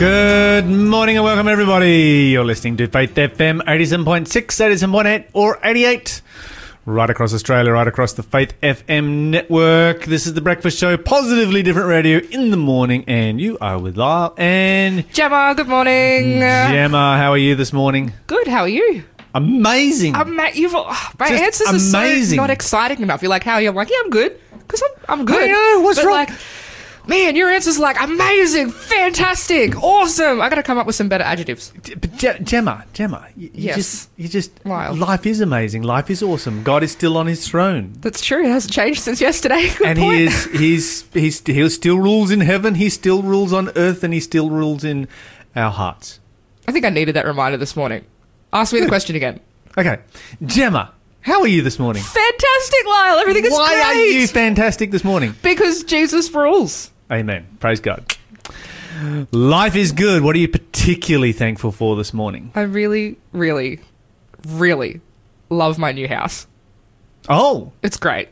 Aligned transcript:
Good 0.00 0.64
morning 0.66 1.16
and 1.16 1.24
welcome 1.26 1.46
everybody. 1.46 2.30
You're 2.32 2.42
listening 2.42 2.78
to 2.78 2.86
Faith 2.86 3.14
FM 3.14 3.60
87.6, 3.64 4.24
87.8 4.26 5.26
or 5.34 5.58
88. 5.62 6.22
Right 6.86 7.10
across 7.10 7.34
Australia, 7.34 7.70
right 7.72 7.86
across 7.86 8.14
the 8.14 8.22
Faith 8.22 8.58
FM 8.62 9.28
network. 9.28 10.06
This 10.06 10.26
is 10.26 10.32
the 10.32 10.40
breakfast 10.40 10.78
show, 10.78 10.96
positively 10.96 11.62
different 11.62 11.88
radio 11.88 12.18
in 12.30 12.48
the 12.48 12.56
morning, 12.56 13.04
and 13.08 13.38
you 13.38 13.58
are 13.60 13.78
with 13.78 13.98
Lyle 13.98 14.32
and 14.38 15.04
Gemma, 15.12 15.52
good 15.54 15.68
morning. 15.68 16.40
Gemma. 16.40 17.18
How 17.18 17.32
are 17.32 17.38
you 17.38 17.54
this 17.54 17.74
morning? 17.74 18.14
Good, 18.26 18.48
how 18.48 18.62
are 18.62 18.68
you? 18.68 19.04
Amazing. 19.34 20.14
Um, 20.16 20.34
mate, 20.34 20.54
you've, 20.54 20.74
oh, 20.74 21.10
my 21.18 21.28
Just 21.28 21.42
answers 21.42 21.66
are 21.66 21.98
amazing. 22.00 22.38
so 22.38 22.42
not 22.42 22.48
exciting 22.48 23.02
enough. 23.02 23.20
You're 23.20 23.28
like, 23.28 23.44
how 23.44 23.56
are 23.56 23.60
you? 23.60 23.68
I'm 23.68 23.74
like, 23.74 23.90
yeah, 23.90 23.98
I'm 24.02 24.08
good. 24.10 24.40
Because 24.60 24.82
I'm, 24.82 25.20
I'm 25.20 25.26
good. 25.26 25.42
I 25.42 25.46
know, 25.46 25.82
what's 25.82 25.98
But, 25.98 26.06
wrong? 26.06 26.14
Like, 26.14 26.30
man, 27.06 27.36
your 27.36 27.50
answer's 27.50 27.78
like, 27.78 28.00
amazing, 28.00 28.70
fantastic, 28.70 29.76
awesome. 29.82 30.40
I 30.40 30.48
got 30.48 30.56
to 30.56 30.62
come 30.62 30.78
up 30.78 30.86
with 30.86 30.96
some 30.96 31.08
better 31.08 31.24
adjectives. 31.24 31.72
But 31.82 32.16
Je- 32.16 32.38
Gemma, 32.42 32.84
Gemma, 32.92 33.28
you, 33.36 33.50
you 33.52 33.74
just, 33.74 34.10
you 34.16 34.28
just, 34.28 34.64
Lyle. 34.66 34.94
life 34.94 35.26
is 35.26 35.40
amazing. 35.40 35.82
Life 35.82 36.10
is 36.10 36.22
awesome. 36.22 36.62
God 36.62 36.82
is 36.82 36.92
still 36.92 37.16
on 37.16 37.26
His 37.26 37.46
throne, 37.48 37.94
That's 38.00 38.24
true. 38.24 38.44
It 38.44 38.50
hasn't 38.50 38.72
changed 38.72 39.02
since 39.02 39.20
yesterday. 39.20 39.68
Good 39.78 39.86
and 39.86 39.98
point. 39.98 40.18
He 40.18 40.24
is, 40.24 40.44
he's, 40.52 41.02
he's, 41.12 41.46
He 41.46 41.68
still 41.68 41.98
rules 41.98 42.30
in 42.30 42.40
heaven. 42.40 42.74
He 42.76 42.88
still 42.90 43.22
rules 43.22 43.52
on 43.52 43.70
earth, 43.76 44.04
and 44.04 44.12
He 44.14 44.20
still 44.20 44.50
rules 44.50 44.84
in 44.84 45.08
our 45.56 45.70
hearts. 45.70 46.20
I 46.68 46.72
think 46.72 46.84
I 46.84 46.90
needed 46.90 47.16
that 47.16 47.26
reminder 47.26 47.58
this 47.58 47.74
morning. 47.74 48.04
Ask 48.52 48.72
me 48.72 48.80
the 48.80 48.88
question 48.88 49.16
again. 49.16 49.40
Okay, 49.78 49.98
Gemma, 50.44 50.92
how 51.22 51.40
are 51.42 51.46
you 51.48 51.62
this 51.62 51.78
morning? 51.78 52.02
Fantastic, 52.02 52.86
Lyle. 52.86 53.18
Everything 53.18 53.44
is 53.44 53.50
fantastic. 53.50 53.78
Why 53.78 53.92
great. 53.94 54.16
are 54.16 54.20
you 54.20 54.26
fantastic 54.28 54.90
this 54.90 55.04
morning? 55.04 55.34
because 55.42 55.84
Jesus 55.84 56.32
rules. 56.32 56.90
Amen. 57.10 57.46
Praise 57.60 57.80
God. 57.80 58.04
Life 59.32 59.76
is 59.76 59.92
good. 59.92 60.22
What 60.22 60.36
are 60.36 60.38
you 60.38 60.48
particularly 60.48 61.32
thankful 61.32 61.72
for 61.72 61.96
this 61.96 62.12
morning? 62.12 62.52
I 62.54 62.62
really, 62.62 63.18
really, 63.32 63.80
really 64.46 65.00
love 65.48 65.78
my 65.78 65.92
new 65.92 66.06
house. 66.08 66.46
Oh, 67.28 67.72
It's 67.82 67.96
great. 67.96 68.28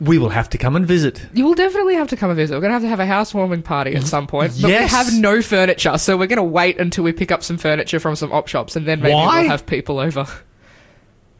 we 0.00 0.18
will 0.18 0.28
have 0.30 0.48
to 0.50 0.58
come 0.58 0.76
and 0.76 0.86
visit. 0.86 1.26
You 1.34 1.44
will 1.44 1.54
definitely 1.54 1.94
have 1.94 2.08
to 2.08 2.16
come 2.16 2.30
and 2.30 2.36
visit. 2.36 2.54
We're 2.54 2.60
going 2.60 2.70
to 2.70 2.74
have 2.74 2.82
to 2.82 2.88
have 2.88 3.00
a 3.00 3.06
housewarming 3.06 3.62
party 3.62 3.94
at 3.94 4.04
some 4.04 4.26
point. 4.26 4.52
But 4.60 4.70
Yes. 4.70 4.90
we 4.92 4.96
have 4.96 5.20
no 5.20 5.40
furniture, 5.42 5.96
so 5.98 6.16
we're 6.16 6.26
going 6.26 6.36
to 6.38 6.42
wait 6.42 6.78
until 6.80 7.04
we 7.04 7.12
pick 7.12 7.30
up 7.32 7.42
some 7.42 7.56
furniture 7.58 8.00
from 8.00 8.16
some 8.16 8.32
op 8.32 8.48
shops 8.48 8.76
and 8.76 8.86
then 8.86 9.00
maybe 9.00 9.14
Why? 9.14 9.42
we'll 9.42 9.50
have 9.50 9.66
people 9.66 9.98
over. 9.98 10.26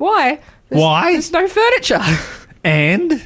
Why? 0.05 0.41
There's, 0.69 0.81
Why? 0.83 1.13
There's 1.13 1.33
no 1.33 1.47
furniture. 1.49 2.01
And 2.63 3.23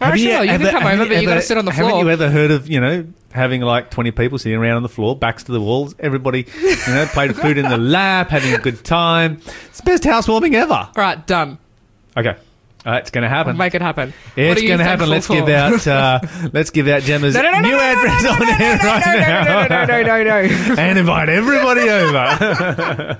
Actually, 0.00 0.26
no, 0.28 0.42
you 0.42 0.50
ever- 0.50 0.64
can 0.64 0.72
come 0.72 0.82
have 0.82 1.00
over, 1.00 1.08
but 1.08 1.20
you 1.22 1.28
got 1.28 1.34
to 1.34 1.40
sit 1.42 1.56
on 1.56 1.64
the 1.64 1.72
Haven't 1.72 1.90
floor. 1.90 2.02
you 2.04 2.10
ever 2.10 2.28
heard 2.30 2.50
of 2.50 2.68
you 2.68 2.80
know 2.80 3.06
having 3.32 3.60
like 3.62 3.90
twenty 3.90 4.10
people 4.10 4.38
sitting 4.38 4.58
around 4.58 4.76
on 4.76 4.82
the 4.82 4.88
floor, 4.88 5.16
backs 5.16 5.44
to 5.44 5.52
the 5.52 5.60
walls, 5.60 5.94
everybody 5.98 6.46
you 6.60 6.76
know 6.88 7.06
played 7.12 7.34
food 7.36 7.56
in 7.58 7.68
the 7.68 7.78
lap, 7.78 8.28
having 8.30 8.52
a 8.54 8.58
good 8.58 8.84
time? 8.84 9.40
It's 9.66 9.78
the 9.78 9.84
best 9.84 10.04
housewarming 10.04 10.54
ever. 10.54 10.88
right, 10.96 11.24
done. 11.26 11.58
Okay, 12.16 12.36
uh, 12.86 12.92
it's 12.94 13.10
going 13.10 13.22
to 13.22 13.28
happen. 13.28 13.56
Make 13.56 13.74
it 13.74 13.82
happen. 13.82 14.12
It's 14.36 14.60
going 14.62 14.78
to 14.78 14.84
happen. 14.84 15.08
Let's 15.08 15.28
give 15.28 15.48
out. 15.48 15.86
Uh, 15.86 16.20
let's 16.52 16.70
give 16.70 16.88
out 16.88 17.02
Gemma's 17.02 17.34
No, 17.34 17.42
no, 17.42 17.50
no, 17.52 17.60
new 17.60 17.76
address 17.76 18.26
on 18.26 18.42
air 18.60 18.78
right 18.78 19.02
no, 19.06 19.12
now, 19.20 19.44
no, 19.44 19.68
no, 19.68 19.86
no, 19.86 20.02
no, 20.02 20.24
no, 20.24 20.46
no. 20.74 20.74
and 20.82 20.98
invite 20.98 21.28
everybody 21.28 21.88
over. 21.88 23.18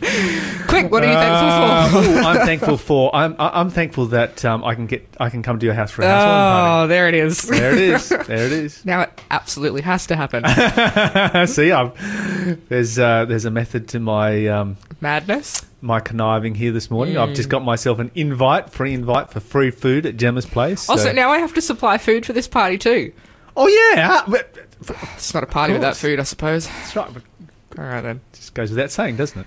Quick, 0.00 0.90
what 0.90 1.04
are 1.04 1.08
you 1.08 1.14
thankful 1.14 2.00
for? 2.00 2.08
Uh, 2.08 2.20
ooh, 2.22 2.24
I'm 2.26 2.46
thankful 2.46 2.76
for. 2.76 3.14
I'm 3.14 3.34
I'm 3.38 3.70
thankful 3.70 4.06
that 4.06 4.44
um, 4.44 4.64
I 4.64 4.74
can 4.74 4.86
get 4.86 5.06
I 5.18 5.28
can 5.30 5.42
come 5.42 5.58
to 5.58 5.66
your 5.66 5.74
house 5.74 5.90
for 5.90 6.02
a 6.02 6.06
housewarming 6.08 6.34
party. 6.34 6.84
Oh, 6.84 6.86
there 6.88 7.08
it 7.08 7.14
is. 7.14 7.42
There 7.42 7.72
it 7.72 7.78
is. 7.80 8.08
There 8.30 8.46
it 8.46 8.52
is. 8.52 8.84
Now 8.84 9.02
it 9.02 9.20
absolutely 9.30 9.82
has 9.82 10.06
to 10.06 10.16
happen. 10.16 10.44
See, 11.48 11.72
I'm, 11.72 11.92
there's 12.68 12.98
uh, 12.98 13.24
there's 13.26 13.44
a 13.44 13.50
method 13.50 13.88
to 13.88 14.00
my 14.00 14.46
um, 14.46 14.76
Madness. 15.00 15.66
my 15.80 16.00
conniving 16.00 16.54
here 16.54 16.72
this 16.72 16.90
morning. 16.90 17.18
I've 17.18 17.34
just 17.34 17.48
got 17.48 17.64
myself 17.64 17.98
an 17.98 18.10
invite, 18.14 18.70
free 18.70 18.94
invite 18.94 19.30
for 19.30 19.40
free 19.40 19.70
food 19.70 20.06
at 20.06 20.16
Gemma's 20.16 20.46
place. 20.46 20.88
Also, 20.88 21.04
so- 21.04 21.12
now 21.12 21.30
I 21.30 21.38
have 21.38 21.52
to 21.54 21.60
supply 21.60 21.98
food 21.98 22.24
for 22.24 22.32
this 22.32 22.48
party 22.48 22.78
too. 22.78 23.12
oh 23.56 23.66
yeah, 23.68 24.22
but- 24.28 24.56
It's 25.14 25.34
not 25.34 25.42
a 25.42 25.46
party 25.46 25.72
without 25.74 25.96
food, 25.96 26.20
I 26.20 26.22
suppose. 26.22 26.66
that's 26.68 26.96
right. 26.96 27.12
But 27.12 27.22
All 27.78 27.84
right 27.84 28.00
then. 28.00 28.20
just 28.32 28.54
goes 28.54 28.70
without 28.70 28.90
saying, 28.90 29.16
doesn't 29.16 29.40
it? 29.40 29.46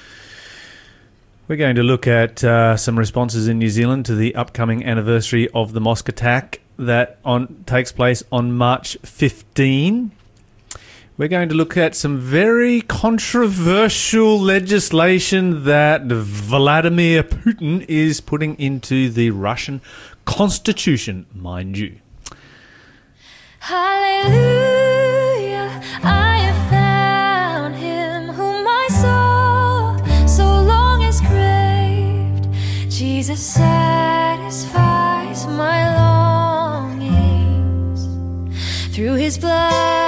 We're 1.51 1.57
going 1.57 1.75
to 1.75 1.83
look 1.83 2.07
at 2.07 2.41
uh, 2.45 2.77
some 2.77 2.97
responses 2.97 3.49
in 3.49 3.59
New 3.59 3.67
Zealand 3.67 4.05
to 4.05 4.15
the 4.15 4.33
upcoming 4.35 4.85
anniversary 4.85 5.49
of 5.49 5.73
the 5.73 5.81
mosque 5.81 6.07
attack 6.07 6.61
that 6.77 7.17
on 7.25 7.65
takes 7.65 7.91
place 7.91 8.23
on 8.31 8.53
March 8.53 8.97
15. 9.03 10.11
We're 11.17 11.27
going 11.27 11.49
to 11.49 11.55
look 11.55 11.75
at 11.75 11.93
some 11.93 12.19
very 12.19 12.79
controversial 12.79 14.39
legislation 14.39 15.65
that 15.65 16.05
Vladimir 16.05 17.21
Putin 17.21 17.83
is 17.89 18.21
putting 18.21 18.57
into 18.57 19.09
the 19.09 19.31
Russian 19.31 19.81
constitution, 20.23 21.25
mind 21.33 21.77
you. 21.77 21.97
Hallelujah, 23.59 24.31
I 26.01 26.30
Jesus 33.31 33.53
satisfies 33.53 35.47
my 35.47 35.79
longings. 36.99 38.01
Through 38.93 39.13
his 39.13 39.37
blood, 39.37 40.00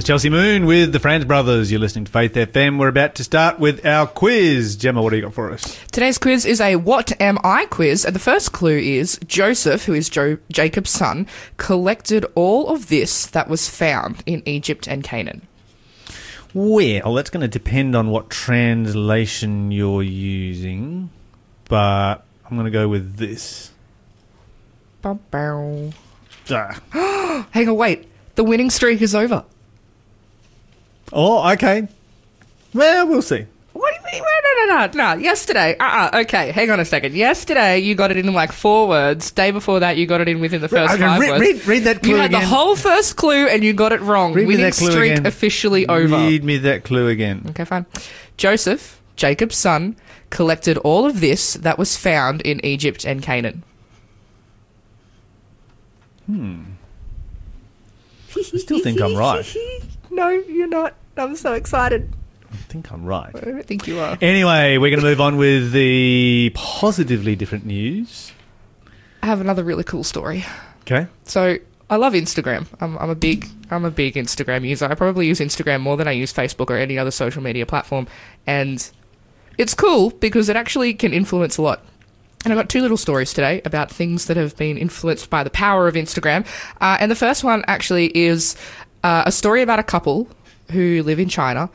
was 0.00 0.06
Chelsea 0.06 0.30
Moon 0.30 0.64
with 0.64 0.92
the 0.92 0.98
Franz 0.98 1.26
Brothers. 1.26 1.70
You're 1.70 1.78
listening 1.78 2.06
to 2.06 2.10
Faith 2.10 2.32
FM. 2.32 2.78
We're 2.78 2.88
about 2.88 3.14
to 3.16 3.24
start 3.24 3.58
with 3.58 3.84
our 3.84 4.06
quiz. 4.06 4.76
Gemma, 4.76 5.02
what 5.02 5.10
do 5.10 5.16
you 5.16 5.22
got 5.22 5.34
for 5.34 5.52
us? 5.52 5.78
Today's 5.92 6.16
quiz 6.16 6.46
is 6.46 6.58
a 6.58 6.76
What 6.76 7.12
Am 7.20 7.36
I 7.44 7.66
quiz, 7.66 8.06
and 8.06 8.14
the 8.14 8.18
first 8.18 8.50
clue 8.50 8.78
is 8.78 9.20
Joseph, 9.26 9.84
who 9.84 9.92
is 9.92 10.08
jo- 10.08 10.38
Jacob's 10.50 10.88
son, 10.88 11.26
collected 11.58 12.24
all 12.34 12.68
of 12.68 12.88
this 12.88 13.26
that 13.26 13.50
was 13.50 13.68
found 13.68 14.22
in 14.24 14.42
Egypt 14.46 14.88
and 14.88 15.04
Canaan. 15.04 15.46
Well, 16.54 17.12
that's 17.12 17.28
going 17.28 17.42
to 17.42 17.48
depend 17.48 17.94
on 17.94 18.08
what 18.08 18.30
translation 18.30 19.70
you're 19.70 20.02
using, 20.02 21.10
but 21.68 22.24
I'm 22.46 22.56
going 22.56 22.64
to 22.64 22.70
go 22.70 22.88
with 22.88 23.16
this. 23.16 23.70
Bow-bow. 25.02 25.92
Ah. 26.50 27.46
Hang 27.50 27.68
on, 27.68 27.76
wait. 27.76 28.08
The 28.36 28.44
winning 28.44 28.70
streak 28.70 29.02
is 29.02 29.14
over. 29.14 29.44
Oh, 31.12 31.50
okay. 31.52 31.88
Well, 32.74 33.06
we'll 33.08 33.22
see. 33.22 33.46
What 33.72 33.94
do 33.94 34.16
you 34.16 34.22
mean? 34.22 34.22
No, 34.66 34.76
no, 34.76 34.86
no, 34.86 35.14
no. 35.14 35.20
Yesterday. 35.20 35.76
Uh 35.78 36.10
uh 36.12 36.20
Okay, 36.22 36.50
hang 36.50 36.70
on 36.70 36.80
a 36.80 36.84
second. 36.84 37.14
Yesterday, 37.14 37.78
you 37.78 37.94
got 37.94 38.10
it 38.10 38.16
in 38.16 38.32
like 38.32 38.52
four 38.52 38.86
words. 38.88 39.30
Day 39.30 39.50
before 39.52 39.80
that, 39.80 39.96
you 39.96 40.06
got 40.06 40.20
it 40.20 40.28
in 40.28 40.40
within 40.40 40.60
the 40.60 40.68
first 40.68 40.94
Okay, 40.94 41.02
five 41.02 41.20
read- 41.20 41.30
words. 41.30 41.40
read- 41.40 41.66
read 41.66 41.84
that 41.84 42.02
clue 42.02 42.10
You 42.10 42.16
had 42.16 42.30
again. 42.30 42.40
the 42.42 42.46
whole 42.46 42.76
first 42.76 43.16
clue 43.16 43.46
and 43.46 43.64
you 43.64 43.72
got 43.72 43.92
it 43.92 44.00
wrong. 44.00 44.32
Read 44.32 44.42
me 44.42 44.54
winning 44.56 44.64
that 44.66 44.74
clue 44.74 44.90
streak 44.90 45.12
again. 45.12 45.26
officially 45.26 45.86
over. 45.88 46.16
Read 46.16 46.44
me 46.44 46.58
that 46.58 46.84
clue 46.84 47.08
again. 47.08 47.44
Okay, 47.50 47.64
fine. 47.64 47.86
Joseph, 48.36 49.00
Jacob's 49.16 49.56
son, 49.56 49.96
collected 50.30 50.76
all 50.78 51.06
of 51.06 51.20
this 51.20 51.54
that 51.54 51.78
was 51.78 51.96
found 51.96 52.40
in 52.42 52.64
Egypt 52.64 53.04
and 53.04 53.22
Canaan. 53.22 53.62
Hmm. 56.26 56.62
I 58.36 58.42
still 58.58 58.80
think 58.80 59.00
I'm 59.00 59.16
right. 59.16 59.44
no, 60.10 60.28
you're 60.28 60.68
not. 60.68 60.94
I'm 61.20 61.36
so 61.36 61.52
excited. 61.52 62.12
I 62.52 62.56
think 62.56 62.90
I'm 62.90 63.04
right. 63.04 63.30
I 63.34 63.40
don't 63.40 63.66
think 63.66 63.86
you 63.86 64.00
are. 64.00 64.18
Anyway, 64.20 64.78
we're 64.78 64.90
going 64.90 65.00
to 65.00 65.06
move 65.06 65.20
on 65.20 65.36
with 65.36 65.72
the 65.72 66.50
positively 66.54 67.36
different 67.36 67.64
news. 67.64 68.32
I 69.22 69.26
have 69.26 69.40
another 69.40 69.62
really 69.62 69.84
cool 69.84 70.02
story. 70.02 70.44
Okay. 70.82 71.06
So 71.24 71.58
I 71.90 71.96
love 71.96 72.14
Instagram. 72.14 72.66
I'm, 72.80 72.96
I'm 72.98 73.10
a 73.10 73.14
big 73.14 73.46
I'm 73.70 73.84
a 73.84 73.90
big 73.90 74.14
Instagram 74.14 74.66
user. 74.66 74.86
I 74.86 74.94
probably 74.94 75.26
use 75.26 75.40
Instagram 75.40 75.80
more 75.80 75.96
than 75.96 76.08
I 76.08 76.12
use 76.12 76.32
Facebook 76.32 76.70
or 76.70 76.76
any 76.76 76.98
other 76.98 77.10
social 77.10 77.42
media 77.42 77.66
platform, 77.66 78.08
and 78.46 78.90
it's 79.58 79.74
cool 79.74 80.10
because 80.10 80.48
it 80.48 80.56
actually 80.56 80.94
can 80.94 81.12
influence 81.12 81.58
a 81.58 81.62
lot. 81.62 81.84
And 82.44 82.52
I've 82.52 82.58
got 82.58 82.70
two 82.70 82.80
little 82.80 82.96
stories 82.96 83.34
today 83.34 83.60
about 83.66 83.90
things 83.90 84.26
that 84.26 84.36
have 84.38 84.56
been 84.56 84.78
influenced 84.78 85.28
by 85.28 85.44
the 85.44 85.50
power 85.50 85.86
of 85.86 85.94
Instagram. 85.94 86.46
Uh, 86.80 86.96
and 86.98 87.10
the 87.10 87.14
first 87.16 87.44
one 87.44 87.62
actually 87.66 88.16
is 88.16 88.56
uh, 89.04 89.24
a 89.26 89.32
story 89.32 89.60
about 89.60 89.78
a 89.78 89.82
couple 89.82 90.26
who 90.70 91.02
live 91.02 91.18
in 91.18 91.28
China. 91.28 91.70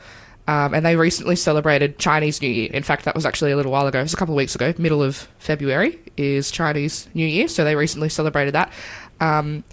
Um, 0.48 0.74
and 0.74 0.86
they 0.86 0.94
recently 0.94 1.34
celebrated 1.34 1.98
Chinese 1.98 2.40
New 2.40 2.48
Year. 2.48 2.70
In 2.72 2.84
fact, 2.84 3.04
that 3.04 3.16
was 3.16 3.26
actually 3.26 3.50
a 3.50 3.56
little 3.56 3.72
while 3.72 3.86
ago. 3.88 3.98
It 3.98 4.02
was 4.02 4.14
a 4.14 4.16
couple 4.16 4.34
of 4.34 4.36
weeks 4.36 4.54
ago. 4.54 4.72
Middle 4.78 5.02
of 5.02 5.28
February 5.38 5.98
is 6.16 6.52
Chinese 6.52 7.08
New 7.14 7.26
Year. 7.26 7.48
So 7.48 7.64
they 7.64 7.74
recently 7.74 8.08
celebrated 8.08 8.54
that. 8.54 8.72
Um, 9.20 9.64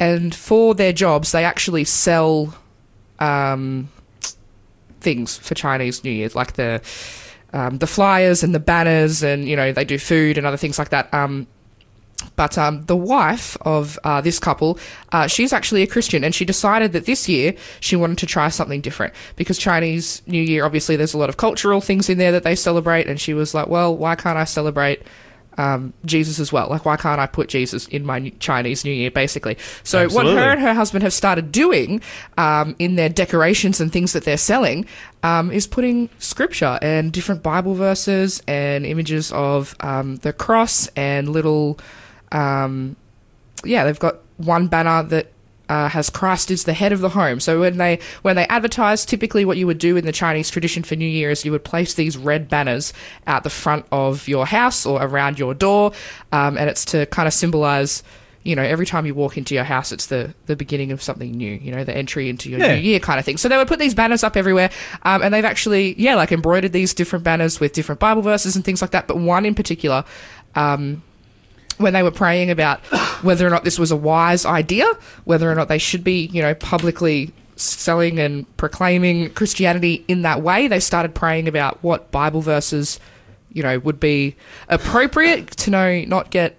and 0.00 0.34
for 0.34 0.74
their 0.74 0.92
jobs, 0.92 1.32
they 1.32 1.44
actually 1.44 1.84
sell 1.84 2.54
um, 3.18 3.90
things 5.00 5.36
for 5.36 5.54
Chinese 5.54 6.02
New 6.02 6.10
Year, 6.10 6.30
like 6.34 6.54
the 6.54 6.80
um, 7.52 7.78
the 7.78 7.86
flyers 7.86 8.42
and 8.42 8.54
the 8.54 8.60
banners, 8.60 9.22
and 9.22 9.46
you 9.46 9.54
know 9.54 9.72
they 9.72 9.84
do 9.84 9.98
food 9.98 10.36
and 10.38 10.46
other 10.46 10.56
things 10.56 10.78
like 10.78 10.88
that. 10.88 11.12
But 12.36 12.58
um, 12.58 12.84
the 12.84 12.96
wife 12.96 13.56
of 13.62 13.98
uh, 14.04 14.20
this 14.20 14.38
couple, 14.38 14.78
uh, 15.12 15.26
she's 15.26 15.52
actually 15.52 15.82
a 15.82 15.86
Christian, 15.86 16.24
and 16.24 16.34
she 16.34 16.44
decided 16.44 16.92
that 16.92 17.06
this 17.06 17.28
year 17.28 17.54
she 17.80 17.96
wanted 17.96 18.18
to 18.18 18.26
try 18.26 18.48
something 18.48 18.80
different 18.80 19.14
because 19.36 19.58
Chinese 19.58 20.22
New 20.26 20.42
Year, 20.42 20.64
obviously, 20.64 20.96
there's 20.96 21.14
a 21.14 21.18
lot 21.18 21.28
of 21.28 21.36
cultural 21.36 21.80
things 21.80 22.08
in 22.08 22.18
there 22.18 22.32
that 22.32 22.44
they 22.44 22.54
celebrate, 22.54 23.06
and 23.06 23.20
she 23.20 23.34
was 23.34 23.54
like, 23.54 23.68
"Well, 23.68 23.96
why 23.96 24.14
can't 24.14 24.38
I 24.38 24.44
celebrate?" 24.44 25.02
Um, 25.56 25.92
Jesus 26.04 26.40
as 26.40 26.52
well. 26.52 26.68
Like, 26.68 26.84
why 26.84 26.96
can't 26.96 27.20
I 27.20 27.28
put 27.28 27.48
Jesus 27.48 27.86
in 27.86 28.04
my 28.04 28.30
Chinese 28.40 28.84
New 28.84 28.90
Year, 28.90 29.12
basically? 29.12 29.56
So, 29.84 30.02
Absolutely. 30.02 30.34
what 30.34 30.42
her 30.42 30.50
and 30.50 30.60
her 30.60 30.74
husband 30.74 31.04
have 31.04 31.12
started 31.12 31.52
doing 31.52 32.00
um, 32.36 32.74
in 32.80 32.96
their 32.96 33.08
decorations 33.08 33.80
and 33.80 33.92
things 33.92 34.14
that 34.14 34.24
they're 34.24 34.36
selling 34.36 34.84
um, 35.22 35.52
is 35.52 35.68
putting 35.68 36.10
scripture 36.18 36.76
and 36.82 37.12
different 37.12 37.44
Bible 37.44 37.74
verses 37.74 38.42
and 38.48 38.84
images 38.84 39.30
of 39.30 39.76
um, 39.78 40.16
the 40.16 40.32
cross 40.32 40.88
and 40.96 41.28
little 41.28 41.78
um, 42.34 42.96
yeah, 43.64 43.84
they've 43.84 43.98
got 43.98 44.16
one 44.36 44.66
banner 44.66 45.02
that 45.04 45.30
uh, 45.70 45.88
has 45.88 46.10
Christ 46.10 46.50
is 46.50 46.64
the 46.64 46.74
head 46.74 46.92
of 46.92 47.00
the 47.00 47.08
home. 47.08 47.40
So 47.40 47.60
when 47.60 47.78
they 47.78 47.98
when 48.20 48.36
they 48.36 48.46
advertise, 48.48 49.06
typically 49.06 49.46
what 49.46 49.56
you 49.56 49.66
would 49.66 49.78
do 49.78 49.96
in 49.96 50.04
the 50.04 50.12
Chinese 50.12 50.50
tradition 50.50 50.82
for 50.82 50.94
New 50.96 51.08
Year 51.08 51.30
is 51.30 51.44
you 51.46 51.52
would 51.52 51.64
place 51.64 51.94
these 51.94 52.18
red 52.18 52.50
banners 52.50 52.92
out 53.26 53.44
the 53.44 53.50
front 53.50 53.86
of 53.90 54.28
your 54.28 54.44
house 54.44 54.84
or 54.84 55.02
around 55.02 55.38
your 55.38 55.54
door, 55.54 55.92
um, 56.32 56.58
and 56.58 56.68
it's 56.68 56.84
to 56.86 57.06
kind 57.06 57.26
of 57.26 57.32
symbolize. 57.32 58.02
You 58.46 58.54
know, 58.54 58.62
every 58.62 58.84
time 58.84 59.06
you 59.06 59.14
walk 59.14 59.38
into 59.38 59.54
your 59.54 59.64
house, 59.64 59.90
it's 59.90 60.08
the, 60.08 60.34
the 60.44 60.54
beginning 60.54 60.92
of 60.92 61.02
something 61.02 61.30
new. 61.30 61.54
You 61.54 61.72
know, 61.74 61.82
the 61.82 61.96
entry 61.96 62.28
into 62.28 62.50
your 62.50 62.60
Yeah. 62.60 62.74
new 62.74 62.82
year 62.82 63.00
kind 63.00 63.18
of 63.18 63.24
thing. 63.24 63.38
So 63.38 63.48
they 63.48 63.56
would 63.56 63.68
put 63.68 63.78
these 63.78 63.94
banners 63.94 64.22
up 64.22 64.36
everywhere, 64.36 64.68
um, 65.04 65.22
and 65.22 65.32
they've 65.32 65.46
actually, 65.46 65.94
yeah, 65.98 66.14
like 66.14 66.30
embroidered 66.30 66.72
these 66.74 66.92
different 66.92 67.24
banners 67.24 67.58
with 67.58 67.72
different 67.72 68.00
Bible 68.02 68.20
verses 68.20 68.54
and 68.54 68.62
things 68.62 68.82
like 68.82 68.90
that. 68.90 69.06
But 69.08 69.16
one 69.16 69.46
in 69.46 69.54
particular, 69.54 70.04
um, 70.54 71.02
when 71.78 71.92
they 71.92 72.02
were 72.02 72.10
praying 72.10 72.50
about 72.50 72.80
whether 73.22 73.46
or 73.46 73.50
not 73.50 73.64
this 73.64 73.78
was 73.78 73.90
a 73.90 73.96
wise 73.96 74.44
idea, 74.44 74.86
whether 75.24 75.50
or 75.50 75.54
not 75.54 75.68
they 75.68 75.78
should 75.78 76.04
be, 76.04 76.26
you 76.26 76.42
know, 76.42 76.54
publicly 76.54 77.32
selling 77.56 78.18
and 78.18 78.56
proclaiming 78.56 79.30
Christianity 79.30 80.04
in 80.08 80.22
that 80.22 80.42
way, 80.42 80.68
they 80.68 80.80
started 80.80 81.14
praying 81.14 81.48
about 81.48 81.82
what 81.82 82.10
Bible 82.10 82.40
verses, 82.40 82.98
you 83.52 83.62
know, 83.62 83.78
would 83.78 84.00
be 84.00 84.36
appropriate 84.68 85.50
to 85.52 85.70
know 85.70 86.04
not 86.04 86.30
get 86.30 86.56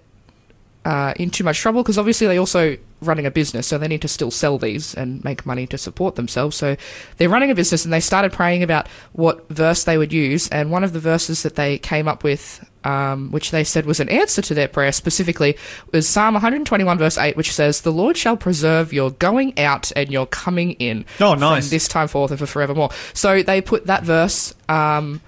uh, 0.84 1.12
in 1.16 1.30
too 1.30 1.44
much 1.44 1.58
trouble 1.58 1.82
because 1.82 1.98
obviously 1.98 2.26
they 2.26 2.38
also 2.38 2.76
running 3.00 3.26
a 3.26 3.30
business, 3.30 3.66
so 3.66 3.78
they 3.78 3.88
need 3.88 4.02
to 4.02 4.08
still 4.08 4.30
sell 4.30 4.58
these 4.58 4.94
and 4.94 5.22
make 5.24 5.44
money 5.44 5.66
to 5.66 5.76
support 5.76 6.14
themselves. 6.14 6.56
So 6.56 6.76
they're 7.16 7.28
running 7.28 7.50
a 7.50 7.54
business, 7.54 7.84
and 7.84 7.92
they 7.92 8.00
started 8.00 8.32
praying 8.32 8.62
about 8.62 8.88
what 9.12 9.48
verse 9.48 9.84
they 9.84 9.98
would 9.98 10.12
use. 10.12 10.48
And 10.48 10.70
one 10.70 10.84
of 10.84 10.92
the 10.92 11.00
verses 11.00 11.42
that 11.42 11.56
they 11.56 11.78
came 11.78 12.08
up 12.08 12.24
with, 12.24 12.64
um, 12.86 13.30
which 13.32 13.50
they 13.50 13.64
said 13.64 13.84
was 13.84 13.98
an 14.00 14.08
answer 14.08 14.40
to 14.42 14.54
their 14.54 14.68
prayer 14.68 14.92
specifically, 14.92 15.56
was 15.92 16.08
Psalm 16.08 16.34
121 16.34 16.98
verse 16.98 17.18
8, 17.18 17.36
which 17.36 17.52
says, 17.52 17.80
"The 17.80 17.92
Lord 17.92 18.16
shall 18.16 18.36
preserve 18.36 18.92
your 18.92 19.10
going 19.10 19.58
out 19.58 19.90
and 19.96 20.10
your 20.10 20.26
coming 20.26 20.72
in 20.72 21.04
Oh, 21.20 21.34
nice. 21.34 21.64
from 21.64 21.70
this 21.70 21.88
time 21.88 22.08
forth 22.08 22.30
and 22.30 22.38
for 22.38 22.46
forevermore." 22.46 22.90
So 23.12 23.42
they 23.42 23.60
put 23.60 23.86
that 23.86 24.04
verse. 24.04 24.54
Um, 24.68 25.20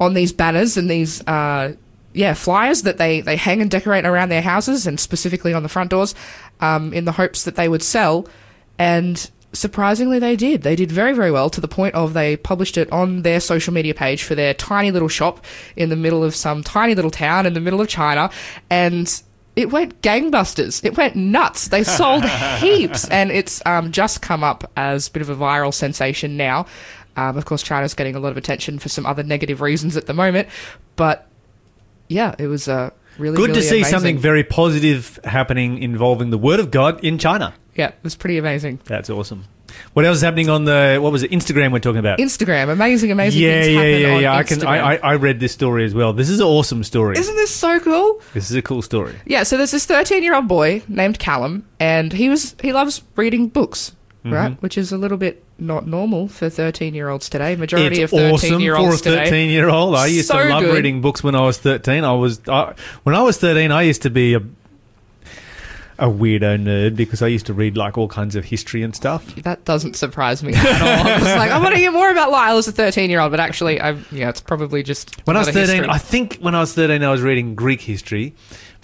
on 0.00 0.12
these 0.14 0.32
banners 0.32 0.76
and 0.76 0.90
these 0.90 1.24
uh, 1.28 1.72
yeah 2.12 2.34
flyers 2.34 2.82
that 2.82 2.98
they 2.98 3.20
they 3.20 3.36
hang 3.36 3.62
and 3.62 3.70
decorate 3.70 4.04
around 4.04 4.28
their 4.28 4.42
houses 4.42 4.86
and 4.88 4.98
specifically 4.98 5.54
on 5.54 5.62
the 5.62 5.68
front 5.68 5.88
doors 5.90 6.14
um, 6.60 6.92
in 6.92 7.04
the 7.04 7.12
hopes 7.12 7.44
that 7.44 7.54
they 7.54 7.68
would 7.68 7.82
sell 7.82 8.26
and 8.76 9.30
surprisingly 9.54 10.18
they 10.18 10.36
did 10.36 10.62
they 10.62 10.76
did 10.76 10.90
very 10.90 11.12
very 11.12 11.30
well 11.30 11.48
to 11.48 11.60
the 11.60 11.68
point 11.68 11.94
of 11.94 12.12
they 12.12 12.36
published 12.36 12.76
it 12.76 12.90
on 12.92 13.22
their 13.22 13.40
social 13.40 13.72
media 13.72 13.94
page 13.94 14.22
for 14.22 14.34
their 14.34 14.52
tiny 14.52 14.90
little 14.90 15.08
shop 15.08 15.44
in 15.76 15.88
the 15.88 15.96
middle 15.96 16.22
of 16.22 16.34
some 16.34 16.62
tiny 16.62 16.94
little 16.94 17.10
town 17.10 17.46
in 17.46 17.54
the 17.54 17.60
middle 17.60 17.80
of 17.80 17.88
china 17.88 18.30
and 18.68 19.22
it 19.56 19.70
went 19.70 20.02
gangbusters. 20.02 20.84
It 20.84 20.96
went 20.96 21.14
nuts. 21.14 21.68
They 21.68 21.84
sold 21.84 22.24
heaps, 22.24 23.08
and 23.08 23.30
it's 23.30 23.62
um, 23.64 23.92
just 23.92 24.20
come 24.20 24.42
up 24.42 24.70
as 24.76 25.08
a 25.08 25.10
bit 25.12 25.22
of 25.22 25.30
a 25.30 25.36
viral 25.36 25.72
sensation 25.72 26.36
now. 26.36 26.66
Um, 27.16 27.36
of 27.36 27.44
course, 27.44 27.62
China's 27.62 27.94
getting 27.94 28.16
a 28.16 28.18
lot 28.18 28.30
of 28.30 28.36
attention 28.36 28.78
for 28.78 28.88
some 28.88 29.06
other 29.06 29.22
negative 29.22 29.60
reasons 29.60 29.96
at 29.96 30.06
the 30.06 30.14
moment, 30.14 30.48
but 30.96 31.28
yeah, 32.08 32.34
it 32.38 32.48
was 32.48 32.66
uh, 32.66 32.90
really 33.18 33.36
Good 33.36 33.50
really 33.50 33.60
to 33.60 33.66
see 33.66 33.76
amazing. 33.76 33.90
something 33.92 34.18
very 34.18 34.42
positive 34.42 35.20
happening 35.24 35.78
involving 35.78 36.30
the 36.30 36.38
Word 36.38 36.58
of 36.58 36.70
God 36.70 37.02
in 37.04 37.18
China. 37.18 37.54
Yeah, 37.74 37.88
it 37.88 37.98
was 38.02 38.14
pretty 38.16 38.38
amazing. 38.38 38.80
That's 38.84 39.10
awesome. 39.10 39.44
What 39.92 40.04
else 40.04 40.18
is 40.18 40.22
happening 40.22 40.48
on 40.48 40.64
the 40.64 40.98
what 41.00 41.12
was 41.12 41.22
it 41.22 41.30
Instagram 41.30 41.72
we're 41.72 41.80
talking 41.80 41.98
about? 41.98 42.18
Instagram, 42.18 42.70
amazing, 42.70 43.10
amazing 43.10 43.42
yeah, 43.42 43.62
things 43.62 43.74
yeah, 43.74 43.80
happen 43.82 44.00
yeah, 44.00 44.14
on 44.14 44.22
yeah. 44.22 44.36
I 44.36 44.42
can. 44.42 44.58
Instagram. 44.58 44.66
I, 44.66 44.96
I, 44.96 44.96
I 44.96 45.14
read 45.16 45.40
this 45.40 45.52
story 45.52 45.84
as 45.84 45.94
well. 45.94 46.12
This 46.12 46.28
is 46.28 46.40
an 46.40 46.46
awesome 46.46 46.84
story. 46.84 47.18
Isn't 47.18 47.34
this 47.34 47.54
so 47.54 47.80
cool? 47.80 48.20
this 48.34 48.50
is 48.50 48.56
a 48.56 48.62
cool 48.62 48.82
story. 48.82 49.16
Yeah, 49.26 49.42
so 49.42 49.56
there's 49.56 49.72
this 49.72 49.86
13 49.86 50.22
year 50.22 50.34
old 50.34 50.48
boy 50.48 50.82
named 50.88 51.18
Callum, 51.18 51.66
and 51.80 52.12
he 52.12 52.28
was 52.28 52.54
he 52.62 52.72
loves 52.72 53.02
reading 53.16 53.48
books. 53.48 53.92
Mm-hmm. 54.24 54.34
right? 54.34 54.62
Which 54.62 54.78
is 54.78 54.90
a 54.90 54.96
little 54.96 55.18
bit 55.18 55.44
not 55.58 55.86
normal 55.86 56.28
for 56.28 56.48
13 56.48 56.94
year 56.94 57.10
olds 57.10 57.28
today. 57.28 57.56
Majority 57.56 58.00
it's 58.00 58.12
of 58.12 58.18
13 58.18 58.34
awesome 58.34 58.60
year 58.60 58.74
for 58.74 58.80
a 58.80 58.84
olds 58.84 59.02
today. 59.02 59.24
13 59.24 59.50
year 59.50 59.68
old. 59.68 59.94
I 59.94 60.06
used 60.06 60.28
So 60.28 60.38
to 60.42 60.48
love 60.48 60.62
good. 60.62 60.74
reading 60.74 61.02
books 61.02 61.22
when 61.22 61.34
I 61.34 61.42
was 61.42 61.58
13. 61.58 62.04
I 62.04 62.12
was 62.12 62.40
I, 62.48 62.74
when 63.02 63.14
I 63.14 63.20
was 63.20 63.36
13. 63.36 63.70
I 63.70 63.82
used 63.82 64.00
to 64.02 64.10
be 64.10 64.32
a 64.32 64.40
a 65.98 66.08
weirdo 66.08 66.60
nerd 66.62 66.96
because 66.96 67.22
I 67.22 67.28
used 67.28 67.46
to 67.46 67.54
read 67.54 67.76
like 67.76 67.96
all 67.96 68.08
kinds 68.08 68.36
of 68.36 68.44
history 68.44 68.82
and 68.82 68.94
stuff. 68.94 69.34
That 69.36 69.64
doesn't 69.64 69.94
surprise 69.96 70.42
me 70.42 70.52
at 70.54 70.82
all. 70.82 71.06
I 71.12 71.18
was 71.18 71.24
like, 71.36 71.50
I 71.50 71.58
want 71.58 71.74
to 71.74 71.78
hear 71.78 71.92
more 71.92 72.10
about 72.10 72.30
Lyle 72.30 72.56
as 72.58 72.66
a 72.68 72.72
13 72.72 73.10
year 73.10 73.20
old, 73.20 73.30
but 73.30 73.40
actually, 73.40 73.80
I 73.80 73.92
yeah, 74.10 74.28
it's 74.28 74.40
probably 74.40 74.82
just 74.82 75.20
When 75.26 75.36
I 75.36 75.40
was 75.40 75.48
a 75.48 75.52
lot 75.52 75.62
of 75.62 75.68
13, 75.68 75.76
history. 75.76 75.94
I 75.94 75.98
think 75.98 76.36
when 76.38 76.54
I 76.54 76.60
was 76.60 76.74
13, 76.74 77.02
I 77.02 77.10
was 77.10 77.22
reading 77.22 77.54
Greek 77.54 77.80
history. 77.80 78.34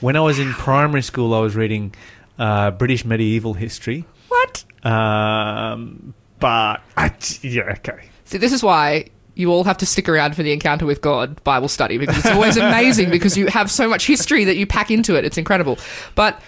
When 0.01 0.17
I 0.17 0.21
was 0.21 0.39
in 0.39 0.53
primary 0.53 1.03
school, 1.03 1.35
I 1.35 1.41
was 1.41 1.57
reading 1.57 1.95
uh, 2.39 2.71
British 2.71 3.05
medieval 3.05 3.55
history. 3.55 4.05
what? 4.29 4.65
Um, 4.85 6.15
but 6.39 6.81
I, 6.97 7.13
yeah, 7.43 7.75
okay. 7.79 8.09
See, 8.25 8.39
this 8.39 8.53
is 8.53 8.63
why 8.63 9.11
you 9.35 9.51
all 9.51 9.65
have 9.65 9.79
to 9.79 9.87
stick 9.87 10.09
around 10.09 10.37
for 10.37 10.43
the 10.43 10.53
Encounter 10.53 10.87
with 10.87 11.01
God 11.01 11.43
Bible 11.45 11.69
study 11.69 11.99
because 11.99 12.19
it's 12.19 12.27
always 12.29 12.57
amazing 12.57 13.11
because 13.11 13.37
you 13.37 13.47
have 13.47 13.71
so 13.71 13.89
much 13.89 14.07
history 14.07 14.45
that 14.45 14.57
you 14.57 14.67
pack 14.67 14.91
into 14.91 15.17
it. 15.17 15.25
It's 15.25 15.39
incredible. 15.39 15.79
But 16.15 16.41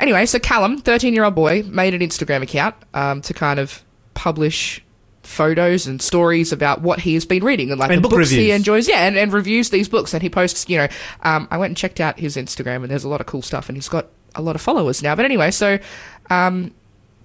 anyway, 0.00 0.26
so 0.26 0.38
Callum, 0.38 0.78
13 0.78 1.14
year 1.14 1.24
old 1.24 1.34
boy, 1.34 1.62
made 1.64 1.94
an 1.94 2.00
Instagram 2.00 2.42
account 2.42 2.74
um, 2.94 3.20
to 3.22 3.34
kind 3.34 3.58
of 3.58 3.82
publish 4.14 4.84
photos 5.22 5.86
and 5.86 6.00
stories 6.00 6.52
about 6.52 6.80
what 6.80 7.00
he 7.00 7.14
has 7.14 7.26
been 7.26 7.44
reading 7.44 7.70
and 7.70 7.78
like 7.78 7.90
And 7.90 7.98
the 7.98 8.08
book 8.08 8.18
books 8.18 8.30
he 8.30 8.50
enjoys. 8.50 8.88
Yeah 8.88 9.06
and, 9.06 9.16
and 9.16 9.32
reviews 9.32 9.68
these 9.68 9.88
books 9.88 10.14
and 10.14 10.22
he 10.22 10.30
posts 10.30 10.66
you 10.70 10.78
know 10.78 10.88
um, 11.22 11.46
i 11.50 11.58
went 11.58 11.70
and 11.70 11.76
checked 11.76 12.00
out 12.00 12.18
his 12.18 12.36
instagram 12.36 12.76
and 12.76 12.90
there's 12.90 13.04
a 13.04 13.08
lot 13.10 13.20
of 13.20 13.26
cool 13.26 13.42
stuff 13.42 13.68
and 13.68 13.76
he's 13.76 13.90
got 13.90 14.06
a 14.34 14.40
lot 14.40 14.54
of 14.54 14.62
followers 14.62 15.02
now. 15.02 15.14
But 15.14 15.26
anyway 15.26 15.50
so 15.50 15.78
um, 16.30 16.72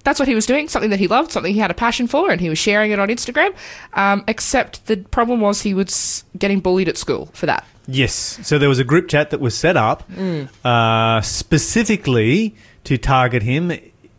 that's 0.03 0.19
what 0.19 0.27
he 0.27 0.35
was 0.35 0.45
doing, 0.45 0.67
something 0.67 0.89
that 0.89 0.99
he 0.99 1.07
loved, 1.07 1.31
something 1.31 1.53
he 1.53 1.59
had 1.59 1.71
a 1.71 1.73
passion 1.75 2.07
for, 2.07 2.29
and 2.29 2.41
he 2.41 2.49
was 2.49 2.59
sharing 2.59 2.91
it 2.91 2.99
on 2.99 3.07
Instagram. 3.09 3.53
Um, 3.93 4.23
except 4.27 4.85
the 4.87 4.97
problem 4.97 5.39
was 5.39 5.61
he 5.61 5.73
was 5.73 6.23
getting 6.37 6.59
bullied 6.59 6.89
at 6.89 6.97
school 6.97 7.29
for 7.33 7.45
that. 7.45 7.65
Yes. 7.87 8.39
So 8.43 8.57
there 8.57 8.69
was 8.69 8.79
a 8.79 8.83
group 8.83 9.09
chat 9.09 9.29
that 9.31 9.39
was 9.39 9.55
set 9.55 9.75
up 9.77 10.09
uh, 10.63 11.21
specifically 11.21 12.55
to 12.85 12.97
target 12.97 13.43
him. 13.43 13.71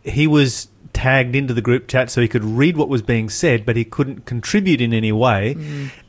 He 0.02 0.26
was 0.26 0.68
tagged 0.94 1.36
into 1.36 1.52
the 1.52 1.60
group 1.60 1.86
chat 1.88 2.08
so 2.10 2.22
he 2.22 2.28
could 2.28 2.44
read 2.44 2.76
what 2.78 2.88
was 2.88 3.02
being 3.02 3.28
said, 3.28 3.66
but 3.66 3.76
he 3.76 3.84
couldn't 3.84 4.24
contribute 4.24 4.80
in 4.80 4.94
any 4.94 5.12
way. 5.12 5.54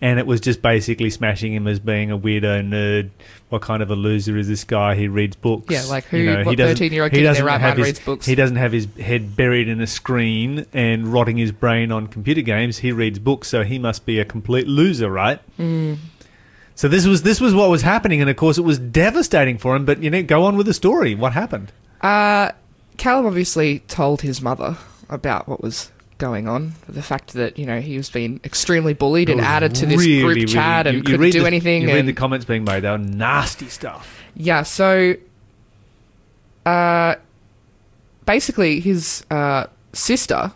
And 0.01 0.20
it 0.20 0.25
was 0.25 0.39
just 0.39 0.62
basically 0.62 1.10
smashing 1.10 1.54
him 1.54 1.68
as 1.68 1.80
being 1.80 2.12
a 2.12 2.18
weirdo 2.18 2.65
nerd. 2.70 3.10
What 3.50 3.62
kind 3.62 3.84
of 3.84 3.92
a 3.92 3.96
loser 3.96 4.38
is 4.38 4.48
this 4.48 4.63
guy? 4.63 4.96
He 4.96 5.08
reads 5.08 5.36
books. 5.36 5.65
Yeah, 5.70 5.84
like 5.89 6.06
who- 6.06 6.44
what 6.46 6.56
doesn't- 6.58 6.77
13-year-old 6.77 7.12
he 7.12 7.18
kid 7.18 7.20
in 7.20 7.24
their 7.25 7.32
doesn't 7.34 7.46
right 7.46 7.62
mind 7.62 7.77
his- 7.80 7.88
reads 7.88 8.00
books? 8.00 8.25
He 8.25 8.36
doesn't 8.36 8.56
have 8.58 8.72
his 8.72 8.88
head 9.01 9.36
buried 9.36 9.68
in 9.68 9.82
a 9.82 9.88
screen 9.88 10.65
and 10.74 11.08
rotting 11.12 11.38
his 11.38 11.51
brain 11.51 11.92
on 11.92 12.08
computer 12.08 12.42
games. 12.42 12.77
He 12.77 12.92
reads 12.92 13.20
books, 13.20 13.48
so 13.50 13.63
he 13.63 13.77
must 13.80 14.06
be 14.06 14.20
a 14.20 14.25
complete 14.25 14.68
loser, 14.68 15.10
right? 15.10 15.39
So 16.77 16.88
this 16.89 17.06
was 17.08 17.24
this 17.24 17.39
was 17.39 17.54
what 17.54 17.70
was 17.70 17.84
happening, 17.84 18.20
and 18.20 18.30
of 18.30 18.36
course 18.36 18.58
it 18.58 18.62
was 18.63 18.77
devastating 18.80 19.58
for 19.58 19.75
him. 19.75 19.86
But 19.86 20.04
you 20.04 20.10
know, 20.10 20.22
go 20.24 20.44
on 20.44 20.58
with 20.58 20.65
the 20.65 20.74
story. 20.74 21.15
What 21.15 21.32
happened? 21.32 21.72
Uh, 22.01 22.51
Callum 22.98 23.25
obviously 23.25 23.80
told 23.80 24.22
his 24.22 24.42
mother 24.42 24.78
about 25.10 25.48
what 25.48 25.62
was 25.62 25.92
going 26.18 26.48
on. 26.48 26.74
The 26.88 27.04
fact 27.04 27.34
that, 27.34 27.58
you 27.60 27.66
know, 27.66 27.82
he 27.82 27.98
was 27.98 28.10
being 28.10 28.40
extremely 28.44 28.94
bullied 28.94 29.30
and 29.30 29.42
added 29.42 29.75
to 29.75 29.86
this 29.86 29.98
really, 30.00 30.22
group 30.22 30.36
really- 30.36 30.46
chat 30.48 30.88
and 30.88 30.96
you- 30.96 31.00
you 31.00 31.04
couldn't 31.04 31.32
do 31.32 31.42
the- 31.42 31.48
anything. 31.48 31.82
You 31.82 31.90
read 31.90 32.00
and- 32.00 32.08
the 32.08 32.14
comments 32.14 32.46
being 32.46 32.64
made; 32.64 32.82
they 32.84 32.90
were 32.90 32.98
nasty 32.98 33.68
stuff. 33.68 34.22
Yeah, 34.36 34.64
so 34.64 35.16
uh, 36.66 37.16
basically, 38.25 38.80
his 38.80 39.25
uh, 39.30 39.66
sister 39.94 40.52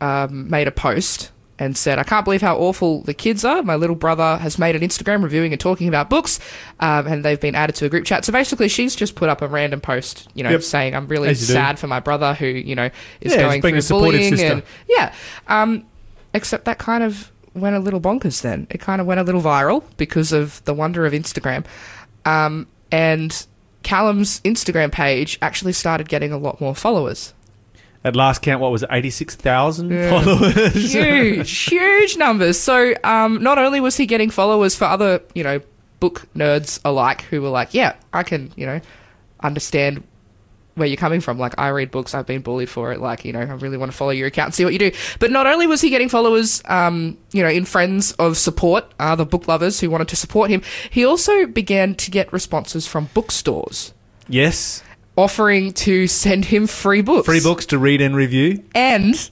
um, 0.00 0.48
made 0.48 0.66
a 0.66 0.72
post 0.72 1.30
and 1.58 1.76
said, 1.76 1.98
I 1.98 2.02
can't 2.02 2.24
believe 2.24 2.40
how 2.42 2.56
awful 2.56 3.02
the 3.02 3.14
kids 3.14 3.44
are. 3.44 3.62
My 3.62 3.76
little 3.76 3.94
brother 3.94 4.38
has 4.38 4.58
made 4.58 4.74
an 4.74 4.82
Instagram 4.82 5.22
reviewing 5.22 5.52
and 5.52 5.60
talking 5.60 5.86
about 5.86 6.08
books, 6.10 6.40
um, 6.80 7.06
and 7.06 7.24
they've 7.24 7.40
been 7.40 7.54
added 7.54 7.76
to 7.76 7.84
a 7.84 7.88
group 7.88 8.04
chat. 8.04 8.24
So 8.24 8.32
basically, 8.32 8.68
she's 8.68 8.96
just 8.96 9.14
put 9.14 9.28
up 9.28 9.42
a 9.42 9.46
random 9.48 9.80
post, 9.80 10.28
you 10.34 10.42
know, 10.42 10.50
Yep. 10.50 10.62
saying, 10.62 10.94
I'm 10.96 11.06
really 11.06 11.28
you 11.28 11.34
do. 11.34 11.40
sad 11.40 11.78
for 11.78 11.86
my 11.86 12.00
brother 12.00 12.34
who, 12.34 12.46
you 12.46 12.74
know, 12.74 12.90
is 13.20 13.32
Yeah, 13.32 13.42
going 13.42 13.60
through 13.62 13.82
bullying. 13.88 14.36
sister. 14.36 14.52
And 14.54 14.62
yeah. 14.88 15.12
Um, 15.46 15.84
except 16.34 16.64
that 16.64 16.78
kind 16.78 17.04
of 17.04 17.30
went 17.54 17.76
a 17.76 17.80
little 17.80 18.00
bonkers 18.00 18.40
then. 18.40 18.66
It 18.70 18.80
kind 18.80 19.00
of 19.00 19.06
went 19.06 19.20
a 19.20 19.22
little 19.22 19.42
viral 19.42 19.84
because 19.98 20.32
of 20.32 20.64
the 20.64 20.72
wonder 20.74 21.04
of 21.04 21.12
Instagram. 21.12 21.64
Um, 22.24 22.66
and 22.90 23.46
Callum's 23.82 24.40
Instagram 24.40 24.90
page 24.90 25.38
actually 25.42 25.74
started 25.74 26.08
getting 26.08 26.32
a 26.32 26.38
lot 26.38 26.60
more 26.60 26.74
followers. 26.74 27.34
At 28.04 28.16
last 28.16 28.42
count, 28.42 28.60
what 28.60 28.72
was 28.72 28.82
it? 28.82 28.88
Eighty-six 28.92 29.36
thousand 29.36 29.90
Yeah. 29.90 30.10
followers. 30.10 30.74
Huge, 30.92 31.50
huge 31.68 32.16
numbers. 32.16 32.58
So 32.58 32.94
um, 33.04 33.42
not 33.42 33.58
only 33.58 33.80
was 33.80 33.96
he 33.96 34.06
getting 34.06 34.28
followers 34.30 34.74
for 34.74 34.86
other, 34.86 35.20
you 35.34 35.44
know, 35.44 35.60
book 36.00 36.26
nerds 36.34 36.80
alike 36.84 37.22
who 37.22 37.40
were 37.42 37.48
like, 37.50 37.74
yeah, 37.74 37.94
I 38.12 38.24
can, 38.24 38.52
you 38.56 38.66
know, 38.66 38.80
understand 39.40 40.02
where 40.74 40.88
you're 40.88 40.96
coming 40.96 41.20
from. 41.20 41.38
Like, 41.38 41.54
I 41.58 41.68
read 41.68 41.90
books, 41.90 42.14
I've 42.14 42.26
been 42.26 42.40
bullied 42.42 42.70
for 42.70 42.92
it. 42.92 42.98
Like, 43.00 43.24
you 43.24 43.32
know, 43.32 43.40
I 43.40 43.44
really 43.44 43.76
want 43.76 43.92
to 43.92 43.96
follow 43.96 44.10
your 44.10 44.26
account 44.28 44.46
and 44.46 44.54
see 44.54 44.64
what 44.64 44.72
you 44.72 44.78
do. 44.78 44.90
But 45.20 45.30
not 45.30 45.46
only 45.46 45.66
was 45.66 45.80
he 45.82 45.90
getting 45.90 46.08
followers, 46.08 46.62
um, 46.64 47.18
you 47.32 47.42
know, 47.42 47.48
in 47.50 47.64
friends 47.66 48.12
of 48.12 48.36
support, 48.38 48.86
other 48.98 49.24
book 49.26 49.46
lovers 49.46 49.80
who 49.80 49.90
wanted 49.90 50.08
to 50.08 50.16
support 50.16 50.50
him, 50.50 50.62
he 50.90 51.04
also 51.04 51.46
began 51.46 51.94
to 51.96 52.10
get 52.10 52.32
responses 52.32 52.86
from 52.86 53.10
bookstores 53.14 53.92
yes, 54.28 54.82
offering 55.16 55.72
to 55.72 56.06
send 56.06 56.44
him 56.46 56.66
free 56.66 57.02
books. 57.02 57.26
free 57.26 57.40
books 57.40 57.66
to 57.66 57.78
read 57.78 58.00
and 58.00 58.16
review. 58.16 58.62
And 58.74 59.30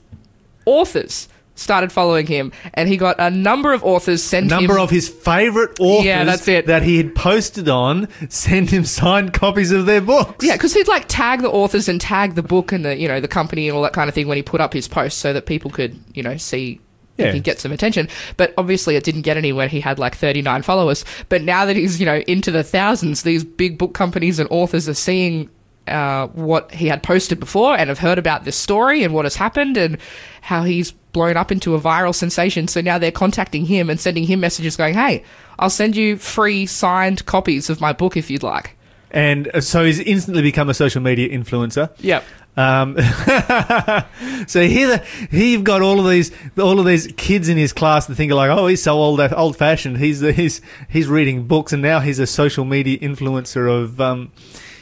authors 0.65 1.27
started 1.55 1.91
following 1.91 2.25
him, 2.25 2.51
and 2.73 2.89
he 2.89 2.97
got 2.97 3.19
a 3.19 3.29
number 3.29 3.71
of 3.71 3.83
authors 3.83 4.23
send 4.23 4.49
Number 4.49 4.75
him 4.75 4.81
of 4.81 4.89
his 4.89 5.09
favourite 5.09 5.79
authors. 5.79 6.05
Yeah, 6.05 6.23
that's 6.23 6.47
it. 6.47 6.65
That 6.67 6.83
he 6.83 6.97
had 6.97 7.13
posted 7.15 7.69
on. 7.69 8.07
Send 8.29 8.69
him 8.69 8.83
signed 8.83 9.33
copies 9.33 9.71
of 9.71 9.85
their 9.85 10.01
books. 10.01 10.45
Yeah, 10.45 10.55
because 10.55 10.73
he'd 10.73 10.87
like 10.87 11.05
tag 11.07 11.41
the 11.41 11.49
authors 11.49 11.87
and 11.87 12.01
tag 12.01 12.35
the 12.35 12.43
book 12.43 12.71
and 12.71 12.83
the 12.83 12.97
you 12.97 13.07
know 13.07 13.19
the 13.19 13.27
company 13.27 13.67
and 13.67 13.75
all 13.75 13.83
that 13.83 13.93
kind 13.93 14.09
of 14.09 14.15
thing 14.15 14.27
when 14.27 14.37
he 14.37 14.43
put 14.43 14.61
up 14.61 14.73
his 14.73 14.87
posts 14.87 15.19
so 15.19 15.33
that 15.33 15.45
people 15.45 15.71
could 15.71 15.99
you 16.13 16.23
know 16.23 16.37
see. 16.37 16.79
if 17.17 17.25
Yeah. 17.25 17.33
He'd 17.33 17.43
get 17.43 17.59
some 17.59 17.71
attention, 17.71 18.07
but 18.37 18.53
obviously 18.57 18.95
it 18.95 19.03
didn't 19.03 19.21
get 19.21 19.37
anywhere. 19.37 19.67
He 19.67 19.81
had 19.81 19.99
like 19.99 20.15
39 20.15 20.63
followers. 20.63 21.05
But 21.29 21.43
now 21.43 21.65
that 21.65 21.75
he's, 21.75 21.99
you 21.99 22.05
know, 22.05 22.23
into 22.25 22.49
the 22.49 22.63
thousands, 22.63 23.21
these 23.21 23.43
big 23.43 23.77
book 23.77 23.93
companies 23.93 24.39
and 24.39 24.47
authors 24.49 24.89
are 24.89 24.95
seeing 24.95 25.49
uh, 25.87 26.27
what 26.27 26.71
he 26.73 26.87
had 26.87 27.03
posted 27.03 27.39
before 27.39 27.75
and 27.77 27.89
have 27.89 27.99
heard 27.99 28.17
about 28.17 28.43
this 28.43 28.55
story 28.55 29.03
and 29.03 29.13
what 29.13 29.25
has 29.25 29.35
happened 29.35 29.77
and 29.77 29.97
how 30.41 30.63
he's 30.63 30.91
blown 30.91 31.37
up 31.37 31.51
into 31.51 31.75
a 31.75 31.79
viral 31.79 32.15
sensation. 32.15 32.67
So 32.67 32.81
now 32.81 32.97
they're 32.97 33.11
contacting 33.11 33.65
him 33.65 33.89
and 33.89 33.99
sending 33.99 34.25
him 34.25 34.39
messages 34.39 34.77
going, 34.77 34.93
hey, 34.93 35.23
I'll 35.59 35.69
send 35.69 35.95
you 35.95 36.17
free 36.17 36.65
signed 36.65 37.25
copies 37.25 37.69
of 37.69 37.81
my 37.81 37.93
book 37.93 38.15
if 38.15 38.29
you'd 38.29 38.43
like. 38.43 38.77
And 39.11 39.49
uh, 39.53 39.61
so 39.61 39.83
he's 39.83 39.99
instantly 39.99 40.41
become 40.41 40.69
a 40.69 40.73
social 40.73 41.01
media 41.01 41.29
influencer. 41.29 41.91
Yep. 41.99 42.23
Um, 42.57 42.95
so 44.47 44.61
here, 44.67 44.87
the, 44.87 44.97
here 45.29 45.45
you've 45.45 45.63
got 45.63 45.81
all 45.81 45.99
of 45.99 46.09
these, 46.09 46.31
all 46.57 46.79
of 46.79 46.85
these 46.85 47.07
kids 47.17 47.49
in 47.49 47.57
his 47.57 47.73
class 47.73 48.07
that 48.07 48.15
think 48.15 48.31
like, 48.31 48.49
oh, 48.49 48.67
he's 48.67 48.83
so 48.83 48.93
old, 48.93 49.19
old 49.19 49.57
fashioned. 49.57 49.97
He's 49.97 50.19
he's 50.19 50.61
he's 50.89 51.07
reading 51.07 51.47
books, 51.47 51.71
and 51.71 51.81
now 51.81 51.99
he's 52.01 52.19
a 52.19 52.27
social 52.27 52.65
media 52.65 52.97
influencer 52.99 53.69
of, 53.71 54.01
um, 54.01 54.31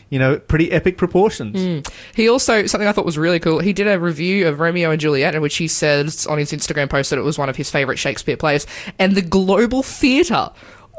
you 0.09 0.19
know, 0.19 0.39
pretty 0.39 0.71
epic 0.71 0.97
proportions. 0.97 1.61
Hmm. 1.61 1.93
He 2.15 2.27
also 2.29 2.65
something 2.65 2.87
I 2.87 2.91
thought 2.91 3.05
was 3.05 3.17
really 3.17 3.39
cool. 3.39 3.59
He 3.59 3.73
did 3.73 3.87
a 3.87 3.99
review 3.99 4.47
of 4.47 4.59
Romeo 4.59 4.91
and 4.91 4.99
Juliet, 4.99 5.35
in 5.35 5.41
which 5.41 5.57
he 5.57 5.67
says 5.67 6.25
on 6.27 6.37
his 6.37 6.51
Instagram 6.51 6.89
post 6.89 7.09
that 7.11 7.19
it 7.19 7.23
was 7.23 7.37
one 7.37 7.49
of 7.49 7.55
his 7.55 7.69
favorite 7.69 7.97
Shakespeare 7.97 8.37
plays, 8.37 8.65
and 8.97 9.15
the 9.15 9.21
Globe 9.21 9.83
Theatre 9.85 10.49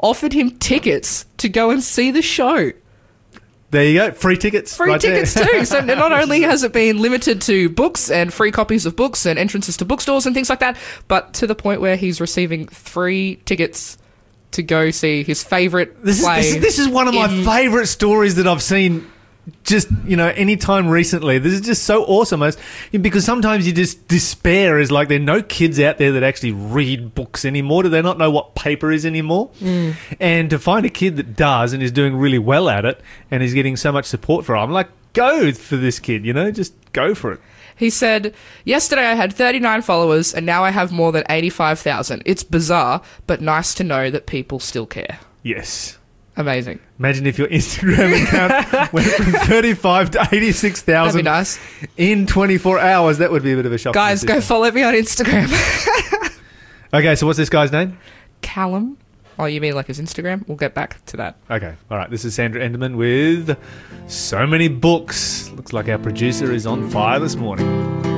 offered 0.03 0.33
him 0.33 0.53
tickets 0.59 1.27
to 1.39 1.49
go 1.49 1.71
and 1.71 1.83
see 1.83 2.11
the 2.11 2.23
show. 2.23 2.73
There 3.71 3.85
you 3.85 3.95
go, 4.01 4.11
free 4.11 4.37
tickets, 4.37 4.77
Free 4.77 4.91
right 4.91 5.01
there. 5.01 5.25
tickets 5.25 5.35
too. 5.35 5.65
So 5.65 5.81
not 5.85 6.11
only 6.11 6.41
has 6.41 6.65
it 6.65 6.73
been 6.73 7.01
limited 7.01 7.41
to 7.43 7.69
books 7.69 8.11
and 8.11 8.33
free 8.33 8.51
copies 8.51 8.85
of 8.85 8.97
books 8.97 9.27
and 9.27 9.39
entrances 9.39 9.77
to 9.77 9.85
bookstores 9.85 10.27
and 10.27 10.35
things 10.35 10.51
like 10.51 10.59
that, 10.59 10.77
but 11.07 11.35
to 11.35 11.47
the 11.47 11.55
point 11.55 11.81
where 11.81 11.95
he's 11.95 12.21
receiving 12.21 12.67
free 12.67 13.37
tickets 13.45 13.97
to 14.53 14.63
go 14.63 14.91
see 14.91 15.23
his 15.23 15.43
favorite 15.43 16.05
This 16.05 16.19
is, 16.19 16.25
play. 16.25 16.37
this 16.43 16.55
is 16.55 16.61
this 16.61 16.79
is 16.79 16.89
one 16.89 17.09
of 17.09 17.15
my 17.15 17.29
favorite 17.45 17.87
stories 17.87 18.37
that 18.37 18.47
I've 18.47 18.63
seen. 18.63 19.11
Just 19.65 19.89
you 20.05 20.17
know, 20.17 20.29
any 20.29 20.57
time 20.57 20.89
recently, 20.89 21.39
this 21.39 21.53
is 21.55 21.63
just 21.63 21.85
so 21.85 22.05
awesome. 22.05 22.43
Because 22.93 23.25
sometimes 23.25 23.67
you 23.67 23.73
just 23.73 24.07
despair. 24.07 24.79
Is 24.79 24.93
like 24.93 25.09
there 25.09 25.17
are 25.19 25.25
no 25.25 25.43
kids 25.43 25.81
out 25.81 25.99
there 25.99 26.13
that 26.13 26.23
actually 26.23 26.53
read 26.53 27.15
books 27.15 27.45
anymore. 27.45 27.83
Do 27.83 27.89
they 27.89 28.03
not 28.03 28.19
know 28.19 28.31
what 28.31 28.55
paper 28.55 28.93
is 28.93 29.05
anymore? 29.07 29.51
Mm. 29.61 29.97
And 30.21 30.51
to 30.51 30.59
find 30.59 30.85
a 30.87 30.91
kid 30.91 31.17
that 31.17 31.37
does 31.37 31.73
and 31.73 31.83
is 31.83 31.91
doing 31.91 32.17
really 32.17 32.39
well 32.39 32.69
at 32.69 32.85
it, 32.85 33.01
and 33.31 33.43
is 33.43 33.55
getting 33.55 33.77
so 33.77 33.91
much 33.91 34.05
support 34.05 34.45
for 34.45 34.55
it, 34.55 34.59
I'm 34.59 34.71
like, 34.71 34.89
go 35.15 35.51
for 35.53 35.77
this 35.77 35.99
kid. 35.99 36.25
You 36.25 36.33
know, 36.33 36.51
just 36.51 36.75
go 36.93 37.15
for 37.15 37.33
it. 37.33 37.41
He 37.81 37.89
said, 37.89 38.35
Yesterday 38.65 39.07
I 39.07 39.15
had 39.15 39.33
39 39.33 39.81
followers 39.81 40.35
and 40.35 40.45
now 40.45 40.63
I 40.63 40.71
have 40.71 40.93
more 40.93 41.13
than 41.13 41.25
85,000. 41.31 42.23
It's 42.27 42.45
bizarre, 42.45 43.01
but 43.27 43.41
nice 43.41 43.73
to 43.75 43.85
know 43.85 44.11
that 44.11 44.27
people 44.27 44.61
still 44.61 44.85
care. 44.85 45.19
Yes. 45.43 45.97
Amazing. 46.37 46.79
Imagine 46.99 47.27
if 47.27 47.39
your 47.39 47.49
Instagram 47.49 48.23
account 48.23 48.93
went 48.93 49.09
from 49.09 49.33
35 49.33 50.11
to 50.13 50.29
86,000 50.31 51.25
nice. 51.25 51.59
in 51.97 52.27
24 52.27 52.79
hours. 52.79 53.17
That 53.17 53.31
would 53.33 53.43
be 53.43 53.53
a 53.53 53.57
bit 53.57 53.65
of 53.65 53.73
a 53.73 53.79
shock. 53.79 53.95
Guys, 53.95 54.25
go 54.25 54.43
follow 54.43 54.71
me 54.71 54.83
on 54.83 54.93
Instagram. 54.95 55.49
Okay, 56.93 57.15
so 57.15 57.25
what's 57.25 57.39
this 57.39 57.49
guy's 57.49 57.71
name? 57.71 57.99
Callum. 58.43 58.99
Oh, 59.41 59.47
you 59.47 59.59
mean 59.59 59.75
like 59.75 59.87
his 59.87 59.99
Instagram? 59.99 60.47
We'll 60.47 60.59
get 60.59 60.75
back 60.75 61.03
to 61.07 61.17
that. 61.17 61.37
Okay, 61.51 61.75
all 61.91 61.97
right. 61.97 62.11
This 62.11 62.27
is 62.27 62.35
Sandra 62.35 62.61
Enderman 62.61 62.97
with 62.97 63.59
so 64.07 64.47
many 64.47 64.69
books. 64.69 65.51
Looks 65.53 65.73
like 65.73 65.89
our 65.89 65.97
producer 65.97 66.53
is 66.53 66.67
on 66.67 66.91
fire 66.91 67.19
this 67.19 67.37
morning. 67.37 68.10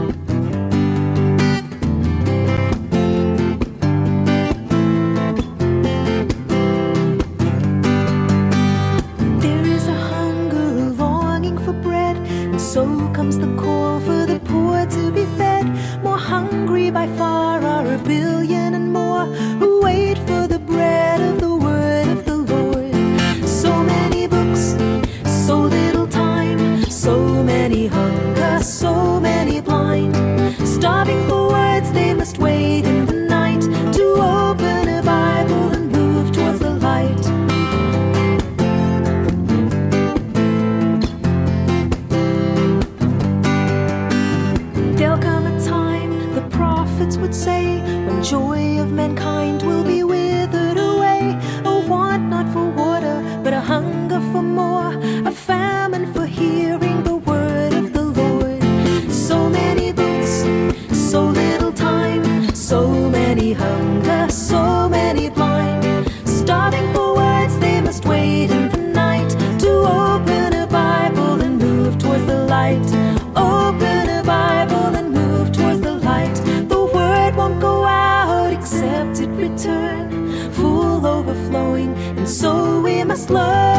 Return, 79.42 80.08
full 80.52 81.04
overflowing, 81.04 81.92
and 82.16 82.28
so 82.28 82.80
we 82.80 83.02
must 83.02 83.28
learn. 83.28 83.71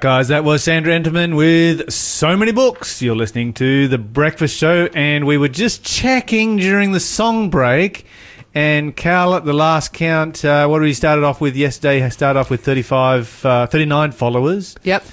Guys. 0.00 0.28
That 0.28 0.44
was 0.44 0.62
Sandra 0.62 0.96
Enterman 0.98 1.36
with 1.36 1.90
so 1.90 2.36
many 2.36 2.52
books. 2.52 3.02
You're 3.02 3.16
listening 3.16 3.52
to 3.54 3.88
The 3.88 3.98
Breakfast 3.98 4.56
Show, 4.56 4.88
and 4.94 5.26
we 5.26 5.36
were 5.36 5.48
just 5.48 5.82
checking 5.82 6.56
during 6.56 6.92
the 6.92 7.00
song 7.00 7.50
break. 7.50 8.06
And 8.54 8.94
Cal, 8.94 9.34
at 9.34 9.44
the 9.44 9.52
last 9.52 9.92
count, 9.92 10.44
uh, 10.44 10.68
what 10.68 10.82
we 10.82 10.94
started 10.94 11.24
off 11.24 11.40
with 11.40 11.56
yesterday, 11.56 12.08
started 12.10 12.38
off 12.38 12.48
with 12.48 12.64
35, 12.64 13.44
uh, 13.44 13.66
39 13.66 14.12
followers. 14.12 14.76
Yep. 14.84 15.04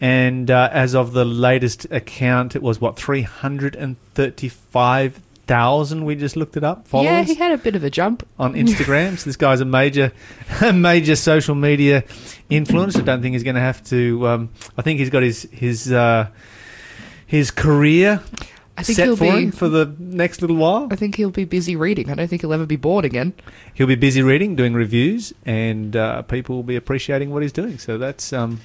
And 0.00 0.50
uh, 0.50 0.70
as 0.72 0.96
of 0.96 1.12
the 1.12 1.24
latest 1.24 1.86
account, 1.92 2.56
it 2.56 2.62
was 2.62 2.80
what, 2.80 2.96
335,000? 2.96 5.22
We 5.46 6.14
just 6.16 6.36
looked 6.36 6.56
it 6.56 6.64
up. 6.64 6.88
Followers? 6.88 7.10
Yeah, 7.10 7.22
he 7.22 7.34
had 7.34 7.52
a 7.52 7.58
bit 7.58 7.76
of 7.76 7.84
a 7.84 7.90
jump. 7.90 8.26
on 8.38 8.54
Instagram. 8.54 9.18
so 9.18 9.24
this 9.24 9.36
guy's 9.36 9.60
a 9.60 9.64
major, 9.64 10.12
a 10.62 10.72
major 10.72 11.16
social 11.16 11.54
media 11.54 12.04
influence. 12.48 12.96
I 12.96 13.00
don't 13.02 13.22
think 13.22 13.34
he's 13.34 13.42
going 13.42 13.56
to 13.56 13.60
have 13.60 13.82
to. 13.84 14.26
Um, 14.28 14.50
I 14.76 14.82
think 14.82 14.98
he's 15.00 15.10
got 15.10 15.22
his 15.22 15.48
his 15.52 15.92
uh, 15.92 16.28
his 17.26 17.50
career 17.50 18.22
I 18.76 18.82
think 18.82 18.96
set 18.96 19.04
he'll 19.04 19.16
for 19.16 19.24
be. 19.24 19.44
him 19.44 19.52
for 19.52 19.68
the 19.68 19.94
next 19.98 20.40
little 20.40 20.56
while. 20.56 20.88
I 20.90 20.96
think 20.96 21.16
he'll 21.16 21.30
be 21.30 21.44
busy 21.44 21.76
reading. 21.76 22.10
I 22.10 22.14
don't 22.14 22.28
think 22.28 22.42
he'll 22.42 22.52
ever 22.52 22.66
be 22.66 22.76
bored 22.76 23.04
again. 23.04 23.34
He'll 23.74 23.86
be 23.86 23.94
busy 23.96 24.22
reading, 24.22 24.56
doing 24.56 24.74
reviews, 24.74 25.32
and 25.44 25.94
uh, 25.94 26.22
people 26.22 26.56
will 26.56 26.62
be 26.62 26.76
appreciating 26.76 27.30
what 27.30 27.42
he's 27.42 27.52
doing. 27.52 27.78
So 27.78 27.98
that's. 27.98 28.32
Um, 28.32 28.60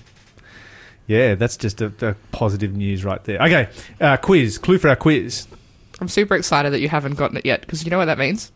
yeah, 1.07 1.35
that's 1.35 1.55
just 1.55 1.81
a, 1.81 1.93
a 2.01 2.15
positive 2.33 2.75
news 2.75 3.05
right 3.05 3.23
there. 3.23 3.41
Okay, 3.41 3.69
uh, 4.01 4.17
quiz. 4.17 4.57
Clue 4.57 4.77
for 4.77 4.89
our 4.89 4.95
quiz. 4.97 5.47
I'm 5.99 6.07
super 6.07 6.35
excited 6.35 6.73
that 6.73 6.79
you 6.79 6.89
haven't 6.89 7.15
gotten 7.15 7.37
it 7.37 7.45
yet 7.45 7.61
because 7.61 7.83
you 7.83 7.91
know 7.91 7.97
what 7.97 8.05
that 8.05 8.17
means. 8.19 8.51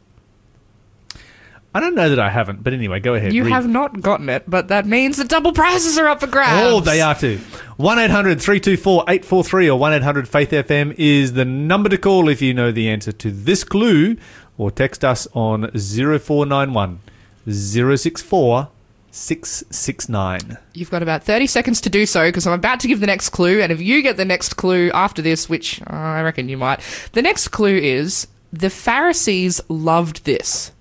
I 1.73 1.80
don't 1.80 1.95
know 1.95 2.10
that 2.10 2.19
I 2.19 2.30
haven't, 2.30 2.63
but 2.63 2.73
anyway, 2.73 2.99
go 2.99 3.13
ahead. 3.13 3.32
You 3.32 3.45
read. 3.45 3.54
have 3.54 3.67
not 3.67 4.01
gotten 4.01 4.27
it, 4.27 4.43
but 4.45 4.67
that 4.67 4.86
means 4.86 5.15
the 5.15 5.23
double 5.23 5.54
prizes 5.54 5.97
are 5.97 6.08
up 6.08 6.19
for 6.19 6.27
grabs. 6.27 6.65
Oh, 6.65 6.82
they 6.82 6.99
are 6.99 7.15
too. 7.15 7.38
1 7.77 7.97
800 7.97 8.41
324 8.41 9.04
843 9.08 9.69
or 9.69 9.80
1 9.80 9.93
800 9.93 10.27
Faith 10.27 10.51
FM 10.51 10.93
is 10.97 11.34
the 11.34 11.45
number 11.45 11.88
to 11.88 11.97
call 11.97 12.27
if 12.27 12.41
you 12.41 12.54
know 12.54 12.73
the 12.73 12.89
answer 12.89 13.13
to 13.13 13.32
this 13.32 13.63
clue 13.63 14.17
or 14.58 14.69
text 14.69 15.06
us 15.06 15.27
on 15.34 15.71
0491 15.71 16.99
064 17.47 18.69
669. 19.12 20.58
You've 20.74 20.89
got 20.89 21.04
about 21.04 21.24
30 21.24 21.47
seconds 21.47 21.82
to 21.82 21.89
do 21.89 22.06
so 22.06 22.30
because 22.30 22.47
I'm 22.47 22.54
about 22.54 22.80
to 22.80 22.88
give 22.88 23.02
the 23.02 23.08
next 23.08 23.30
clue. 23.30 23.62
And 23.62 23.71
if 23.71 23.82
you 23.82 24.02
get 24.02 24.17
the 24.17 24.26
next 24.26 24.56
clue 24.56 24.89
after 24.93 25.21
this, 25.21 25.50
which 25.50 25.82
uh, 25.82 25.93
I 25.93 26.21
reckon 26.21 26.50
you 26.50 26.58
might, 26.58 26.80
the 27.12 27.21
next 27.21 27.50
clue 27.50 27.76
is 27.76 28.28
the 28.54 28.69
Pharisees 28.69 29.62
loved 29.67 30.24
this. 30.24 30.71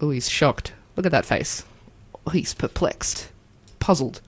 Oh, 0.00 0.10
he's 0.10 0.28
shocked. 0.28 0.72
Look 0.96 1.06
at 1.06 1.12
that 1.12 1.24
face. 1.24 1.64
Oh, 2.26 2.30
he's 2.30 2.54
perplexed, 2.54 3.30
puzzled. 3.78 4.20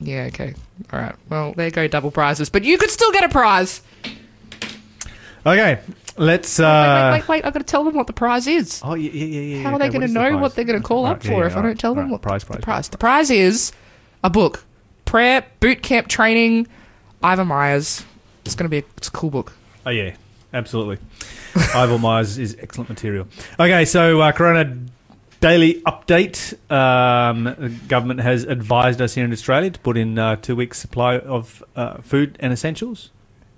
Yeah, 0.00 0.24
okay. 0.24 0.54
All 0.92 1.00
right. 1.00 1.14
Well, 1.30 1.54
there 1.54 1.70
go 1.70 1.88
double 1.88 2.10
prizes, 2.10 2.50
but 2.50 2.64
you 2.64 2.76
could 2.76 2.90
still 2.90 3.12
get 3.12 3.24
a 3.24 3.28
prize. 3.30 3.80
Okay, 5.46 5.78
let's. 6.18 6.58
wait, 6.58 6.64
Uh, 6.64 7.10
wait, 7.12 7.20
wait, 7.20 7.28
wait. 7.28 7.44
I've 7.44 7.52
got 7.52 7.60
to 7.60 7.64
tell 7.64 7.84
them 7.84 7.94
what 7.94 8.06
the 8.06 8.12
prize 8.12 8.46
is. 8.46 8.80
Oh, 8.84 8.94
yeah, 8.94 9.10
yeah, 9.12 9.24
yeah. 9.24 9.56
yeah, 9.56 9.62
How 9.62 9.72
are 9.74 9.78
they 9.78 9.88
going 9.88 10.00
to 10.00 10.06
is 10.06 10.12
the 10.12 10.20
know 10.20 10.36
what 10.38 10.54
they're 10.54 10.64
going 10.64 10.80
to 10.80 10.86
call 10.86 11.06
All 11.06 11.12
up 11.12 11.18
right, 11.18 11.24
yeah, 11.24 11.30
for 11.30 11.40
yeah, 11.40 11.46
if 11.46 11.56
I 11.56 11.62
don't 11.62 11.78
tell 11.78 11.90
all 11.90 11.96
them 11.96 12.10
what 12.10 12.22
prize, 12.22 12.44
the 12.44 12.50
prize, 12.50 12.62
prize? 12.64 12.88
The 12.88 12.98
prize 12.98 13.30
is 13.30 13.72
a 14.24 14.30
book, 14.30 14.64
Prayer 15.04 15.44
Boot 15.60 15.82
Camp 15.82 16.08
Training, 16.08 16.66
Ivor 17.22 17.44
Myers. 17.44 18.04
It's 18.44 18.54
going 18.54 18.64
to 18.64 18.70
be 18.70 18.78
a, 18.78 18.84
it's 18.96 19.08
a 19.08 19.12
cool 19.12 19.30
book. 19.30 19.52
Oh 19.84 19.90
yeah, 19.90 20.14
absolutely. 20.52 20.98
Ivor 21.74 21.98
Myers 21.98 22.38
is 22.38 22.56
excellent 22.60 22.88
material. 22.90 23.26
Okay, 23.58 23.84
so 23.84 24.20
uh, 24.20 24.32
Corona 24.32 24.76
daily 25.40 25.82
update. 25.82 26.54
Um, 26.70 27.44
the 27.44 27.68
government 27.88 28.20
has 28.20 28.44
advised 28.44 29.00
us 29.00 29.14
here 29.14 29.24
in 29.24 29.32
Australia 29.32 29.70
to 29.70 29.78
put 29.80 29.96
in 29.96 30.18
uh, 30.18 30.36
two 30.36 30.56
weeks' 30.56 30.78
supply 30.78 31.18
of 31.18 31.62
uh, 31.76 31.98
food 32.02 32.36
and 32.40 32.52
essentials. 32.52 33.10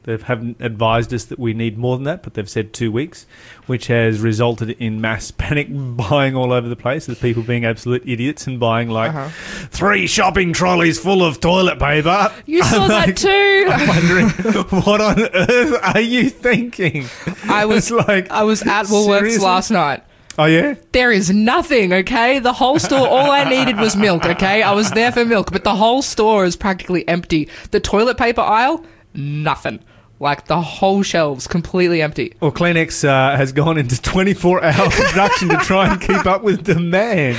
They 0.09 0.16
haven't 0.16 0.57
advised 0.61 1.12
us 1.12 1.27
that 1.27 1.38
we 1.38 1.53
need 1.53 1.77
more 1.77 1.97
than 1.99 2.05
that, 2.05 2.23
but 2.23 2.33
they've 2.33 2.49
said 2.49 2.73
two 2.73 2.90
weeks, 2.90 3.27
which 3.66 3.88
has 3.88 4.21
resulted 4.21 4.71
in 4.71 5.03
mass 5.03 5.31
panic 5.37 5.66
buying 5.71 6.35
all 6.35 6.51
over 6.51 6.66
the 6.66 6.77
place, 6.77 7.07
with 7.07 7.21
people 7.21 7.42
being 7.42 7.66
absolute 7.66 8.03
idiots 8.07 8.47
and 8.47 8.59
buying 8.59 8.88
like 8.88 9.11
Uh-huh. 9.11 9.29
three 9.71 10.07
shopping 10.07 10.55
trolleys 10.55 10.99
full 10.99 11.23
of 11.23 11.40
toilet 11.40 11.79
paper. 11.79 12.33
You 12.47 12.62
saw 12.62 12.85
I'm 12.85 12.88
that 12.94 13.07
like- 13.09 13.16
too. 13.16 13.66
I'm 13.71 13.87
wondering, 13.87 14.29
what 14.85 15.01
on 15.03 15.21
earth 15.35 15.79
are 15.94 16.01
you 16.01 16.31
thinking? 16.31 17.05
I 17.49 17.66
was 17.66 17.90
like, 17.90 18.31
I 18.31 18.44
was 18.44 18.62
at 18.62 18.87
Woolworths 18.87 19.18
Seriously? 19.18 19.44
last 19.44 19.71
night. 19.71 20.05
oh 20.38 20.47
yeah, 20.47 20.75
There 20.92 21.12
is 21.12 21.29
nothing, 21.31 21.92
okay? 21.92 22.38
The 22.38 22.55
whole 22.55 22.79
store, 22.79 23.07
all 23.07 23.31
I 23.31 23.44
needed 23.44 23.77
was 23.77 23.94
milk, 23.94 24.25
okay? 24.25 24.62
I 24.62 24.73
was 24.73 24.90
there 24.92 25.12
for 25.12 25.27
milk, 25.27 25.53
but 25.53 25.64
the 25.64 25.75
whole 25.75 26.01
store 26.01 26.47
is 26.47 26.57
practically 26.57 27.07
empty. 27.07 27.49
The 27.73 27.81
toilet 27.81 28.16
paper 28.16 28.40
aisle, 28.40 28.85
nothing. 29.14 29.81
Like 30.20 30.46
the 30.46 30.61
whole 30.61 31.02
shelves 31.02 31.46
completely 31.46 32.02
empty. 32.02 32.35
Well, 32.40 32.50
Kleenex 32.50 33.07
uh, 33.07 33.37
has 33.37 33.52
gone 33.52 33.78
into 33.78 34.00
24 34.00 34.64
hour 34.64 34.90
production 34.90 35.48
to 35.50 35.57
try 35.59 35.92
and 35.92 36.00
keep 36.00 36.26
up 36.26 36.42
with 36.42 36.64
demand. 36.64 37.37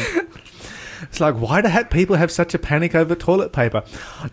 It's 1.02 1.20
like, 1.20 1.36
why 1.36 1.62
do 1.62 1.84
people 1.86 2.15
have 2.15 2.32
such 2.32 2.54
a 2.54 2.60
panic 2.60 2.96
over 2.96 3.15
toilet 3.15 3.52
paper? 3.52 3.84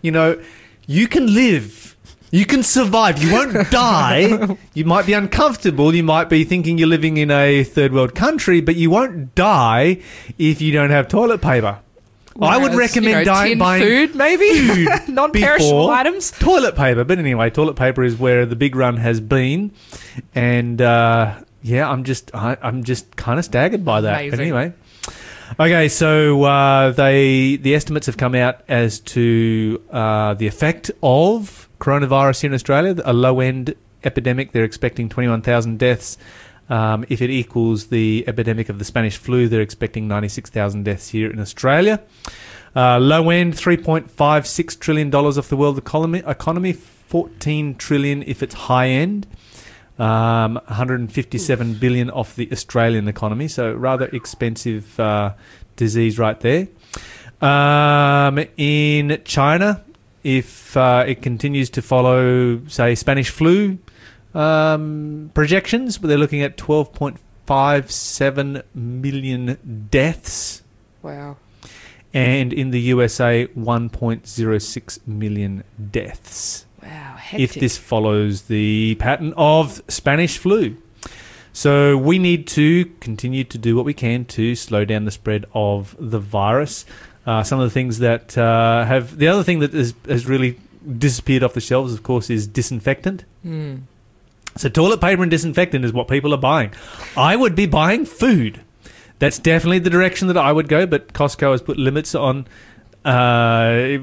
You 0.01 0.11
know, 0.11 0.41
you 0.85 1.07
can 1.07 1.33
live, 1.33 1.97
you 2.31 2.45
can 2.45 2.63
survive, 2.63 3.21
you 3.21 3.31
won't 3.31 3.69
die. 3.71 4.57
You 4.73 4.85
might 4.85 5.05
be 5.05 5.13
uncomfortable, 5.13 5.93
you 5.93 6.03
might 6.03 6.29
be 6.29 6.43
thinking 6.43 6.77
you're 6.77 6.87
living 6.87 7.17
in 7.17 7.31
a 7.31 7.63
third 7.63 7.93
world 7.93 8.15
country, 8.15 8.61
but 8.61 8.75
you 8.75 8.89
won't 8.89 9.35
die 9.35 10.01
if 10.37 10.61
you 10.61 10.71
don't 10.71 10.91
have 10.91 11.07
toilet 11.07 11.41
paper. 11.41 11.79
I 12.41 12.57
would 12.57 12.73
Whereas, 12.73 12.95
recommend 12.95 13.07
you 13.07 13.15
know, 13.15 13.23
di- 13.23 13.49
tin 13.49 13.57
buying 13.57 13.83
food, 13.83 14.15
maybe 14.15 14.67
food 14.67 14.89
non-perishable 15.09 15.81
before 15.81 15.93
items. 15.93 16.31
Toilet 16.31 16.75
paper, 16.75 17.03
but 17.03 17.17
anyway, 17.19 17.49
toilet 17.49 17.75
paper 17.75 18.03
is 18.03 18.15
where 18.15 18.45
the 18.45 18.55
big 18.55 18.75
run 18.75 18.97
has 18.97 19.19
been, 19.19 19.71
and 20.35 20.81
uh, 20.81 21.41
yeah, 21.61 21.89
I'm 21.89 22.03
just 22.03 22.33
I, 22.35 22.57
I'm 22.61 22.83
just 22.83 23.15
kind 23.15 23.39
of 23.39 23.45
staggered 23.45 23.83
by 23.83 24.01
that. 24.01 24.11
But 24.29 24.39
Amazing. 24.39 24.39
anyway, 24.39 24.73
okay, 25.59 25.87
so 25.89 26.43
uh, 26.43 26.91
they 26.91 27.55
the 27.57 27.73
estimates 27.75 28.05
have 28.05 28.17
come 28.17 28.35
out 28.35 28.61
as 28.67 28.99
to 28.99 29.81
uh, 29.91 30.33
the 30.35 30.47
effect 30.47 30.91
of 31.01 31.67
coronavirus 31.79 32.41
here 32.41 32.49
in 32.49 32.53
Australia, 32.53 32.95
a 33.05 33.13
low 33.13 33.39
end 33.39 33.75
epidemic. 34.03 34.51
They're 34.51 34.63
expecting 34.63 35.09
21,000 35.09 35.77
deaths. 35.79 36.17
Um, 36.69 37.05
if 37.09 37.21
it 37.21 37.29
equals 37.29 37.87
the 37.87 38.25
epidemic 38.27 38.69
of 38.69 38.79
the 38.79 38.85
Spanish 38.85 39.17
flu, 39.17 39.47
they're 39.47 39.61
expecting 39.61 40.07
96,000 40.07 40.83
deaths 40.83 41.09
here 41.09 41.31
in 41.31 41.39
Australia. 41.39 42.01
Uh, 42.75 42.99
low 42.99 43.29
end, 43.29 43.53
$3.56 43.53 44.79
trillion 44.79 45.13
off 45.13 45.47
the 45.47 45.57
world 45.57 45.77
economy, 45.77 46.21
economy 46.27 46.73
14 46.73 47.75
trillion 47.75 48.23
if 48.23 48.43
it's 48.43 48.53
high 48.53 48.89
end. 48.89 49.27
Um, 49.97 50.55
157 50.67 51.73
billion 51.75 52.11
off 52.11 52.35
the 52.35 52.51
Australian 52.51 53.07
economy, 53.07 53.47
so 53.47 53.73
rather 53.73 54.05
expensive 54.05 54.99
uh, 54.99 55.33
disease 55.75 56.19
right 56.19 56.39
there. 56.39 56.67
Um, 57.41 58.45
in 58.57 59.21
China, 59.25 59.83
if 60.23 60.77
uh, 60.77 61.03
it 61.07 61.23
continues 61.23 61.71
to 61.71 61.81
follow, 61.81 62.63
say, 62.67 62.93
Spanish 62.93 63.31
flu 63.31 63.79
um, 64.33 65.31
projections, 65.33 65.97
but 65.97 66.07
they're 66.07 66.17
looking 66.17 66.41
at 66.41 66.55
12.57 66.57 68.63
million 68.75 69.87
deaths 69.91 70.63
Wow. 71.01 71.37
and 72.13 72.51
in 72.53 72.71
the 72.71 72.79
USA, 72.81 73.47
1.06 73.57 75.07
million 75.07 75.63
deaths. 75.91 76.65
Wow. 76.83 77.17
If 77.33 77.53
this 77.55 77.77
follows 77.77 78.43
the 78.43 78.95
pattern 78.99 79.33
of 79.35 79.81
Spanish 79.87 80.37
flu. 80.37 80.77
So 81.51 81.97
we 81.97 82.19
need 82.19 82.45
to 82.49 82.85
continue 82.99 83.43
to 83.45 83.57
do 83.57 83.75
what 83.75 83.83
we 83.85 83.93
can 83.95 84.25
to 84.25 84.53
slow 84.55 84.85
down 84.85 85.05
the 85.05 85.11
spread 85.11 85.45
of 85.53 85.95
the 85.99 86.19
virus. 86.19 86.85
Uh, 87.25 87.41
some 87.43 87.59
of 87.59 87.65
the 87.65 87.71
things 87.73 87.97
that 87.99 88.37
uh, 88.37 88.85
have 88.85 89.17
the 89.17 89.27
other 89.27 89.43
thing 89.43 89.59
that 89.59 89.73
has, 89.73 89.93
has 90.07 90.27
really 90.27 90.59
disappeared 90.97 91.43
off 91.43 91.53
the 91.53 91.59
shelves, 91.61 91.93
of 91.93 92.03
course, 92.03 92.29
is 92.29 92.47
disinfectant. 92.47 93.25
Hmm. 93.41 93.77
So 94.57 94.69
toilet 94.69 95.01
paper 95.01 95.21
and 95.21 95.31
disinfectant 95.31 95.85
is 95.85 95.93
what 95.93 96.07
people 96.07 96.33
are 96.33 96.37
buying. 96.39 96.71
I 97.15 97.35
would 97.35 97.55
be 97.55 97.65
buying 97.65 98.05
food. 98.05 98.61
That's 99.19 99.39
definitely 99.39 99.79
the 99.79 99.89
direction 99.89 100.27
that 100.27 100.37
I 100.37 100.51
would 100.51 100.67
go. 100.67 100.85
But 100.85 101.13
Costco 101.13 101.51
has 101.51 101.61
put 101.61 101.77
limits 101.77 102.13
on. 102.15 102.47
Uh, 103.05 103.97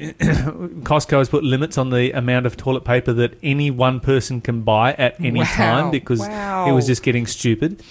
Costco 0.00 1.18
has 1.18 1.28
put 1.28 1.44
limits 1.44 1.76
on 1.78 1.90
the 1.90 2.12
amount 2.12 2.46
of 2.46 2.56
toilet 2.56 2.84
paper 2.84 3.12
that 3.12 3.34
any 3.42 3.70
one 3.70 4.00
person 4.00 4.40
can 4.40 4.62
buy 4.62 4.92
at 4.94 5.18
any 5.20 5.40
Wow. 5.40 5.44
time 5.46 5.90
because 5.90 6.20
Wow. 6.20 6.68
it 6.68 6.72
was 6.72 6.86
just 6.86 7.02
getting 7.02 7.26
stupid. 7.26 7.82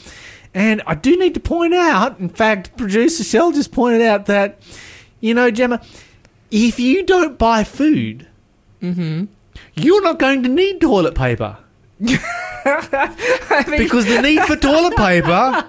And 0.54 0.82
I 0.88 0.96
do 0.96 1.16
need 1.18 1.34
to 1.36 1.40
point 1.40 1.74
out, 1.76 2.20
in 2.20 2.30
fact, 2.30 2.76
producer 2.78 3.24
Shell 3.24 3.52
just 3.52 3.72
pointed 3.72 4.02
out 4.02 4.26
that, 4.26 4.60
you 5.20 5.34
know, 5.34 5.52
Gemma, 5.52 5.82
if 6.52 6.80
you 6.80 7.04
don't 7.06 7.38
buy 7.38 7.64
food, 7.64 8.26
Mm-hmm. 8.82 9.26
you're 9.76 10.02
not 10.02 10.20
going 10.20 10.42
to 10.44 10.48
need 10.50 10.80
toilet 10.80 11.14
paper 11.14 11.58
I 12.66 13.66
mean, 13.68 13.80
because 13.80 14.06
the 14.06 14.22
need 14.22 14.42
for 14.44 14.56
toilet 14.56 14.96
paper 14.96 15.66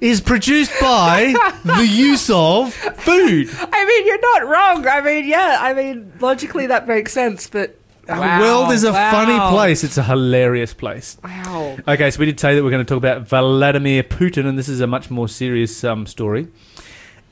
is 0.00 0.20
produced 0.20 0.72
by 0.80 1.34
the 1.64 1.86
use 1.86 2.30
of 2.30 2.72
food. 2.74 3.48
I 3.52 3.84
mean, 3.84 4.06
you're 4.06 4.20
not 4.20 4.46
wrong. 4.48 4.86
I 4.86 5.00
mean, 5.00 5.26
yeah. 5.26 5.58
I 5.60 5.74
mean, 5.74 6.12
logically 6.20 6.66
that 6.68 6.86
makes 6.88 7.12
sense, 7.12 7.48
but 7.48 7.76
The 8.06 8.14
world 8.14 8.72
is 8.72 8.84
a 8.84 8.92
funny 8.92 9.38
place. 9.52 9.84
It's 9.84 9.98
a 9.98 10.02
hilarious 10.02 10.74
place. 10.74 11.16
wow. 11.22 11.76
Okay, 11.86 12.10
so 12.10 12.18
we 12.20 12.26
did 12.26 12.38
say 12.40 12.54
that 12.54 12.62
we're 12.64 12.70
going 12.70 12.84
to 12.84 12.88
talk 12.88 12.98
about 12.98 13.28
Vladimir 13.28 14.02
Putin, 14.02 14.46
and 14.46 14.58
this 14.58 14.68
is 14.68 14.80
a 14.80 14.86
much 14.86 15.10
more 15.10 15.28
serious 15.28 15.84
um, 15.84 16.06
story. 16.06 16.48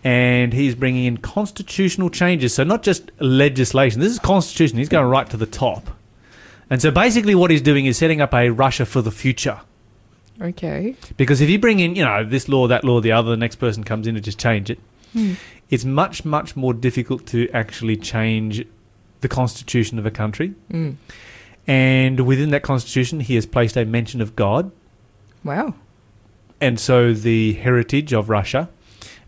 And 0.05 0.53
he's 0.53 0.77
bringing 0.77 1.07
in 1.07 1.16
constitutional 1.16 2.09
changes, 2.09 2.55
so 2.55 2.62
not 2.62 2.85
just 2.85 3.11
legislation. 3.20 4.01
This 4.01 4.12
is 4.12 4.18
constitution. 4.20 4.79
He's 4.79 4.88
going 4.88 5.07
right 5.07 5.29
to 5.31 5.37
the 5.37 5.46
top. 5.46 5.90
And 6.70 6.83
so 6.83 6.90
basically, 6.90 7.35
what 7.35 7.50
he's 7.50 7.62
doing 7.62 7.87
is 7.87 7.96
setting 7.96 8.20
up 8.20 8.35
a 8.35 8.50
Russia 8.50 8.85
for 8.87 9.00
the 9.02 9.11
future. 9.11 9.61
Okay. 10.40 10.94
Because 11.16 11.40
if 11.40 11.48
you 11.48 11.59
bring 11.59 11.81
in, 11.81 11.96
you 11.96 12.04
know, 12.04 12.24
this 12.24 12.48
law, 12.48 12.66
that 12.68 12.85
law, 12.85 13.00
the 13.00 13.12
other, 13.12 13.31
the 13.31 13.37
next 13.37 13.57
person 13.57 13.83
comes 13.85 14.07
in 14.07 14.14
and 14.16 14.24
just 14.24 14.38
change 14.38 14.70
it, 14.70 14.78
it's 15.70 15.85
much, 15.85 16.24
much 16.24 16.54
more 16.54 16.72
difficult 16.74 17.26
to 17.28 17.48
actually 17.50 17.96
change 17.96 18.64
the 19.20 19.28
constitution 19.28 19.98
of 19.98 20.07
a 20.07 20.11
country. 20.11 20.54
Mm. 20.70 20.96
And 21.66 22.20
within 22.20 22.50
that 22.50 22.62
constitution, 22.62 23.20
he 23.20 23.35
has 23.35 23.46
placed 23.46 23.76
a 23.76 23.85
mention 23.85 24.20
of 24.20 24.37
God, 24.37 24.70
Wow. 25.44 25.74
and 26.61 26.78
so 26.78 27.12
the 27.12 27.54
heritage 27.54 28.12
of 28.12 28.28
Russia, 28.31 28.68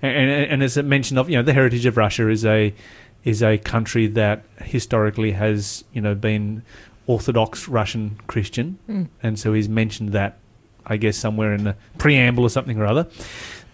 and, 0.00 0.30
and, 0.30 0.52
and 0.52 0.62
as 0.62 0.76
a 0.76 0.82
mention 0.82 1.18
of, 1.18 1.28
you 1.28 1.36
know, 1.36 1.42
the 1.42 1.52
heritage 1.52 1.86
of 1.86 1.96
Russia 1.96 2.28
is 2.28 2.44
a 2.44 2.72
is 3.24 3.42
a 3.42 3.58
country 3.58 4.06
that 4.06 4.42
historically 4.62 5.32
has, 5.32 5.84
you 5.92 6.00
know, 6.00 6.14
been 6.14 6.62
Orthodox 7.06 7.68
Russian 7.68 8.18
Christian, 8.26 8.78
Mm. 8.88 9.08
and 9.22 9.38
so 9.38 9.52
he's 9.52 9.68
mentioned 9.68 10.12
that, 10.12 10.38
I 10.86 10.96
guess, 10.96 11.16
somewhere 11.16 11.52
in 11.54 11.64
the 11.64 11.76
preamble 11.98 12.44
or 12.44 12.50
something 12.50 12.78
or 12.78 12.86
other. 12.86 13.06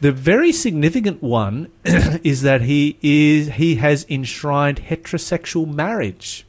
The 0.01 0.12
very 0.12 0.53
significant 0.53 1.23
one 1.23 1.69
is 1.85 2.43
that 2.43 2.62
he 2.62 2.99
is 3.03 3.53
he 3.55 3.77
has 3.77 4.05
enshrined 4.09 4.83
heterosexual 4.83 5.67
marriage 5.73 6.47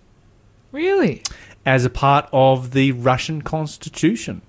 Really? 0.72 1.24
as 1.66 1.84
a 1.86 1.90
part 1.90 2.30
of 2.32 2.72
the 2.72 2.92
Russian 2.94 3.42
constitution, 3.42 4.42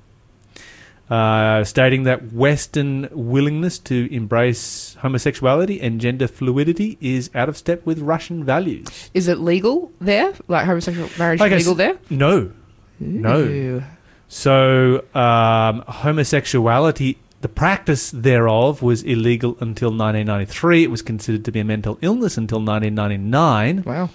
uh, 1.10 1.64
stating 1.64 2.02
that 2.04 2.32
Western 2.32 3.08
willingness 3.12 3.78
to 3.78 4.12
embrace 4.14 4.96
homosexuality 5.00 5.80
and 5.80 6.00
gender 6.00 6.28
fluidity 6.28 6.98
is 7.00 7.30
out 7.34 7.48
of 7.48 7.56
step 7.56 7.84
with 7.86 8.00
Russian 8.00 8.44
values. 8.44 9.10
Is 9.14 9.28
it 9.28 9.38
legal 9.38 9.90
there? 10.00 10.34
Like 10.48 10.66
homosexual 10.66 11.08
marriage 11.18 11.40
Okay, 11.40 11.56
is 11.56 11.62
legal 11.62 11.74
there? 11.74 11.98
No. 12.10 12.52
No. 13.00 13.40
Ooh. 13.40 13.82
So, 14.28 15.04
um, 15.14 15.82
homosexuality, 15.88 17.16
the 17.40 17.48
practice 17.48 18.10
thereof 18.10 18.82
was 18.82 19.02
illegal 19.02 19.52
until 19.60 19.88
1993. 19.88 20.82
It 20.82 20.90
was 20.90 21.00
considered 21.02 21.44
to 21.46 21.52
be 21.52 21.60
a 21.60 21.64
mental 21.64 21.98
illness 22.02 22.36
until 22.36 22.58
1999. 22.58 23.84
Wow. 23.84 24.10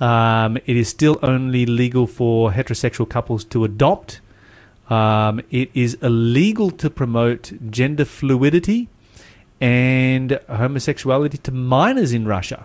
Um, 0.00 0.56
it 0.58 0.76
is 0.76 0.88
still 0.88 1.18
only 1.22 1.64
legal 1.66 2.06
for 2.06 2.50
heterosexual 2.52 3.08
couples 3.08 3.44
to 3.46 3.64
adopt. 3.64 4.20
Um, 4.88 5.42
it 5.50 5.70
is 5.74 5.94
illegal 6.00 6.70
to 6.70 6.88
promote 6.88 7.52
gender 7.70 8.04
fluidity 8.04 8.88
and 9.60 10.40
homosexuality 10.48 11.38
to 11.38 11.52
minors 11.52 12.12
in 12.12 12.26
Russia, 12.26 12.64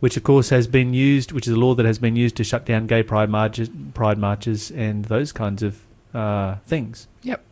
which 0.00 0.16
of 0.16 0.24
course 0.24 0.50
has 0.50 0.66
been 0.66 0.92
used, 0.92 1.32
which 1.32 1.46
is 1.46 1.54
a 1.54 1.58
law 1.58 1.74
that 1.74 1.86
has 1.86 1.98
been 1.98 2.16
used 2.16 2.36
to 2.36 2.44
shut 2.44 2.66
down 2.66 2.86
gay 2.86 3.02
pride 3.02 3.30
marches, 3.30 3.70
pride 3.94 4.18
marches, 4.18 4.70
and 4.72 5.06
those 5.06 5.32
kinds 5.32 5.62
of 5.62 5.80
uh, 6.12 6.56
things. 6.66 7.08
Yep. 7.22 7.42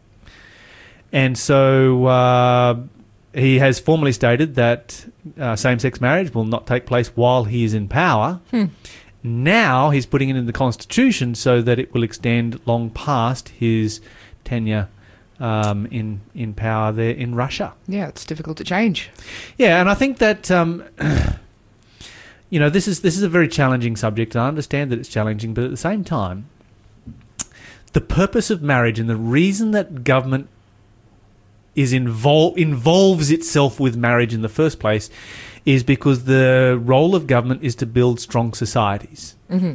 And 1.13 1.39
so, 1.39 2.07
uh, 2.07 2.81
he 3.33 3.61
has 3.61 3.79
formally 3.79 4.13
stated 4.13 4.57
that 4.57 5.07
uh, 5.39 5.55
same-sex 5.57 6.01
marriage 6.01 6.35
will 6.35 6.45
not 6.45 6.67
take 6.67 6.85
place 6.85 7.09
while 7.15 7.45
he 7.45 7.65
is 7.65 7.75
in 7.75 7.89
power. 7.89 8.41
Now 9.23 9.91
he's 9.91 10.07
putting 10.07 10.31
it 10.31 10.37
in 10.37 10.47
the 10.47 10.53
constitution 10.53 11.35
so 11.35 11.61
that 11.63 11.79
it 11.79 11.93
will 11.93 12.03
extend 12.03 12.61
long 12.67 12.91
past 12.91 13.51
his 13.51 14.01
tenure 14.45 14.89
um, 15.39 15.87
in 15.87 16.21
in 16.35 16.55
power 16.55 16.93
there 16.93 17.13
in 17.13 17.35
Russia. 17.35 17.75
Yeah, 17.87 18.09
it's 18.09 18.25
difficult 18.25 18.57
to 18.59 18.65
change. 18.65 19.11
Yeah, 19.57 19.81
and 19.81 19.89
I 19.91 19.95
think 19.95 20.19
that 20.19 20.51
um, 20.51 20.85
you 22.51 22.61
know 22.61 22.71
this 22.71 22.87
is 22.87 23.01
this 23.01 23.17
is 23.17 23.23
a 23.23 23.29
very 23.29 23.49
challenging 23.49 23.97
subject. 23.97 24.37
I 24.37 24.49
understand 24.49 24.91
that 24.91 24.99
it's 24.99 25.09
challenging, 25.09 25.55
but 25.55 25.65
at 25.65 25.71
the 25.71 25.77
same 25.77 26.05
time, 26.05 26.49
the 27.93 28.01
purpose 28.01 28.51
of 28.51 28.63
marriage 28.63 28.99
and 28.99 29.09
the 29.09 29.17
reason 29.17 29.73
that 29.73 30.05
government 30.05 30.49
is 31.75 31.93
invol- 31.93 32.57
involves 32.57 33.31
itself 33.31 33.79
with 33.79 33.97
marriage 33.97 34.35
in 34.35 34.43
the 34.43 34.49
first 34.49 34.79
place 34.81 35.11
is 35.65 35.85
because 35.85 36.25
the 36.25 36.79
role 36.83 37.15
of 37.15 37.27
government 37.27 37.63
is 37.63 37.75
to 37.77 37.87
build 37.87 38.21
strong 38.21 38.53
societies. 38.55 39.37
hmm 39.49 39.75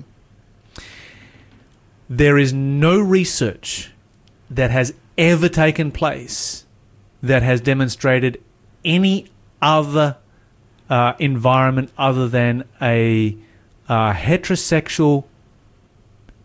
There 2.10 2.38
is 2.38 2.54
no 2.54 3.00
research 3.00 3.92
that 4.50 4.72
has 4.72 4.94
ever 5.18 5.50
taken 5.50 5.92
place 5.92 6.66
that 7.22 7.42
has 7.42 7.62
demonstrated 7.62 8.42
any 8.84 9.28
other 9.62 10.18
uh, 10.90 11.14
environment 11.18 11.92
other 11.98 12.28
than 12.28 12.64
a 12.82 13.36
uh, 13.90 14.14
heterosexual 14.14 15.24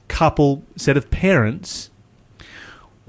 couple 0.09 0.63
set 0.77 0.97
of 0.97 1.11
parents 1.11 1.90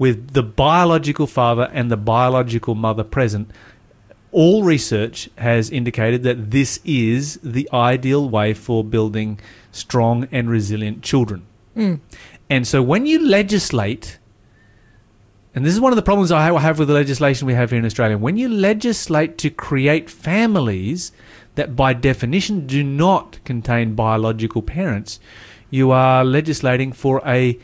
with 0.02 0.32
the 0.32 0.42
biological 0.42 1.28
father 1.28 1.70
and 1.72 1.88
the 1.88 1.96
biological 1.96 2.74
mother 2.74 3.04
present. 3.04 3.48
All 4.32 4.64
research 4.64 5.30
has 5.38 5.70
indicated 5.70 6.24
that 6.24 6.50
this 6.50 6.80
is 6.84 7.38
the 7.40 7.68
ideal 7.72 8.28
way 8.28 8.52
for 8.52 8.82
building 8.82 9.38
strong 9.70 10.26
and 10.32 10.50
resilient 10.50 11.04
children. 11.04 11.46
Mm. 11.76 12.00
And 12.50 12.66
so 12.66 12.82
when 12.82 13.06
you 13.06 13.24
legislate, 13.24 14.18
and 15.54 15.64
this 15.64 15.72
is 15.72 15.80
one 15.80 15.92
of 15.92 15.96
the 15.96 16.02
problems 16.10 16.32
I 16.32 16.50
have 16.60 16.80
with 16.80 16.88
the 16.88 16.94
legislation 16.94 17.46
we 17.46 17.54
have 17.54 17.70
here 17.70 17.78
in 17.78 17.86
Australia, 17.86 18.18
when 18.18 18.36
you 18.36 18.48
legislate 18.48 19.38
to 19.38 19.50
create 19.50 20.10
families 20.10 21.12
that 21.54 21.76
by 21.76 21.92
definition 21.92 22.66
do 22.66 22.82
not 22.82 23.38
contain 23.44 23.94
biological 23.94 24.62
parents, 24.62 25.20
you 25.70 25.92
are 25.92 26.24
legislating 26.24 26.90
for 26.90 27.22
a 27.24 27.56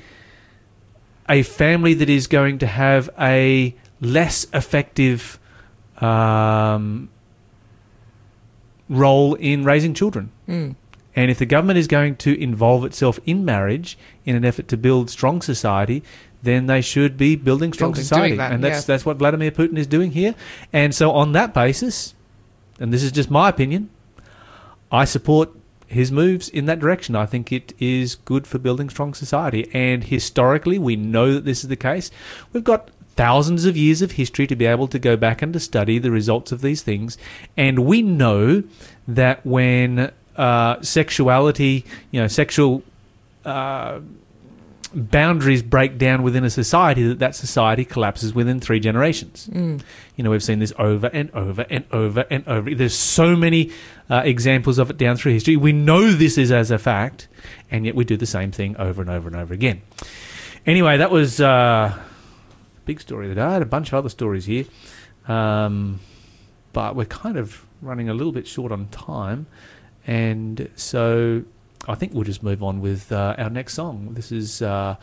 a 1.28 1.42
family 1.42 1.94
that 1.94 2.08
is 2.08 2.26
going 2.26 2.58
to 2.58 2.66
have 2.66 3.10
a 3.18 3.74
less 4.00 4.46
effective 4.52 5.38
um, 5.98 7.08
role 8.88 9.34
in 9.34 9.64
raising 9.64 9.94
children. 9.94 10.30
Mm. 10.48 10.76
And 11.16 11.30
if 11.30 11.38
the 11.38 11.46
government 11.46 11.78
is 11.78 11.88
going 11.88 12.16
to 12.16 12.40
involve 12.40 12.84
itself 12.84 13.18
in 13.26 13.44
marriage 13.44 13.98
in 14.24 14.36
an 14.36 14.44
effort 14.44 14.68
to 14.68 14.76
build 14.76 15.10
strong 15.10 15.42
society, 15.42 16.02
then 16.42 16.66
they 16.66 16.80
should 16.80 17.16
be 17.16 17.34
building 17.34 17.72
strong 17.72 17.90
Building- 17.90 18.04
society, 18.04 18.36
that, 18.36 18.52
and 18.52 18.62
that's 18.62 18.82
yeah. 18.82 18.94
that's 18.94 19.04
what 19.04 19.16
Vladimir 19.16 19.50
Putin 19.50 19.76
is 19.76 19.88
doing 19.88 20.12
here. 20.12 20.36
And 20.72 20.94
so, 20.94 21.10
on 21.10 21.32
that 21.32 21.52
basis, 21.52 22.14
and 22.78 22.92
this 22.92 23.02
is 23.02 23.10
just 23.10 23.30
my 23.30 23.48
opinion, 23.48 23.90
I 24.92 25.04
support 25.04 25.50
his 25.88 26.12
moves 26.12 26.48
in 26.48 26.66
that 26.66 26.78
direction. 26.78 27.16
I 27.16 27.26
think 27.26 27.50
it 27.50 27.72
is 27.78 28.14
good 28.14 28.46
for 28.46 28.58
building 28.58 28.88
strong 28.90 29.14
society, 29.14 29.68
and 29.72 30.04
historically, 30.04 30.78
we 30.78 30.96
know 30.96 31.32
that 31.34 31.44
this 31.44 31.62
is 31.62 31.68
the 31.68 31.76
case. 31.76 32.10
We've 32.52 32.64
got 32.64 32.90
thousands 33.16 33.64
of 33.64 33.76
years 33.76 34.00
of 34.00 34.12
history 34.12 34.46
to 34.46 34.54
be 34.54 34.66
able 34.66 34.86
to 34.88 34.98
go 34.98 35.16
back 35.16 35.42
and 35.42 35.52
to 35.52 35.60
study 35.60 35.98
the 35.98 36.10
results 36.10 36.52
of 36.52 36.60
these 36.60 36.82
things, 36.82 37.18
and 37.56 37.80
we 37.80 38.02
know 38.02 38.62
that 39.06 39.44
when 39.44 40.12
uh, 40.36 40.80
sexuality, 40.82 41.84
you 42.10 42.20
know, 42.20 42.28
sexual 42.28 42.82
uh, 43.44 44.00
boundaries 44.94 45.62
break 45.62 45.98
down 45.98 46.22
within 46.22 46.44
a 46.44 46.50
society, 46.50 47.06
that 47.08 47.18
that 47.18 47.34
society 47.34 47.84
collapses 47.84 48.34
within 48.34 48.60
three 48.60 48.80
generations. 48.80 49.48
Mm. 49.52 49.82
You 50.16 50.24
know, 50.24 50.30
we've 50.30 50.42
seen 50.42 50.58
this 50.58 50.72
over 50.78 51.08
and 51.08 51.30
over 51.32 51.66
and 51.70 51.84
over 51.92 52.24
and 52.30 52.46
over. 52.48 52.74
There's 52.74 52.94
so 52.94 53.36
many 53.36 53.70
uh, 54.10 54.22
examples 54.24 54.78
of 54.78 54.90
it 54.90 54.96
down 54.96 55.16
through 55.16 55.32
history. 55.32 55.56
We 55.56 55.72
know 55.72 56.12
this 56.12 56.38
is 56.38 56.50
as 56.50 56.70
a 56.70 56.78
fact, 56.78 57.28
and 57.70 57.84
yet 57.84 57.94
we 57.94 58.04
do 58.04 58.16
the 58.16 58.26
same 58.26 58.50
thing 58.50 58.76
over 58.76 59.00
and 59.02 59.10
over 59.10 59.28
and 59.28 59.36
over 59.36 59.54
again. 59.54 59.82
Anyway, 60.66 60.96
that 60.96 61.10
was 61.10 61.40
uh, 61.40 61.94
a 61.94 62.00
big 62.84 63.00
story 63.00 63.34
day. 63.34 63.40
I 63.40 63.52
had 63.52 63.62
a 63.62 63.66
bunch 63.66 63.88
of 63.88 63.94
other 63.94 64.08
stories 64.08 64.46
here, 64.46 64.64
um, 65.26 66.00
but 66.72 66.96
we're 66.96 67.06
kind 67.06 67.36
of 67.36 67.66
running 67.80 68.08
a 68.08 68.14
little 68.14 68.32
bit 68.32 68.46
short 68.46 68.72
on 68.72 68.88
time, 68.88 69.46
and 70.06 70.68
so 70.74 71.44
I 71.88 71.94
think 71.94 72.12
we'll 72.12 72.24
just 72.24 72.42
move 72.42 72.62
on 72.62 72.82
with 72.82 73.10
uh, 73.10 73.34
our 73.38 73.48
next 73.48 73.72
song. 73.72 74.10
This 74.12 74.30
is 74.30 74.60
uh, 74.60 74.96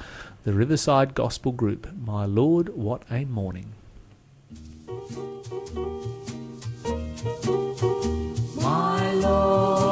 the 0.44 0.54
Riverside 0.54 1.16
Gospel 1.16 1.52
Group. 1.52 1.88
My 2.06 2.26
Lord, 2.26 2.70
what 2.70 3.02
a 3.10 3.26
morning. 3.26 3.74
My 8.62 9.14
Lord, 9.14 9.85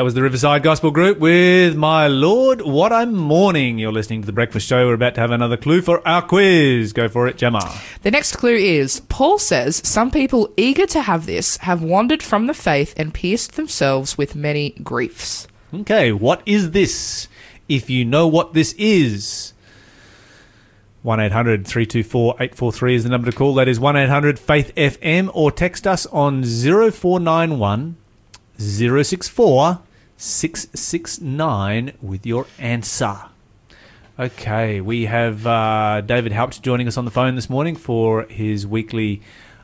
That 0.00 0.04
was 0.04 0.14
the 0.14 0.22
Riverside 0.22 0.62
Gospel 0.62 0.90
Group 0.90 1.18
with 1.18 1.76
My 1.76 2.06
Lord, 2.06 2.62
What 2.62 2.90
a 2.90 3.04
Morning. 3.04 3.78
You're 3.78 3.92
listening 3.92 4.22
to 4.22 4.26
The 4.26 4.32
Breakfast 4.32 4.66
Show. 4.66 4.86
We're 4.86 4.94
about 4.94 5.14
to 5.16 5.20
have 5.20 5.30
another 5.30 5.58
clue 5.58 5.82
for 5.82 6.00
our 6.08 6.22
quiz. 6.22 6.94
Go 6.94 7.06
for 7.06 7.28
it, 7.28 7.36
Gemma. 7.36 7.60
The 8.00 8.10
next 8.10 8.36
clue 8.36 8.54
is 8.54 9.00
Paul 9.10 9.38
says 9.38 9.86
some 9.86 10.10
people 10.10 10.54
eager 10.56 10.86
to 10.86 11.02
have 11.02 11.26
this 11.26 11.58
have 11.58 11.82
wandered 11.82 12.22
from 12.22 12.46
the 12.46 12.54
faith 12.54 12.94
and 12.96 13.12
pierced 13.12 13.56
themselves 13.56 14.16
with 14.16 14.34
many 14.34 14.70
griefs. 14.82 15.46
Okay, 15.74 16.12
what 16.12 16.40
is 16.46 16.70
this? 16.70 17.28
If 17.68 17.90
you 17.90 18.06
know 18.06 18.26
what 18.26 18.54
this 18.54 18.72
is, 18.78 19.52
1 21.02 21.20
800 21.20 21.66
324 21.66 22.36
843 22.36 22.94
is 22.94 23.04
the 23.04 23.10
number 23.10 23.30
to 23.30 23.36
call. 23.36 23.52
That 23.52 23.68
is 23.68 23.78
1 23.78 23.96
800 23.96 24.38
Faith 24.38 24.74
FM 24.76 25.30
or 25.34 25.52
text 25.52 25.86
us 25.86 26.06
on 26.06 26.42
0491 26.42 27.98
064 28.58 29.80
669 30.20 31.94
with 32.02 32.26
your 32.26 32.46
answer. 32.58 33.16
Okay, 34.18 34.82
we 34.82 35.06
have 35.06 35.46
uh, 35.46 36.02
David 36.02 36.32
Haupt 36.32 36.60
joining 36.62 36.86
us 36.86 36.98
on 36.98 37.06
the 37.06 37.10
phone 37.10 37.36
this 37.36 37.48
morning 37.48 37.74
for 37.74 38.24
his 38.24 38.66
weekly 38.66 39.22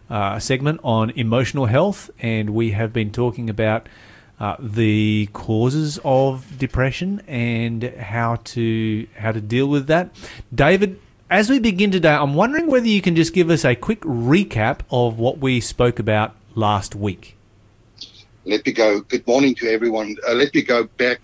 uh, 0.09 0.39
segment 0.39 0.81
on 0.83 1.11
emotional 1.11 1.67
health, 1.67 2.09
and 2.21 2.51
we 2.51 2.71
have 2.71 2.91
been 2.91 3.13
talking 3.13 3.51
about 3.51 3.87
uh, 4.41 4.57
the 4.59 5.29
causes 5.35 6.01
of 6.03 6.59
depression 6.59 7.21
and 7.27 7.85
how 7.85 8.37
to 8.45 9.07
how 9.19 9.33
to 9.33 9.43
deal 9.43 9.67
with 9.67 9.89
that. 9.89 10.09
David, 10.55 10.99
as 11.29 11.51
we 11.51 11.59
begin 11.59 11.91
today, 11.91 12.15
I'm 12.15 12.35
wondering 12.35 12.69
whether 12.69 12.89
you 12.89 13.03
can 13.03 13.15
just 13.15 13.35
give 13.35 13.51
us 13.51 13.63
a 13.63 13.75
quick 13.75 14.01
recap 14.01 14.81
of 14.91 15.19
what 15.19 15.37
we 15.37 15.61
spoke 15.61 15.99
about 15.99 16.35
last 16.55 16.95
week. 16.95 17.36
Let 18.47 18.65
me 18.65 18.73
go. 18.73 19.01
Good 19.01 19.27
morning 19.27 19.55
to 19.57 19.69
everyone. 19.69 20.17
Uh, 20.27 20.35
let 20.35 20.55
me 20.55 20.63
go 20.63 20.85
back 20.85 21.21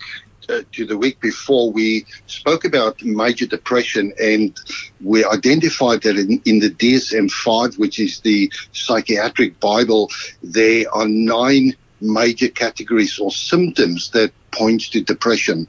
uh, 0.48 0.62
to 0.72 0.84
the 0.84 0.98
week 0.98 1.20
before 1.20 1.70
we 1.70 2.04
spoke 2.26 2.64
about 2.64 3.00
major 3.02 3.46
depression, 3.46 4.12
and 4.20 4.58
we 5.00 5.24
identified 5.24 6.02
that 6.02 6.18
in, 6.18 6.42
in 6.44 6.58
the 6.58 6.70
DSM-5, 6.70 7.78
which 7.78 8.00
is 8.00 8.20
the 8.20 8.52
psychiatric 8.72 9.60
Bible, 9.60 10.10
there 10.42 10.84
are 10.92 11.06
nine 11.06 11.74
major 12.00 12.48
categories 12.48 13.18
or 13.20 13.30
symptoms 13.30 14.10
that 14.10 14.32
points 14.50 14.88
to 14.88 15.00
depression. 15.00 15.68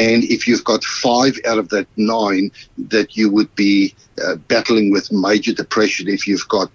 And 0.00 0.24
if 0.24 0.48
you've 0.48 0.64
got 0.64 0.82
five 0.82 1.38
out 1.46 1.58
of 1.58 1.68
that 1.68 1.86
nine, 1.96 2.50
that 2.76 3.16
you 3.16 3.30
would 3.30 3.54
be 3.54 3.94
uh, 4.24 4.34
battling 4.34 4.90
with 4.90 5.12
major 5.12 5.52
depression. 5.52 6.08
If 6.08 6.26
you've 6.26 6.48
got 6.48 6.70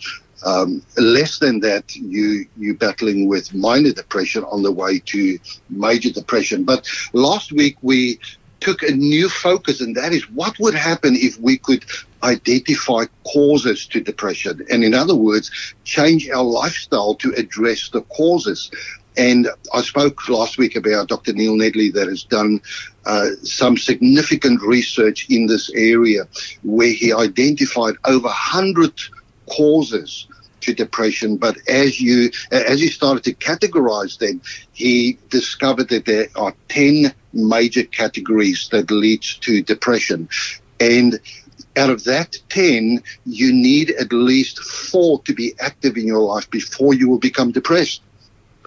um, 0.46 0.84
less 0.98 1.40
than 1.40 1.60
that, 1.62 1.96
you 1.96 2.46
you 2.58 2.76
battling 2.76 3.28
with 3.28 3.54
minor 3.54 3.92
depression 3.92 4.44
on 4.46 4.64
the 4.64 4.72
way 4.72 5.00
to 5.00 5.40
major 5.70 6.12
depression. 6.12 6.64
But 6.64 6.88
last 7.14 7.52
week 7.52 7.78
we 7.82 8.20
took 8.60 8.82
a 8.84 8.92
new 8.92 9.30
focus, 9.30 9.82
and 9.82 9.96
that 9.96 10.14
is 10.14 10.30
what 10.32 10.58
would 10.60 10.76
happen 10.76 11.16
if 11.16 11.40
we 11.40 11.58
could 11.58 11.86
identify 12.24 13.06
causes 13.26 13.86
to 13.88 14.00
depression, 14.02 14.66
and 14.72 14.84
in 14.84 14.94
other 14.94 15.16
words, 15.16 15.52
change 15.84 16.30
our 16.30 16.44
lifestyle 16.44 17.16
to 17.16 17.34
address 17.36 17.90
the 17.90 18.02
causes. 18.04 18.72
And 19.16 19.48
I 19.74 19.82
spoke 19.82 20.28
last 20.28 20.58
week 20.58 20.76
about 20.76 21.08
Dr. 21.08 21.34
Neil 21.34 21.54
Nedley 21.54 21.94
that 21.94 22.08
has 22.08 22.24
done 22.24 22.62
uh, 23.06 23.30
some 23.44 23.78
significant 23.78 24.60
research 24.64 25.28
in 25.30 25.46
this 25.46 25.70
area 25.76 26.28
where 26.64 26.92
he 26.92 27.14
identified 27.14 27.94
over 28.06 28.26
100 28.26 28.92
causes 29.48 30.28
to 30.64 30.74
depression. 30.74 31.38
But 31.38 31.58
as 31.68 32.00
you 32.02 32.32
as 32.52 32.80
he 32.80 32.88
started 32.88 33.24
to 33.26 33.34
categorize 33.34 34.18
them, 34.18 34.42
he 34.74 35.18
discovered 35.30 35.90
that 35.90 36.06
there 36.06 36.28
are 36.36 36.54
10 36.70 37.14
major 37.34 37.84
categories 37.84 38.70
that 38.72 38.92
leads 38.92 39.36
to 39.40 39.62
depression. 39.62 40.30
And 40.80 41.20
out 41.76 41.90
of 41.90 42.04
that 42.04 42.38
10, 42.50 43.02
you 43.26 43.54
need 43.54 43.92
at 43.92 44.14
least 44.14 44.60
four 44.60 45.22
to 45.24 45.34
be 45.34 45.54
active 45.60 45.98
in 45.98 46.06
your 46.06 46.20
life 46.20 46.50
before 46.50 46.94
you 46.94 47.10
will 47.10 47.20
become 47.20 47.52
depressed 47.52 48.02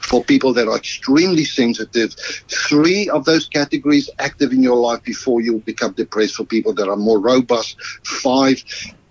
for 0.02 0.22
people 0.22 0.52
that 0.54 0.68
are 0.68 0.76
extremely 0.76 1.44
sensitive. 1.44 2.14
Three 2.48 3.08
of 3.08 3.24
those 3.24 3.48
categories 3.48 4.10
active 4.18 4.52
in 4.52 4.62
your 4.62 4.76
life 4.76 5.02
before 5.02 5.40
you 5.40 5.54
will 5.54 5.60
become 5.60 5.92
depressed 5.92 6.34
for 6.34 6.44
people 6.44 6.72
that 6.74 6.88
are 6.88 6.96
more 6.96 7.18
robust. 7.18 7.76
Five. 8.04 8.62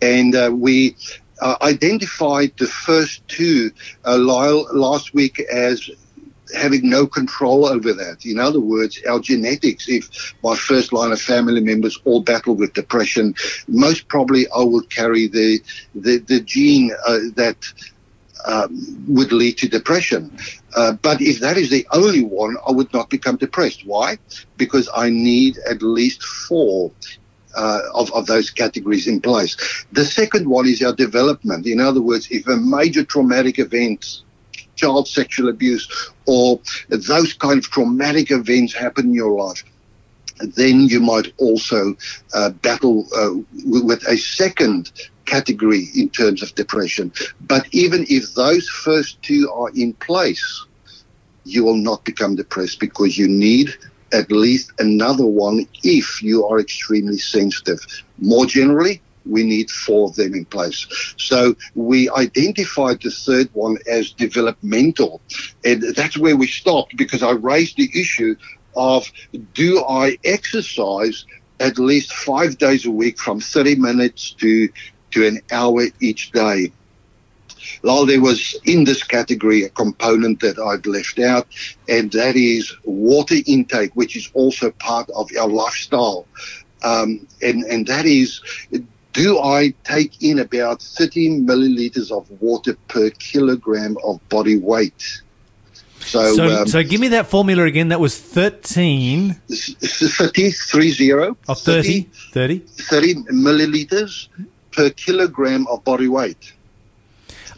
And 0.01 0.35
uh, 0.35 0.51
we 0.53 0.95
uh, 1.41 1.57
identified 1.61 2.53
the 2.57 2.67
first 2.67 3.27
two, 3.27 3.71
uh, 4.05 4.17
Lyle, 4.17 4.67
last 4.73 5.13
week 5.13 5.39
as 5.51 5.89
having 6.55 6.89
no 6.89 7.07
control 7.07 7.65
over 7.65 7.93
that. 7.93 8.25
In 8.25 8.39
other 8.39 8.59
words, 8.59 9.01
our 9.09 9.19
genetics, 9.19 9.89
if 9.89 10.33
my 10.43 10.55
first 10.55 10.93
line 10.93 11.11
of 11.11 11.21
family 11.21 11.61
members 11.61 11.99
all 12.05 12.21
battle 12.21 12.55
with 12.55 12.73
depression, 12.73 13.35
most 13.67 14.07
probably 14.07 14.45
I 14.55 14.61
would 14.61 14.89
carry 14.89 15.27
the, 15.27 15.59
the, 15.95 16.17
the 16.17 16.39
gene 16.41 16.91
uh, 17.07 17.17
that 17.35 17.57
um, 18.45 19.05
would 19.07 19.31
lead 19.31 19.57
to 19.57 19.67
depression. 19.67 20.37
Uh, 20.75 20.91
but 20.93 21.21
if 21.21 21.39
that 21.39 21.57
is 21.57 21.69
the 21.69 21.87
only 21.91 22.23
one, 22.23 22.55
I 22.67 22.71
would 22.71 22.93
not 22.93 23.09
become 23.09 23.37
depressed. 23.37 23.85
Why? 23.85 24.17
Because 24.57 24.89
I 24.95 25.09
need 25.09 25.57
at 25.69 25.81
least 25.81 26.23
four 26.23 26.91
uh, 27.55 27.81
of, 27.93 28.11
of 28.13 28.25
those 28.25 28.49
categories 28.49 29.07
in 29.07 29.21
place. 29.21 29.85
The 29.91 30.05
second 30.05 30.47
one 30.47 30.67
is 30.67 30.81
our 30.81 30.93
development. 30.93 31.65
In 31.67 31.79
other 31.79 32.01
words, 32.01 32.27
if 32.31 32.47
a 32.47 32.57
major 32.57 33.03
traumatic 33.03 33.59
event, 33.59 34.21
child 34.75 35.07
sexual 35.07 35.49
abuse, 35.49 36.11
or 36.25 36.59
those 36.89 37.33
kind 37.33 37.57
of 37.57 37.69
traumatic 37.69 38.31
events 38.31 38.73
happen 38.73 39.05
in 39.05 39.13
your 39.13 39.31
life, 39.31 39.63
then 40.39 40.81
you 40.81 40.99
might 40.99 41.33
also 41.37 41.95
uh, 42.33 42.49
battle 42.49 43.07
uh, 43.15 43.31
with 43.65 44.05
a 44.07 44.17
second 44.17 44.91
category 45.25 45.87
in 45.95 46.09
terms 46.09 46.43
of 46.43 46.53
depression. 46.55 47.11
But 47.41 47.67
even 47.71 48.05
if 48.09 48.33
those 48.33 48.67
first 48.67 49.21
two 49.23 49.49
are 49.53 49.69
in 49.75 49.93
place, 49.93 50.65
you 51.45 51.63
will 51.63 51.77
not 51.77 52.03
become 52.03 52.35
depressed 52.35 52.79
because 52.79 53.17
you 53.17 53.27
need 53.27 53.75
at 54.15 54.31
least 54.31 54.71
another 54.79 55.25
one 55.25 55.67
if 55.83 56.23
you 56.23 56.45
are 56.47 56.59
extremely 56.59 57.17
sensitive. 57.17 57.85
More 58.17 58.45
generally, 58.45 59.01
we 59.25 59.43
need 59.43 59.69
four 59.69 60.09
of 60.09 60.15
them 60.15 60.33
in 60.33 60.45
place. 60.45 60.87
So 61.17 61.55
we 61.73 62.09
identified 62.09 63.01
the 63.01 63.11
third 63.11 63.49
one 63.53 63.77
as 63.89 64.11
developmental. 64.11 65.21
And 65.63 65.81
that's 65.95 66.17
where 66.17 66.37
we 66.37 66.47
stopped 66.47 66.95
because 66.95 67.23
I 67.23 67.31
raised 67.31 67.77
the 67.77 67.89
issue 67.93 68.35
of 68.75 69.11
do 69.53 69.83
I 69.87 70.17
exercise 70.23 71.25
at 71.59 71.77
least 71.77 72.13
five 72.13 72.57
days 72.57 72.85
a 72.85 72.91
week 72.91 73.17
from 73.17 73.39
30 73.39 73.75
minutes 73.75 74.31
to, 74.39 74.69
to 75.11 75.27
an 75.27 75.41
hour 75.51 75.83
each 75.99 76.31
day? 76.31 76.71
There 77.85 78.21
was 78.21 78.59
in 78.65 78.83
this 78.83 79.03
category 79.03 79.63
a 79.63 79.69
component 79.69 80.39
that 80.39 80.57
I'd 80.57 80.87
left 80.87 81.19
out, 81.19 81.47
and 81.87 82.11
that 82.13 82.35
is 82.35 82.73
water 82.83 83.35
intake, 83.45 83.91
which 83.95 84.15
is 84.15 84.29
also 84.33 84.71
part 84.71 85.09
of 85.11 85.29
our 85.39 85.47
lifestyle. 85.47 86.25
Um, 86.83 87.27
and, 87.41 87.63
and 87.63 87.85
that 87.87 88.05
is, 88.05 88.41
do 89.13 89.39
I 89.39 89.73
take 89.83 90.21
in 90.21 90.39
about 90.39 90.81
30 90.81 91.41
milliliters 91.41 92.11
of 92.11 92.29
water 92.41 92.75
per 92.87 93.11
kilogram 93.11 93.97
of 94.03 94.19
body 94.29 94.57
weight? 94.57 95.21
So, 95.99 96.33
So, 96.35 96.61
um, 96.61 96.67
so 96.67 96.83
give 96.83 96.99
me 96.99 97.09
that 97.09 97.27
formula 97.27 97.63
again. 97.63 97.89
That 97.89 97.99
was 97.99 98.17
13 98.17 99.33
30, 99.33 100.51
30, 100.51 101.35
of 101.47 101.59
30. 101.59 102.01
30. 102.33 102.59
30 102.59 103.13
milliliters 103.31 104.27
per 104.71 104.89
kilogram 104.89 105.65
of 105.67 105.83
body 105.83 106.07
weight. 106.07 106.53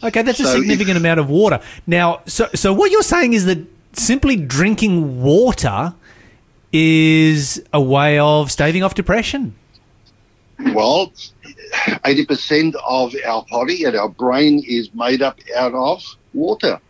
Okay, 0.02 0.22
that's 0.22 0.40
a 0.40 0.44
So 0.44 0.54
significant 0.54 0.96
amount 0.96 1.20
of 1.20 1.28
water. 1.28 1.60
Now, 1.86 2.22
so 2.26 2.48
so 2.54 2.72
what 2.72 2.90
you're 2.90 3.02
saying 3.02 3.32
is 3.32 3.44
that 3.46 3.58
simply 3.92 4.36
drinking 4.36 5.22
water 5.22 5.94
is 6.72 7.62
a 7.72 7.80
way 7.80 8.18
of 8.18 8.50
staving 8.50 8.82
off 8.82 8.94
depression. 8.94 9.54
Well, 10.74 11.12
80% 11.72 12.74
of 12.86 13.14
our 13.26 13.44
body 13.50 13.84
and 13.84 13.96
our 13.96 14.08
brain 14.08 14.62
is 14.66 14.92
made 14.94 15.22
up 15.22 15.38
out 15.56 15.74
of 15.74 16.04
water. 16.34 16.80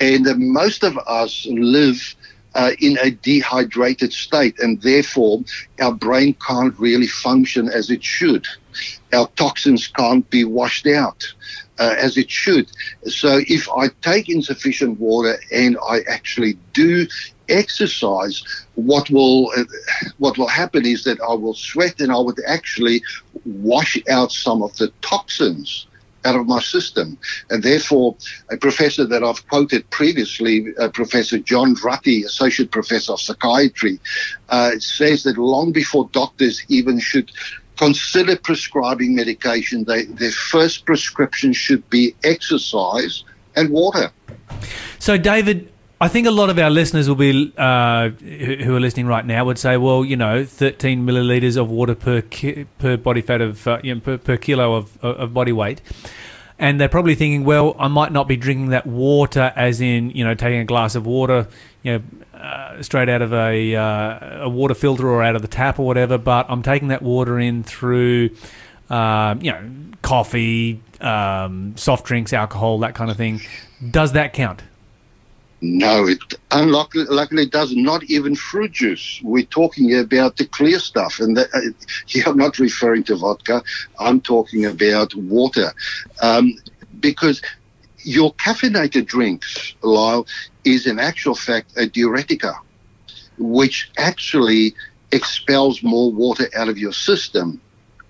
And 0.00 0.26
most 0.38 0.82
of 0.82 0.98
us 1.06 1.46
live 1.50 2.16
uh, 2.54 2.72
in 2.80 2.98
a 2.98 3.10
dehydrated 3.10 4.12
state, 4.12 4.58
and 4.58 4.80
therefore 4.82 5.42
our 5.80 5.92
brain 5.92 6.34
can't 6.46 6.78
really 6.78 7.06
function 7.06 7.68
as 7.68 7.90
it 7.90 8.02
should. 8.02 8.46
Our 9.12 9.28
toxins 9.36 9.86
can't 9.86 10.28
be 10.30 10.44
washed 10.44 10.86
out 10.86 11.32
uh, 11.82 11.94
as 12.06 12.16
it 12.16 12.30
should. 12.30 12.66
So 13.06 13.40
if 13.56 13.68
I 13.82 13.88
take 14.02 14.28
insufficient 14.28 15.00
water 15.00 15.34
and 15.50 15.76
I 15.94 15.96
actually 16.08 16.54
do 16.72 17.06
exercise, 17.48 18.36
what 18.74 19.10
will 19.10 19.50
uh, 19.56 19.64
what 20.18 20.38
will 20.38 20.52
happen 20.62 20.86
is 20.86 21.02
that 21.04 21.18
I 21.20 21.34
will 21.34 21.54
sweat 21.54 22.00
and 22.00 22.12
I 22.12 22.20
would 22.26 22.40
actually 22.46 23.02
wash 23.44 23.92
out 24.08 24.30
some 24.30 24.62
of 24.62 24.76
the 24.76 24.88
toxins 25.10 25.86
out 26.24 26.36
of 26.36 26.46
my 26.46 26.60
system. 26.60 27.18
And 27.50 27.64
therefore, 27.64 28.16
a 28.50 28.56
professor 28.56 29.04
that 29.04 29.24
I've 29.24 29.44
quoted 29.48 29.90
previously, 29.90 30.66
uh, 30.78 30.88
Professor 30.90 31.38
John 31.38 31.74
Ratey, 31.74 32.24
Associate 32.24 32.70
Professor 32.70 33.14
of 33.14 33.20
Psychiatry, 33.20 33.98
uh, 34.48 34.78
says 34.78 35.24
that 35.24 35.36
long 35.36 35.72
before 35.72 36.08
doctors 36.12 36.62
even 36.68 37.00
should 37.00 37.32
consider 37.82 38.36
prescribing 38.36 39.14
medication, 39.14 39.84
they, 39.84 40.04
their 40.04 40.30
first 40.30 40.86
prescription 40.86 41.52
should 41.52 41.88
be 41.90 42.14
exercise 42.22 43.24
and 43.56 43.70
water. 43.70 44.12
So, 45.00 45.18
David, 45.18 45.72
I 46.00 46.06
think 46.06 46.28
a 46.28 46.30
lot 46.30 46.48
of 46.48 46.58
our 46.58 46.70
listeners 46.70 47.08
will 47.08 47.16
be 47.16 47.52
uh, 47.58 48.10
who 48.10 48.76
are 48.76 48.80
listening 48.80 49.06
right 49.06 49.26
now 49.26 49.44
would 49.44 49.58
say, 49.58 49.76
well, 49.76 50.04
you 50.04 50.16
know, 50.16 50.44
13 50.44 51.04
milliliters 51.04 51.56
of 51.56 51.70
water 51.70 51.96
per 51.96 52.20
ki- 52.22 52.66
per 52.78 52.96
body 52.96 53.20
fat 53.20 53.40
of 53.40 53.66
uh, 53.66 53.78
you 53.82 53.94
know, 53.94 54.00
per, 54.00 54.18
per 54.18 54.36
kilo 54.36 54.74
of, 54.74 55.04
of 55.04 55.34
body 55.34 55.52
weight. 55.52 55.80
And 56.58 56.80
they're 56.80 56.88
probably 56.88 57.16
thinking, 57.16 57.44
well, 57.44 57.74
I 57.78 57.88
might 57.88 58.12
not 58.12 58.28
be 58.28 58.36
drinking 58.36 58.68
that 58.68 58.86
water, 58.86 59.52
as 59.56 59.80
in, 59.80 60.10
you 60.10 60.24
know, 60.24 60.34
taking 60.34 60.60
a 60.60 60.64
glass 60.64 60.94
of 60.94 61.04
water, 61.06 61.48
you 61.82 61.92
know, 61.92 62.38
uh, 62.38 62.82
straight 62.82 63.08
out 63.08 63.22
of 63.22 63.32
a 63.32 63.74
uh, 63.74 64.44
a 64.44 64.48
water 64.48 64.74
filter 64.74 65.08
or 65.08 65.22
out 65.22 65.36
of 65.36 65.42
the 65.42 65.48
tap 65.48 65.78
or 65.78 65.86
whatever. 65.86 66.18
But 66.18 66.46
I'm 66.48 66.62
taking 66.62 66.88
that 66.88 67.02
water 67.02 67.38
in 67.38 67.62
through, 67.62 68.30
um, 68.90 69.40
you 69.42 69.52
know, 69.52 69.68
coffee, 70.02 70.80
um, 71.00 71.76
soft 71.76 72.06
drinks, 72.06 72.32
alcohol, 72.32 72.78
that 72.80 72.94
kind 72.94 73.10
of 73.10 73.16
thing. 73.16 73.40
Does 73.90 74.12
that 74.12 74.32
count? 74.32 74.62
No, 75.64 76.08
it 76.08 76.18
unluckily 76.50 77.04
luckily 77.04 77.44
it 77.44 77.52
does 77.52 77.74
not 77.74 78.02
even 78.04 78.34
fruit 78.34 78.72
juice. 78.72 79.20
We're 79.22 79.44
talking 79.44 79.96
about 79.96 80.36
the 80.36 80.44
clear 80.46 80.80
stuff, 80.80 81.20
and 81.20 81.36
that, 81.36 81.48
uh, 81.54 81.60
here 82.06 82.24
I'm 82.26 82.36
not 82.36 82.58
referring 82.58 83.04
to 83.04 83.14
vodka. 83.14 83.62
I'm 84.00 84.20
talking 84.20 84.66
about 84.66 85.14
water, 85.14 85.72
um, 86.20 86.52
because 86.98 87.40
your 88.04 88.34
caffeinated 88.34 89.06
drinks, 89.06 89.74
Lyle, 89.82 90.26
is 90.64 90.86
in 90.86 90.98
actual 90.98 91.34
fact 91.34 91.72
a 91.76 91.82
diuretica, 91.82 92.54
which 93.38 93.90
actually 93.98 94.74
expels 95.12 95.82
more 95.82 96.10
water 96.10 96.48
out 96.56 96.68
of 96.68 96.78
your 96.78 96.92
system 96.92 97.60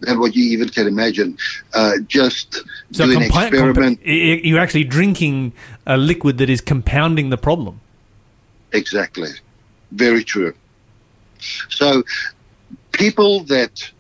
than 0.00 0.18
what 0.18 0.34
you 0.34 0.44
even 0.52 0.68
can 0.68 0.86
imagine. 0.86 1.38
Uh, 1.72 1.98
just 2.06 2.62
So 2.92 3.06
do 3.06 3.16
an 3.16 3.22
experiment. 3.22 4.00
compa- 4.00 4.40
you're 4.44 4.58
actually 4.60 4.84
drinking 4.84 5.52
a 5.86 5.96
liquid 5.96 6.38
that 6.38 6.50
is 6.50 6.60
compounding 6.60 7.30
the 7.30 7.36
problem. 7.38 7.80
Exactly. 8.72 9.30
Very 9.92 10.24
true. 10.24 10.54
So, 11.68 12.02
people 12.92 13.44
that 13.44 13.90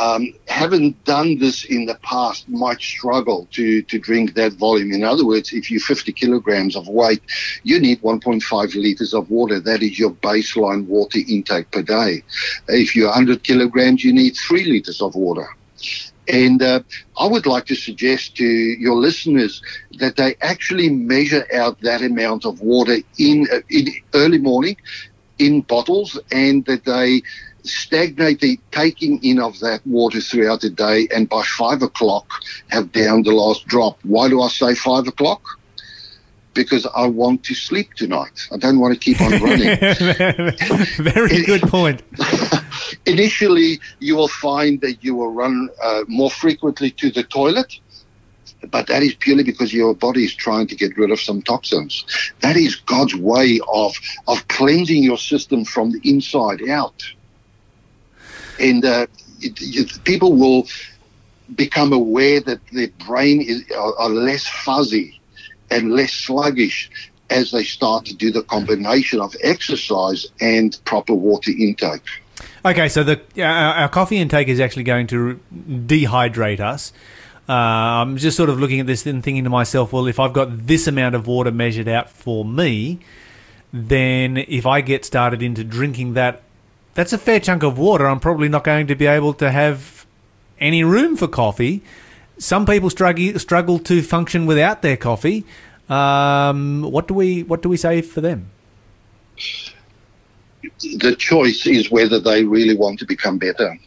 um, 0.00 0.32
haven't 0.48 1.04
done 1.04 1.38
this 1.38 1.64
in 1.64 1.84
the 1.84 1.94
past 1.96 2.48
might 2.48 2.80
struggle 2.80 3.46
to, 3.52 3.82
to 3.82 3.98
drink 3.98 4.32
that 4.34 4.54
volume. 4.54 4.92
In 4.92 5.04
other 5.04 5.26
words, 5.26 5.52
if 5.52 5.70
you're 5.70 5.80
50 5.80 6.10
kilograms 6.12 6.74
of 6.74 6.88
weight, 6.88 7.20
you 7.64 7.78
need 7.78 8.00
1.5 8.00 8.74
liters 8.74 9.12
of 9.12 9.28
water. 9.28 9.60
That 9.60 9.82
is 9.82 9.98
your 9.98 10.12
baseline 10.12 10.86
water 10.86 11.18
intake 11.28 11.70
per 11.70 11.82
day. 11.82 12.24
If 12.68 12.96
you're 12.96 13.08
100 13.08 13.42
kilograms, 13.42 14.02
you 14.02 14.14
need 14.14 14.36
three 14.36 14.64
liters 14.64 15.02
of 15.02 15.14
water. 15.14 15.48
And 16.28 16.62
uh, 16.62 16.80
I 17.18 17.26
would 17.26 17.44
like 17.44 17.66
to 17.66 17.74
suggest 17.74 18.36
to 18.36 18.46
your 18.46 18.94
listeners 18.94 19.60
that 19.98 20.16
they 20.16 20.34
actually 20.40 20.88
measure 20.88 21.46
out 21.54 21.78
that 21.82 22.00
amount 22.00 22.46
of 22.46 22.62
water 22.62 22.96
in, 23.18 23.46
uh, 23.52 23.60
in 23.68 23.88
early 24.14 24.38
morning 24.38 24.76
in 25.38 25.62
bottles 25.62 26.18
and 26.30 26.64
that 26.66 26.84
they 26.84 27.22
stagnate 27.64 28.40
the 28.40 28.58
taking 28.70 29.22
in 29.24 29.38
of 29.38 29.58
that 29.60 29.86
water 29.86 30.20
throughout 30.20 30.60
the 30.60 30.70
day 30.70 31.08
and 31.14 31.28
by 31.28 31.42
five 31.42 31.82
o'clock 31.82 32.30
have 32.68 32.92
down 32.92 33.22
the 33.22 33.32
last 33.32 33.66
drop. 33.66 33.98
Why 34.02 34.28
do 34.28 34.40
I 34.42 34.48
say 34.48 34.74
five 34.74 35.06
o'clock? 35.06 35.42
Because 36.52 36.86
I 36.94 37.06
want 37.06 37.44
to 37.44 37.54
sleep 37.54 37.94
tonight. 37.94 38.48
I 38.52 38.56
don't 38.56 38.80
want 38.80 38.94
to 38.94 39.00
keep 39.00 39.20
on 39.20 39.30
running. 39.42 39.78
Very 40.98 41.42
good 41.42 41.62
point. 41.62 42.02
Initially, 43.06 43.80
you 44.00 44.16
will 44.16 44.28
find 44.28 44.80
that 44.80 45.04
you 45.04 45.14
will 45.14 45.32
run 45.32 45.68
uh, 45.82 46.02
more 46.08 46.30
frequently 46.30 46.90
to 46.92 47.10
the 47.10 47.22
toilet, 47.22 47.78
but 48.68 48.88
that 48.88 49.02
is 49.02 49.14
purely 49.14 49.44
because 49.44 49.72
your 49.72 49.94
body 49.94 50.24
is 50.24 50.34
trying 50.34 50.66
to 50.66 50.74
get 50.74 50.96
rid 50.98 51.10
of 51.10 51.20
some 51.20 51.40
toxins. 51.42 52.04
That 52.40 52.56
is 52.56 52.74
God's 52.76 53.14
way 53.14 53.60
of 53.72 53.96
of 54.26 54.46
cleansing 54.48 55.02
your 55.02 55.18
system 55.18 55.64
from 55.64 55.92
the 55.92 56.00
inside 56.04 56.68
out. 56.68 57.02
And 58.60 58.84
uh, 58.84 59.06
it, 59.40 59.58
it, 59.60 60.04
people 60.04 60.34
will 60.34 60.68
become 61.54 61.92
aware 61.92 62.40
that 62.40 62.60
their 62.72 62.88
brain 63.06 63.40
is 63.40 63.64
are, 63.76 63.98
are 63.98 64.08
less 64.08 64.46
fuzzy 64.46 65.20
and 65.70 65.92
less 65.92 66.12
sluggish 66.12 66.90
as 67.30 67.52
they 67.52 67.62
start 67.62 68.04
to 68.04 68.14
do 68.14 68.30
the 68.30 68.42
combination 68.42 69.20
of 69.20 69.34
exercise 69.42 70.26
and 70.40 70.78
proper 70.84 71.14
water 71.14 71.52
intake. 71.56 72.02
Okay, 72.64 72.88
so 72.88 73.02
the 73.02 73.20
our, 73.38 73.74
our 73.74 73.88
coffee 73.88 74.18
intake 74.18 74.48
is 74.48 74.60
actually 74.60 74.82
going 74.82 75.06
to 75.08 75.40
dehydrate 75.56 76.60
us. 76.60 76.92
Uh, 77.48 77.52
I'm 78.02 78.16
just 78.16 78.36
sort 78.36 78.48
of 78.48 78.60
looking 78.60 78.80
at 78.80 78.86
this 78.86 79.06
and 79.06 79.24
thinking 79.24 79.44
to 79.44 79.50
myself, 79.50 79.92
well, 79.92 80.06
if 80.06 80.20
I've 80.20 80.32
got 80.32 80.66
this 80.66 80.86
amount 80.86 81.14
of 81.16 81.26
water 81.26 81.50
measured 81.50 81.88
out 81.88 82.08
for 82.08 82.44
me, 82.44 83.00
then 83.72 84.36
if 84.36 84.66
I 84.66 84.82
get 84.82 85.04
started 85.04 85.42
into 85.42 85.64
drinking 85.64 86.14
that, 86.14 86.42
that's 86.94 87.12
a 87.12 87.18
fair 87.18 87.40
chunk 87.40 87.62
of 87.62 87.78
water. 87.78 88.06
I'm 88.06 88.20
probably 88.20 88.48
not 88.48 88.64
going 88.64 88.86
to 88.88 88.94
be 88.94 89.06
able 89.06 89.34
to 89.34 89.50
have 89.50 90.06
any 90.58 90.84
room 90.84 91.16
for 91.16 91.28
coffee. 91.28 91.82
Some 92.38 92.66
people 92.66 92.90
struggle 92.90 93.38
struggle 93.38 93.78
to 93.80 94.02
function 94.02 94.46
without 94.46 94.82
their 94.82 94.96
coffee. 94.96 95.44
Um, 95.88 96.82
what 96.82 97.08
do 97.08 97.14
we 97.14 97.42
what 97.42 97.62
do 97.62 97.68
we 97.68 97.76
say 97.76 98.02
for 98.02 98.20
them? 98.20 98.50
the 100.80 101.16
choice 101.16 101.66
is 101.66 101.90
whether 101.90 102.20
they 102.20 102.44
really 102.44 102.76
want 102.76 102.98
to 102.98 103.06
become 103.06 103.38
better. 103.38 103.78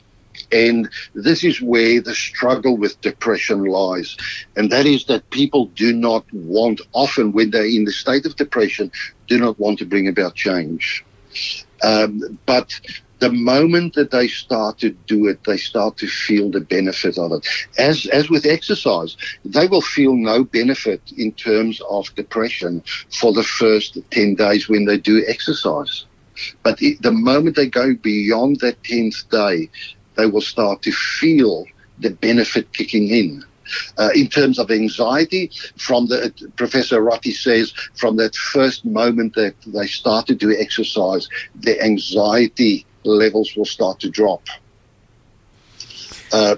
And 0.51 0.89
this 1.13 1.43
is 1.43 1.61
where 1.61 2.01
the 2.01 2.15
struggle 2.15 2.77
with 2.77 2.99
depression 3.01 3.65
lies. 3.65 4.17
And 4.55 4.71
that 4.71 4.85
is 4.85 5.05
that 5.05 5.29
people 5.29 5.67
do 5.67 5.93
not 5.93 6.25
want, 6.33 6.81
often 6.93 7.31
when 7.31 7.51
they're 7.51 7.65
in 7.65 7.85
the 7.85 7.91
state 7.91 8.25
of 8.25 8.35
depression, 8.35 8.91
do 9.27 9.39
not 9.39 9.59
want 9.59 9.79
to 9.79 9.85
bring 9.85 10.07
about 10.07 10.35
change. 10.35 11.05
Um, 11.83 12.39
but 12.45 12.79
the 13.19 13.31
moment 13.31 13.93
that 13.95 14.11
they 14.11 14.27
start 14.27 14.79
to 14.79 14.89
do 15.07 15.27
it, 15.27 15.43
they 15.45 15.57
start 15.57 15.97
to 15.97 16.07
feel 16.07 16.51
the 16.51 16.59
benefit 16.59 17.17
of 17.17 17.31
it. 17.31 17.47
As, 17.77 18.05
as 18.07 18.29
with 18.29 18.45
exercise, 18.45 19.15
they 19.45 19.67
will 19.67 19.81
feel 19.81 20.13
no 20.13 20.43
benefit 20.43 21.01
in 21.15 21.31
terms 21.31 21.81
of 21.89 22.13
depression 22.15 22.83
for 23.09 23.31
the 23.31 23.43
first 23.43 23.97
10 24.11 24.35
days 24.35 24.67
when 24.67 24.85
they 24.85 24.97
do 24.97 25.23
exercise. 25.25 26.05
But 26.63 26.81
it, 26.81 27.01
the 27.01 27.11
moment 27.11 27.55
they 27.55 27.67
go 27.67 27.93
beyond 27.95 28.59
that 28.59 28.81
10th 28.83 29.29
day, 29.29 29.69
they 30.15 30.25
will 30.25 30.41
start 30.41 30.81
to 30.81 30.91
feel 30.91 31.65
the 31.99 32.09
benefit 32.09 32.73
kicking 32.73 33.07
in. 33.09 33.45
Uh, 33.97 34.09
in 34.15 34.27
terms 34.27 34.59
of 34.59 34.71
anxiety, 34.71 35.51
from 35.77 36.07
the 36.07 36.33
Professor 36.55 37.01
Ratey 37.01 37.33
says, 37.33 37.73
from 37.95 38.17
that 38.17 38.35
first 38.35 38.85
moment 38.85 39.35
that 39.35 39.55
they 39.65 39.87
start 39.87 40.27
to 40.27 40.57
exercise, 40.59 41.27
the 41.55 41.81
anxiety 41.81 42.85
levels 43.03 43.55
will 43.55 43.65
start 43.65 43.99
to 43.99 44.09
drop. 44.09 44.43
Uh, 46.31 46.55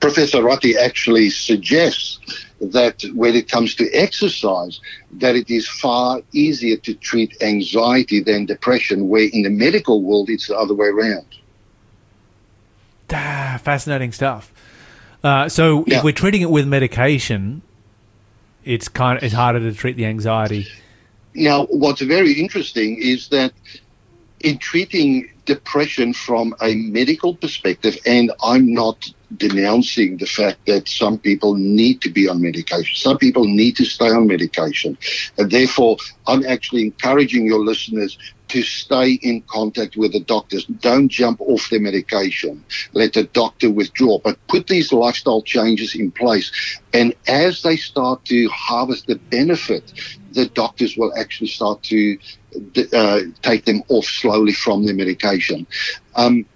Professor 0.00 0.42
Ratey 0.42 0.76
actually 0.76 1.30
suggests 1.30 2.20
that 2.60 3.02
when 3.14 3.34
it 3.34 3.50
comes 3.50 3.74
to 3.74 3.90
exercise, 3.92 4.80
that 5.12 5.36
it 5.36 5.50
is 5.50 5.68
far 5.68 6.20
easier 6.32 6.76
to 6.76 6.94
treat 6.94 7.36
anxiety 7.42 8.20
than 8.20 8.46
depression, 8.46 9.08
where 9.08 9.28
in 9.32 9.42
the 9.42 9.50
medical 9.50 10.02
world 10.02 10.30
it's 10.30 10.46
the 10.48 10.56
other 10.56 10.74
way 10.74 10.86
around. 10.86 11.26
Ah, 13.12 13.60
fascinating 13.62 14.12
stuff. 14.12 14.52
Uh, 15.26 15.48
so 15.48 15.84
Yeah. 15.88 15.98
if 15.98 16.04
we're 16.04 16.12
treating 16.12 16.42
it 16.42 16.50
with 16.50 16.68
medication, 16.68 17.62
it's 18.64 18.86
kind 18.86 19.18
of 19.18 19.24
it's 19.24 19.34
harder 19.34 19.58
to 19.58 19.72
treat 19.72 19.96
the 19.96 20.06
anxiety. 20.06 20.68
Now, 21.34 21.66
what's 21.66 22.00
very 22.00 22.34
interesting 22.34 22.96
is 23.12 23.28
that 23.28 23.52
in 24.40 24.58
treating 24.58 25.28
depression 25.44 26.12
from 26.12 26.54
a 26.62 26.76
medical 26.76 27.34
perspective, 27.34 27.98
and 28.06 28.30
I'm 28.40 28.72
not 28.72 29.10
denouncing 29.36 30.18
the 30.18 30.26
fact 30.26 30.58
that 30.66 30.88
some 30.88 31.18
people 31.18 31.54
need 31.54 32.00
to 32.02 32.10
be 32.18 32.28
on 32.28 32.40
medication, 32.40 32.94
some 32.94 33.18
people 33.18 33.44
need 33.44 33.74
to 33.78 33.84
stay 33.84 34.10
on 34.18 34.28
medication, 34.28 34.96
and 35.38 35.50
therefore 35.50 35.96
I'm 36.28 36.44
actually 36.46 36.82
encouraging 36.82 37.46
your 37.46 37.64
listeners 37.64 38.16
to 38.48 38.62
stay 38.62 39.12
in 39.12 39.42
contact 39.42 39.96
with 39.96 40.12
the 40.12 40.20
doctors. 40.20 40.64
Don't 40.66 41.08
jump 41.08 41.40
off 41.40 41.68
the 41.70 41.78
medication. 41.78 42.64
Let 42.92 43.14
the 43.14 43.24
doctor 43.24 43.70
withdraw, 43.70 44.18
but 44.18 44.38
put 44.48 44.66
these 44.66 44.92
lifestyle 44.92 45.42
changes 45.42 45.94
in 45.94 46.10
place. 46.10 46.50
And 46.92 47.14
as 47.26 47.62
they 47.62 47.76
start 47.76 48.24
to 48.26 48.48
harvest 48.48 49.06
the 49.06 49.16
benefit, 49.16 49.92
the 50.32 50.46
doctors 50.46 50.96
will 50.96 51.12
actually 51.18 51.48
start 51.48 51.82
to 51.84 52.18
uh, 52.92 53.20
take 53.42 53.64
them 53.64 53.82
off 53.88 54.04
slowly 54.04 54.52
from 54.52 54.84
the 54.84 54.92
medication. 54.92 55.66
Um, 56.14 56.46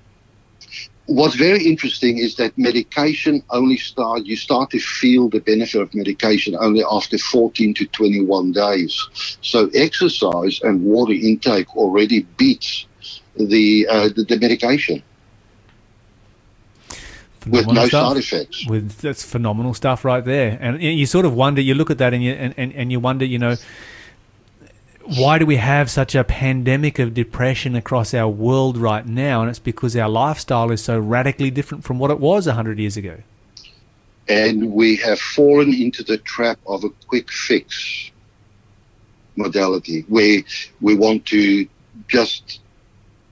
what's 1.10 1.34
very 1.34 1.64
interesting 1.64 2.18
is 2.18 2.36
that 2.36 2.56
medication 2.56 3.42
only 3.50 3.76
start 3.76 4.26
you 4.26 4.36
start 4.36 4.70
to 4.70 4.78
feel 4.78 5.28
the 5.28 5.40
benefit 5.40 5.80
of 5.82 5.92
medication 5.92 6.56
only 6.58 6.84
after 6.88 7.18
14 7.18 7.74
to 7.74 7.86
21 7.86 8.52
days. 8.52 9.38
So 9.42 9.68
exercise 9.74 10.60
and 10.62 10.84
water 10.84 11.12
intake 11.12 11.76
already 11.76 12.20
beats 12.36 12.86
the 13.34 13.88
uh, 13.90 14.08
the, 14.14 14.24
the 14.28 14.38
medication. 14.38 15.02
With 17.46 17.66
no 17.66 17.86
stuff. 17.86 18.08
side 18.08 18.16
effects. 18.18 18.66
With 18.68 18.98
that's 18.98 19.24
phenomenal 19.24 19.74
stuff 19.74 20.04
right 20.04 20.24
there. 20.24 20.58
And 20.60 20.80
you 20.80 21.06
sort 21.06 21.26
of 21.26 21.34
wonder 21.34 21.60
you 21.60 21.74
look 21.74 21.90
at 21.90 21.98
that 21.98 22.14
and 22.14 22.22
you 22.22 22.32
and, 22.32 22.54
and, 22.56 22.72
and 22.74 22.92
you 22.92 23.00
wonder 23.00 23.24
you 23.24 23.38
know 23.38 23.56
why 25.16 25.38
do 25.38 25.46
we 25.46 25.56
have 25.56 25.90
such 25.90 26.14
a 26.14 26.22
pandemic 26.22 26.98
of 26.98 27.14
depression 27.14 27.74
across 27.74 28.14
our 28.14 28.28
world 28.28 28.76
right 28.76 29.04
now? 29.04 29.40
And 29.40 29.50
it's 29.50 29.58
because 29.58 29.96
our 29.96 30.08
lifestyle 30.08 30.70
is 30.70 30.82
so 30.82 30.98
radically 30.98 31.50
different 31.50 31.84
from 31.84 31.98
what 31.98 32.10
it 32.10 32.20
was 32.20 32.46
100 32.46 32.78
years 32.78 32.96
ago. 32.96 33.18
And 34.28 34.72
we 34.72 34.96
have 34.96 35.18
fallen 35.18 35.74
into 35.74 36.04
the 36.04 36.18
trap 36.18 36.60
of 36.66 36.84
a 36.84 36.90
quick 37.08 37.30
fix 37.30 38.12
modality 39.34 40.04
where 40.08 40.42
we 40.80 40.94
want 40.94 41.26
to 41.26 41.66
just 42.06 42.60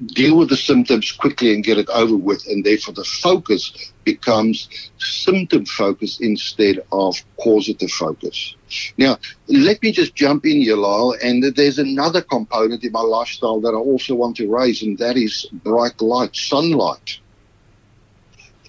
deal 0.07 0.37
with 0.37 0.49
the 0.49 0.57
symptoms 0.57 1.11
quickly 1.11 1.53
and 1.53 1.65
get 1.65 1.79
it 1.79 1.89
over 1.89 2.17
with 2.17 2.47
and 2.47 2.65
therefore 2.65 2.95
the 2.95 3.05
focus 3.05 3.93
becomes 4.05 4.69
symptom 4.99 5.65
focus 5.67 6.21
instead 6.21 6.79
of 6.93 7.17
causative 7.37 7.91
focus 7.91 8.55
now 8.97 9.19
let 9.49 9.83
me 9.83 9.91
just 9.91 10.15
jump 10.15 10.47
in 10.47 10.61
here 10.61 10.77
Lyle 10.77 11.17
and 11.23 11.43
there's 11.57 11.79
another 11.79 12.23
component 12.23 12.85
in 12.85 12.93
my 12.93 13.01
lifestyle 13.01 13.61
that 13.61 13.71
I 13.71 13.79
also 13.79 14.15
want 14.15 14.37
to 14.37 14.49
raise 14.49 14.83
and 14.83 14.97
that 14.99 15.17
is 15.17 15.47
bright 15.53 16.01
light 16.01 16.37
sunlight 16.37 17.19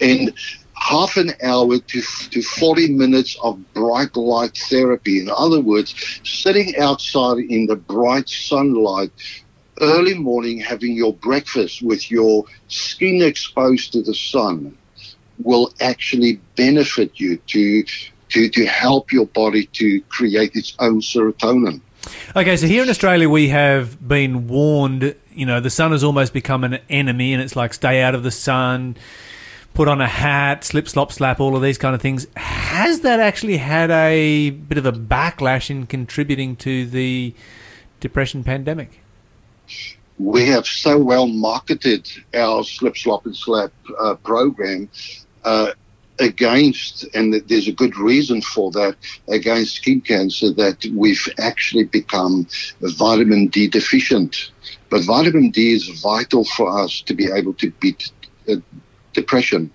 and 0.02 0.34
half 0.80 1.18
an 1.18 1.34
hour 1.44 1.78
to, 1.78 2.02
to 2.32 2.42
40 2.42 2.94
minutes 2.94 3.38
of 3.44 3.62
bright 3.74 4.16
light 4.16 4.58
therapy. 4.70 5.20
In 5.20 5.30
other 5.30 5.60
words, 5.60 5.94
sitting 6.24 6.78
outside 6.78 7.40
in 7.40 7.68
the 7.68 7.76
bright 7.76 8.30
sunlight 8.30 9.12
early 9.82 10.14
morning, 10.14 10.60
having 10.60 10.94
your 10.94 11.14
breakfast 11.14 11.82
with 11.82 12.10
your 12.12 12.46
skin 12.68 13.22
exposed 13.22 13.94
to 13.94 14.02
the 14.02 14.16
sun 14.16 14.78
will 15.44 15.74
actually 15.80 16.40
benefit 16.56 17.20
you 17.20 17.38
to, 17.48 17.84
to, 18.30 18.50
to 18.50 18.66
help 18.66 19.12
your 19.12 19.26
body 19.28 19.66
to 19.68 20.02
create 20.02 20.56
its 20.56 20.76
own 20.80 21.00
serotonin. 21.02 21.82
Okay, 22.36 22.58
so 22.58 22.68
here 22.68 22.84
in 22.84 22.90
Australia, 22.90 23.30
we 23.30 23.50
have 23.50 24.06
been 24.06 24.48
warned. 24.48 25.16
You 25.32 25.46
know, 25.46 25.60
the 25.60 25.70
sun 25.70 25.92
has 25.92 26.04
almost 26.04 26.34
become 26.34 26.64
an 26.64 26.80
enemy, 26.90 27.34
and 27.34 27.42
it's 27.42 27.56
like 27.56 27.74
stay 27.74 28.02
out 28.02 28.16
of 28.16 28.24
the 28.24 28.32
sun, 28.32 28.96
put 29.74 29.88
on 29.88 30.00
a 30.02 30.08
hat, 30.08 30.64
slip, 30.64 30.88
slop, 30.88 31.12
slap, 31.12 31.40
all 31.40 31.56
of 31.56 31.62
these 31.62 31.78
kind 31.78 31.96
of 31.96 32.02
things. 32.02 32.28
Has 32.36 33.02
that 33.02 33.20
actually 33.20 33.58
had 33.58 33.92
a 33.92 34.52
bit 34.52 34.78
of 34.78 34.86
a 34.86 34.92
backlash 34.92 35.70
in 35.70 35.88
contributing 35.88 36.56
to 36.58 36.86
the 36.86 37.34
depression 38.00 38.44
pandemic? 38.44 39.02
We 40.20 40.46
have 40.48 40.68
so 40.68 40.98
well 40.98 41.28
marketed 41.28 42.10
our 42.34 42.64
slip, 42.64 42.98
slop, 42.98 43.26
and 43.26 43.36
slap 43.36 43.72
uh, 44.00 44.16
program 44.16 44.90
uh, 45.46 45.72
against, 46.20 47.06
and 47.16 47.34
there's 47.48 47.70
a 47.70 47.72
good 47.72 47.98
reason 47.98 48.42
for 48.42 48.72
that, 48.72 48.98
against 49.30 49.76
skin 49.76 50.02
cancer 50.02 50.52
that 50.54 50.86
we've 50.94 51.28
actually 51.40 51.86
become 51.86 52.48
vitamin 52.82 53.48
D 53.48 53.68
deficient. 53.68 54.52
But 54.90 55.06
vitamin 55.06 55.52
D 55.52 55.74
is 55.74 55.88
vital 56.02 56.44
for 56.44 56.84
us 56.84 57.02
to 57.04 57.14
be 57.14 57.32
able 57.32 57.54
to 57.56 57.72
beat 57.80 58.12
uh, 58.50 58.56
depression. 59.14 59.72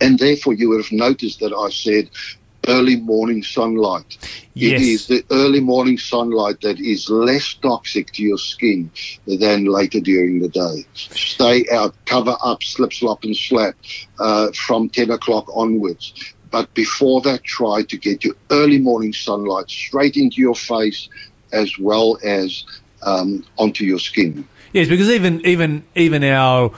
And 0.00 0.18
therefore, 0.18 0.54
you 0.54 0.68
would 0.68 0.84
have 0.84 0.92
noticed 0.92 1.40
that 1.40 1.52
I 1.52 1.70
said 1.70 2.10
early 2.68 2.96
morning 2.96 3.42
sunlight. 3.42 4.18
Yes. 4.54 4.80
It 4.80 4.86
is 4.86 5.06
the 5.06 5.24
early 5.30 5.60
morning 5.60 5.98
sunlight 5.98 6.60
that 6.62 6.80
is 6.80 7.08
less 7.10 7.54
toxic 7.54 8.12
to 8.12 8.22
your 8.22 8.38
skin 8.38 8.90
than 9.26 9.66
later 9.66 10.00
during 10.00 10.40
the 10.40 10.48
day. 10.48 10.84
Stay 10.94 11.64
out, 11.72 11.94
cover 12.06 12.36
up, 12.42 12.62
slip, 12.62 12.92
slop, 12.92 13.24
and 13.24 13.36
slap 13.36 13.74
uh, 14.18 14.52
from 14.52 14.88
10 14.88 15.10
o'clock 15.10 15.46
onwards. 15.54 16.34
But 16.50 16.72
before 16.74 17.20
that, 17.22 17.44
try 17.44 17.82
to 17.82 17.96
get 17.96 18.24
your 18.24 18.34
early 18.50 18.78
morning 18.78 19.12
sunlight 19.12 19.68
straight 19.68 20.16
into 20.16 20.40
your 20.40 20.54
face 20.54 21.08
as 21.52 21.78
well 21.78 22.18
as 22.24 22.64
um, 23.02 23.44
onto 23.58 23.84
your 23.84 23.98
skin. 23.98 24.46
Yes, 24.72 24.88
because 24.88 25.10
even 25.10 25.44
even 25.46 25.84
even 25.94 26.24
our 26.24 26.70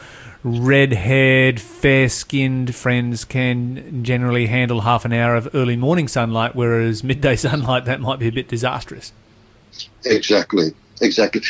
red-haired, 0.44 1.60
fair-skinned 1.60 2.74
friends 2.74 3.24
can 3.24 4.04
generally 4.04 4.46
handle 4.46 4.82
half 4.82 5.04
an 5.04 5.12
hour 5.12 5.34
of 5.34 5.48
early 5.54 5.76
morning 5.76 6.08
sunlight, 6.08 6.54
whereas 6.54 7.02
midday 7.02 7.36
sunlight 7.36 7.84
that 7.86 8.00
might 8.00 8.18
be 8.18 8.28
a 8.28 8.32
bit 8.32 8.48
disastrous. 8.48 9.12
Exactly, 10.04 10.74
exactly. 11.00 11.42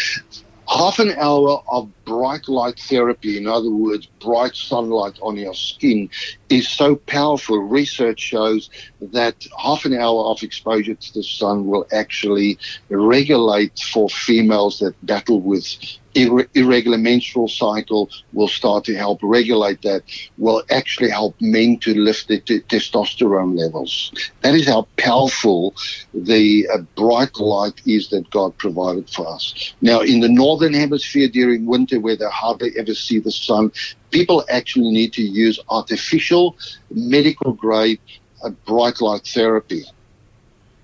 Half 0.69 0.99
an 0.99 1.13
hour 1.13 1.63
of 1.71 1.91
bright 2.09 2.49
light 2.49 2.81
therapy, 2.81 3.37
in 3.37 3.47
other 3.47 3.71
words, 3.71 4.07
bright 4.19 4.57
sunlight 4.57 5.19
on 5.21 5.37
your 5.37 5.55
skin, 5.55 6.09
is 6.49 6.67
so 6.67 6.97
powerful. 6.97 7.59
Research 7.59 8.19
shows 8.19 8.71
that 9.01 9.47
half 9.63 9.85
an 9.85 9.93
hour 9.93 10.25
of 10.25 10.43
exposure 10.43 10.95
to 10.95 11.15
the 11.15 11.23
sun 11.23 11.67
will 11.67 11.87
actually 11.93 12.59
regulate 12.89 13.79
for 13.79 14.09
females 14.09 14.79
that 14.79 14.95
battle 15.05 15.43
with 15.43 15.67
irre- 16.15 16.49
irregular 16.55 16.99
menstrual 16.99 17.49
cycle 17.49 18.11
will 18.33 18.49
start 18.49 18.85
to 18.85 18.95
help 18.95 19.21
regulate 19.23 19.83
that 19.83 20.03
will 20.37 20.63
actually 20.71 21.11
help 21.11 21.35
men 21.41 21.79
to 21.79 21.95
lift 21.95 22.29
their 22.29 22.41
t- 22.41 22.61
testosterone 22.61 23.57
levels 23.59 24.13
that 24.43 24.55
is 24.55 24.67
how 24.67 24.87
powerful 24.97 25.75
the 26.15 26.67
uh, 26.73 26.79
bright 26.97 27.37
light 27.39 27.81
is 27.87 28.09
that 28.09 28.29
god 28.31 28.57
provided 28.59 29.09
for 29.11 29.27
us 29.27 29.75
now 29.81 30.01
in 30.01 30.21
the 30.21 30.29
northern 30.29 30.75
hemisphere 30.75 31.29
during 31.29 31.67
winter 31.67 31.98
where 31.99 32.17
they 32.17 32.27
hardly 32.27 32.73
ever 32.79 32.95
see 32.95 33.19
the 33.19 33.31
sun 33.31 33.71
people 34.11 34.45
actually 34.49 34.91
need 34.91 35.13
to 35.13 35.23
use 35.23 35.59
artificial 35.69 36.57
medical 36.91 37.53
grade 37.53 38.01
uh, 38.43 38.51
bright 38.67 39.01
light 39.01 39.27
therapy 39.27 39.85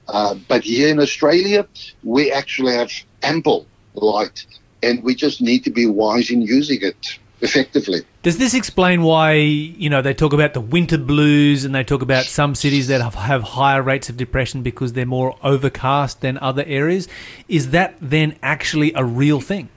uh, 0.08 0.34
but 0.48 0.64
here 0.64 0.88
in 0.88 1.00
Australia, 1.00 1.66
we 2.02 2.30
actually 2.30 2.74
have 2.74 2.90
ample 3.22 3.66
light, 3.94 4.46
and 4.82 5.02
we 5.02 5.14
just 5.14 5.40
need 5.40 5.64
to 5.64 5.70
be 5.70 5.86
wise 5.86 6.30
in 6.30 6.42
using 6.42 6.78
it 6.82 7.18
effectively. 7.40 8.02
Does 8.22 8.38
this 8.38 8.54
explain 8.54 9.02
why 9.02 9.32
you 9.34 9.90
know 9.90 10.02
they 10.02 10.14
talk 10.14 10.32
about 10.32 10.54
the 10.54 10.60
winter 10.60 10.98
blues 10.98 11.64
and 11.64 11.74
they 11.74 11.84
talk 11.84 12.02
about 12.02 12.24
some 12.24 12.54
cities 12.54 12.88
that 12.88 13.00
have, 13.00 13.14
have 13.14 13.42
higher 13.42 13.82
rates 13.82 14.08
of 14.08 14.16
depression 14.16 14.62
because 14.62 14.92
they're 14.92 15.06
more 15.06 15.36
overcast 15.42 16.20
than 16.20 16.38
other 16.38 16.64
areas? 16.66 17.08
Is 17.48 17.70
that 17.70 17.96
then 18.00 18.38
actually 18.42 18.92
a 18.94 19.04
real 19.04 19.40
thing? 19.40 19.68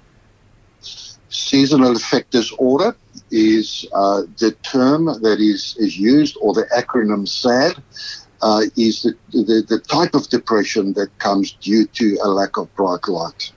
Seasonal 1.29 1.95
affect 1.95 2.31
disorder 2.31 2.95
is 3.31 3.85
uh, 3.93 4.21
the 4.39 4.51
term 4.63 5.05
that 5.05 5.37
is, 5.39 5.75
is 5.77 5.97
used, 5.97 6.37
or 6.41 6.53
the 6.53 6.65
acronym 6.75 7.27
SAD, 7.27 7.83
uh, 8.41 8.61
is 8.77 9.01
the, 9.01 9.13
the, 9.31 9.63
the 9.67 9.79
type 9.79 10.13
of 10.13 10.29
depression 10.29 10.93
that 10.93 11.17
comes 11.19 11.53
due 11.53 11.85
to 11.87 12.17
a 12.23 12.29
lack 12.29 12.57
of 12.57 12.73
bright 12.75 13.07
light. 13.07 13.51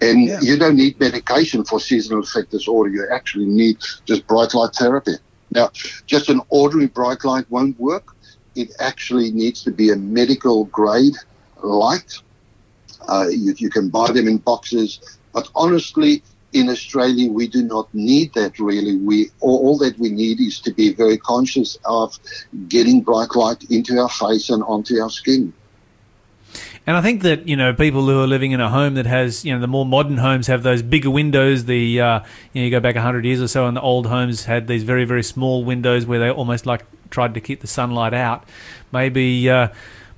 And 0.00 0.24
Yeah. 0.24 0.40
you 0.40 0.58
don't 0.58 0.76
need 0.76 0.98
medication 0.98 1.64
for 1.64 1.78
seasonal 1.78 2.24
affect 2.24 2.50
disorder. 2.50 2.90
You 2.90 3.06
actually 3.12 3.46
need 3.46 3.76
just 4.04 4.26
bright 4.26 4.52
light 4.52 4.74
therapy. 4.74 5.14
Now, 5.52 5.70
just 6.06 6.28
an 6.28 6.40
ordinary 6.48 6.88
bright 6.88 7.24
light 7.24 7.48
won't 7.50 7.78
work. 7.78 8.08
It 8.56 8.70
actually 8.80 9.30
needs 9.30 9.62
to 9.62 9.70
be 9.70 9.90
a 9.90 9.96
medical 9.96 10.64
grade 10.64 11.14
light. 11.62 12.12
Uh, 13.08 13.28
you, 13.28 13.54
you 13.58 13.70
can 13.70 13.88
buy 13.88 14.10
them 14.10 14.28
in 14.28 14.38
boxes, 14.38 15.18
but 15.32 15.48
honestly, 15.54 16.22
in 16.52 16.68
Australia, 16.68 17.30
we 17.30 17.46
do 17.48 17.62
not 17.62 17.92
need 17.94 18.34
that 18.34 18.58
really. 18.58 18.96
We 18.96 19.30
all, 19.40 19.66
all 19.66 19.78
that 19.78 19.98
we 19.98 20.10
need 20.10 20.40
is 20.40 20.60
to 20.60 20.72
be 20.72 20.92
very 20.92 21.16
conscious 21.16 21.78
of 21.84 22.18
getting 22.68 23.00
bright 23.00 23.34
light 23.34 23.64
into 23.70 23.98
our 23.98 24.08
face 24.08 24.50
and 24.50 24.62
onto 24.64 25.00
our 25.00 25.10
skin. 25.10 25.52
And 26.86 26.96
I 26.96 27.00
think 27.00 27.22
that 27.22 27.46
you 27.46 27.56
know 27.56 27.72
people 27.72 28.04
who 28.04 28.20
are 28.20 28.26
living 28.26 28.52
in 28.52 28.60
a 28.60 28.68
home 28.68 28.94
that 28.94 29.06
has 29.06 29.44
you 29.44 29.54
know 29.54 29.60
the 29.60 29.68
more 29.68 29.86
modern 29.86 30.18
homes 30.18 30.48
have 30.48 30.62
those 30.62 30.82
bigger 30.82 31.10
windows. 31.10 31.64
The 31.64 32.00
uh, 32.00 32.20
you 32.52 32.60
know 32.60 32.64
you 32.64 32.70
go 32.70 32.80
back 32.80 32.96
hundred 32.96 33.24
years 33.24 33.40
or 33.40 33.48
so, 33.48 33.66
and 33.66 33.76
the 33.76 33.80
old 33.80 34.06
homes 34.06 34.44
had 34.44 34.66
these 34.66 34.82
very 34.82 35.04
very 35.04 35.22
small 35.22 35.64
windows 35.64 36.06
where 36.06 36.18
they 36.18 36.30
almost 36.30 36.66
like 36.66 36.84
tried 37.10 37.34
to 37.34 37.40
keep 37.40 37.60
the 37.60 37.66
sunlight 37.66 38.14
out. 38.14 38.44
Maybe. 38.90 39.48
Uh, 39.48 39.68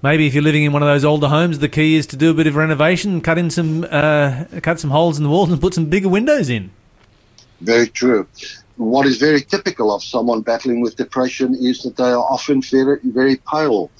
Maybe 0.05 0.27
if 0.27 0.35
you're 0.35 0.43
living 0.43 0.65
in 0.65 0.73
one 0.75 0.83
of 0.83 0.87
those 0.87 1.03
older 1.03 1.29
homes, 1.29 1.61
the 1.61 1.69
key 1.71 1.97
is 1.97 2.07
to 2.09 2.17
do 2.19 2.31
a 2.31 2.35
bit 2.35 2.47
of 2.47 2.57
renovation, 2.57 3.23
cut 3.23 3.39
in 3.39 3.49
some, 3.49 3.87
uh, 3.91 4.45
cut 4.61 4.79
some 4.79 4.91
holes 4.91 5.17
in 5.17 5.25
the 5.25 5.31
walls, 5.31 5.51
and 5.51 5.59
put 5.59 5.73
some 5.73 5.87
bigger 5.87 6.11
windows 6.11 6.51
in. 6.51 6.71
Very 7.63 7.89
true. 7.89 8.29
What 8.77 9.07
is 9.07 9.17
very 9.17 9.41
typical 9.41 9.95
of 9.95 10.05
someone 10.05 10.43
battling 10.43 10.83
with 10.83 10.97
depression 10.97 11.55
is 11.55 11.83
that 11.85 11.97
they 11.97 12.11
are 12.11 12.19
often 12.19 12.61
very, 12.61 12.99
very 13.03 13.37
pale. 13.51 13.91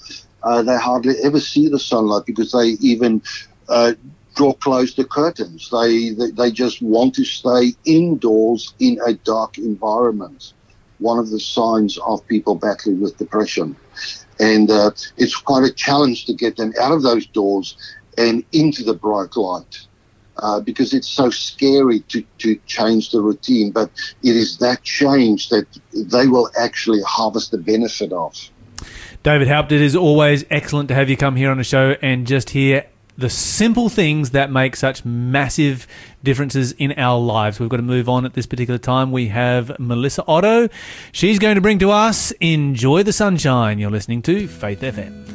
Uh, 0.43 0.61
they 0.61 0.77
hardly 0.77 1.15
ever 1.23 1.39
see 1.39 1.69
the 1.69 1.79
sunlight 1.79 2.27
because 2.27 2.51
they 2.51 2.77
even 2.87 3.23
uh, 3.67 3.93
draw 4.35 4.53
close 4.53 4.93
the 4.93 5.05
curtains. 5.05 5.71
They, 5.71 6.11
they 6.11 6.29
they 6.29 6.51
just 6.51 6.83
want 6.83 7.15
to 7.15 7.25
stay 7.25 7.73
indoors 7.83 8.75
in 8.77 8.99
a 9.07 9.15
dark 9.15 9.57
environment. 9.57 10.53
One 10.99 11.17
of 11.17 11.31
the 11.31 11.39
signs 11.39 11.97
of 11.97 12.27
people 12.27 12.53
battling 12.53 13.01
with 13.01 13.17
depression, 13.17 13.75
and 14.39 14.69
uh, 14.69 14.91
it's 15.17 15.35
quite 15.35 15.63
a 15.63 15.73
challenge 15.73 16.25
to 16.25 16.33
get 16.33 16.57
them 16.57 16.73
out 16.79 16.91
of 16.91 17.03
those 17.03 17.25
doors 17.27 17.77
and 18.17 18.43
into 18.51 18.83
the 18.83 18.93
bright 18.93 19.35
light. 19.35 19.79
Uh, 20.37 20.59
because 20.59 20.93
it's 20.93 21.07
so 21.07 21.29
scary 21.29 22.01
to, 22.01 22.21
to 22.37 22.59
change 22.65 23.11
the 23.11 23.21
routine, 23.21 23.71
but 23.71 23.89
it 24.21 24.35
is 24.35 24.57
that 24.57 24.83
change 24.83 25.47
that 25.47 25.65
they 25.93 26.27
will 26.27 26.49
actually 26.59 27.01
harvest 27.07 27.51
the 27.51 27.57
benefit 27.57 28.11
of. 28.11 28.35
David 29.23 29.47
Haupt, 29.47 29.71
it 29.71 29.81
is 29.81 29.95
always 29.95 30.43
excellent 30.49 30.89
to 30.89 30.95
have 30.95 31.09
you 31.09 31.15
come 31.15 31.37
here 31.37 31.51
on 31.51 31.57
the 31.57 31.63
show 31.63 31.95
and 32.01 32.27
just 32.27 32.49
hear 32.49 32.85
the 33.17 33.29
simple 33.29 33.89
things 33.89 34.31
that 34.31 34.51
make 34.51 34.75
such 34.75 35.05
massive 35.05 35.87
differences 36.23 36.73
in 36.73 36.91
our 36.93 37.19
lives. 37.19 37.59
We've 37.59 37.69
got 37.69 37.77
to 37.77 37.83
move 37.83 38.09
on 38.09 38.25
at 38.25 38.33
this 38.33 38.45
particular 38.45 38.77
time. 38.77 39.11
We 39.11 39.29
have 39.29 39.77
Melissa 39.79 40.23
Otto. 40.27 40.69
She's 41.11 41.39
going 41.39 41.55
to 41.55 41.61
bring 41.61 41.79
to 41.79 41.91
us 41.91 42.31
Enjoy 42.41 43.03
the 43.03 43.13
Sunshine. 43.13 43.79
You're 43.79 43.91
listening 43.91 44.21
to 44.23 44.47
Faith 44.47 44.81
FM. 44.81 45.34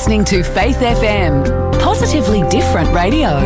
listening 0.00 0.24
to 0.24 0.42
Faith 0.42 0.78
FM, 0.78 1.78
positively 1.78 2.40
different 2.48 2.88
radio. 2.94 3.38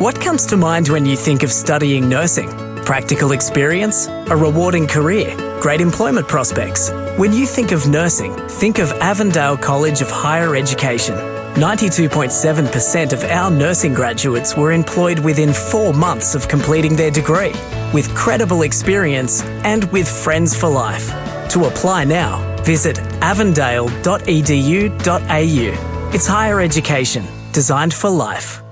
What 0.00 0.20
comes 0.20 0.44
to 0.46 0.56
mind 0.56 0.88
when 0.88 1.06
you 1.06 1.14
think 1.14 1.44
of 1.44 1.52
studying 1.52 2.08
nursing? 2.08 2.50
Practical 2.84 3.30
experience? 3.30 4.08
A 4.08 4.36
rewarding 4.36 4.88
career? 4.88 5.32
Great 5.60 5.80
employment 5.80 6.26
prospects? 6.26 6.90
When 7.16 7.32
you 7.32 7.46
think 7.46 7.70
of 7.70 7.88
nursing, 7.88 8.34
think 8.48 8.80
of 8.80 8.90
Avondale 8.94 9.56
College 9.56 10.00
of 10.00 10.10
Higher 10.10 10.56
Education. 10.56 11.14
92.7% 11.54 13.12
of 13.12 13.22
our 13.30 13.48
nursing 13.48 13.94
graduates 13.94 14.56
were 14.56 14.72
employed 14.72 15.20
within 15.20 15.52
four 15.52 15.94
months 15.94 16.34
of 16.34 16.48
completing 16.48 16.96
their 16.96 17.12
degree, 17.12 17.54
with 17.92 18.12
credible 18.16 18.62
experience 18.62 19.40
and 19.62 19.84
with 19.92 20.08
friends 20.08 20.58
for 20.58 20.68
life. 20.68 21.10
To 21.50 21.66
apply 21.66 22.02
now, 22.02 22.43
visit 22.64 22.98
avondale.edu.au. 23.20 26.10
It's 26.14 26.26
higher 26.26 26.60
education, 26.60 27.24
designed 27.52 27.94
for 27.94 28.10
life. 28.10 28.63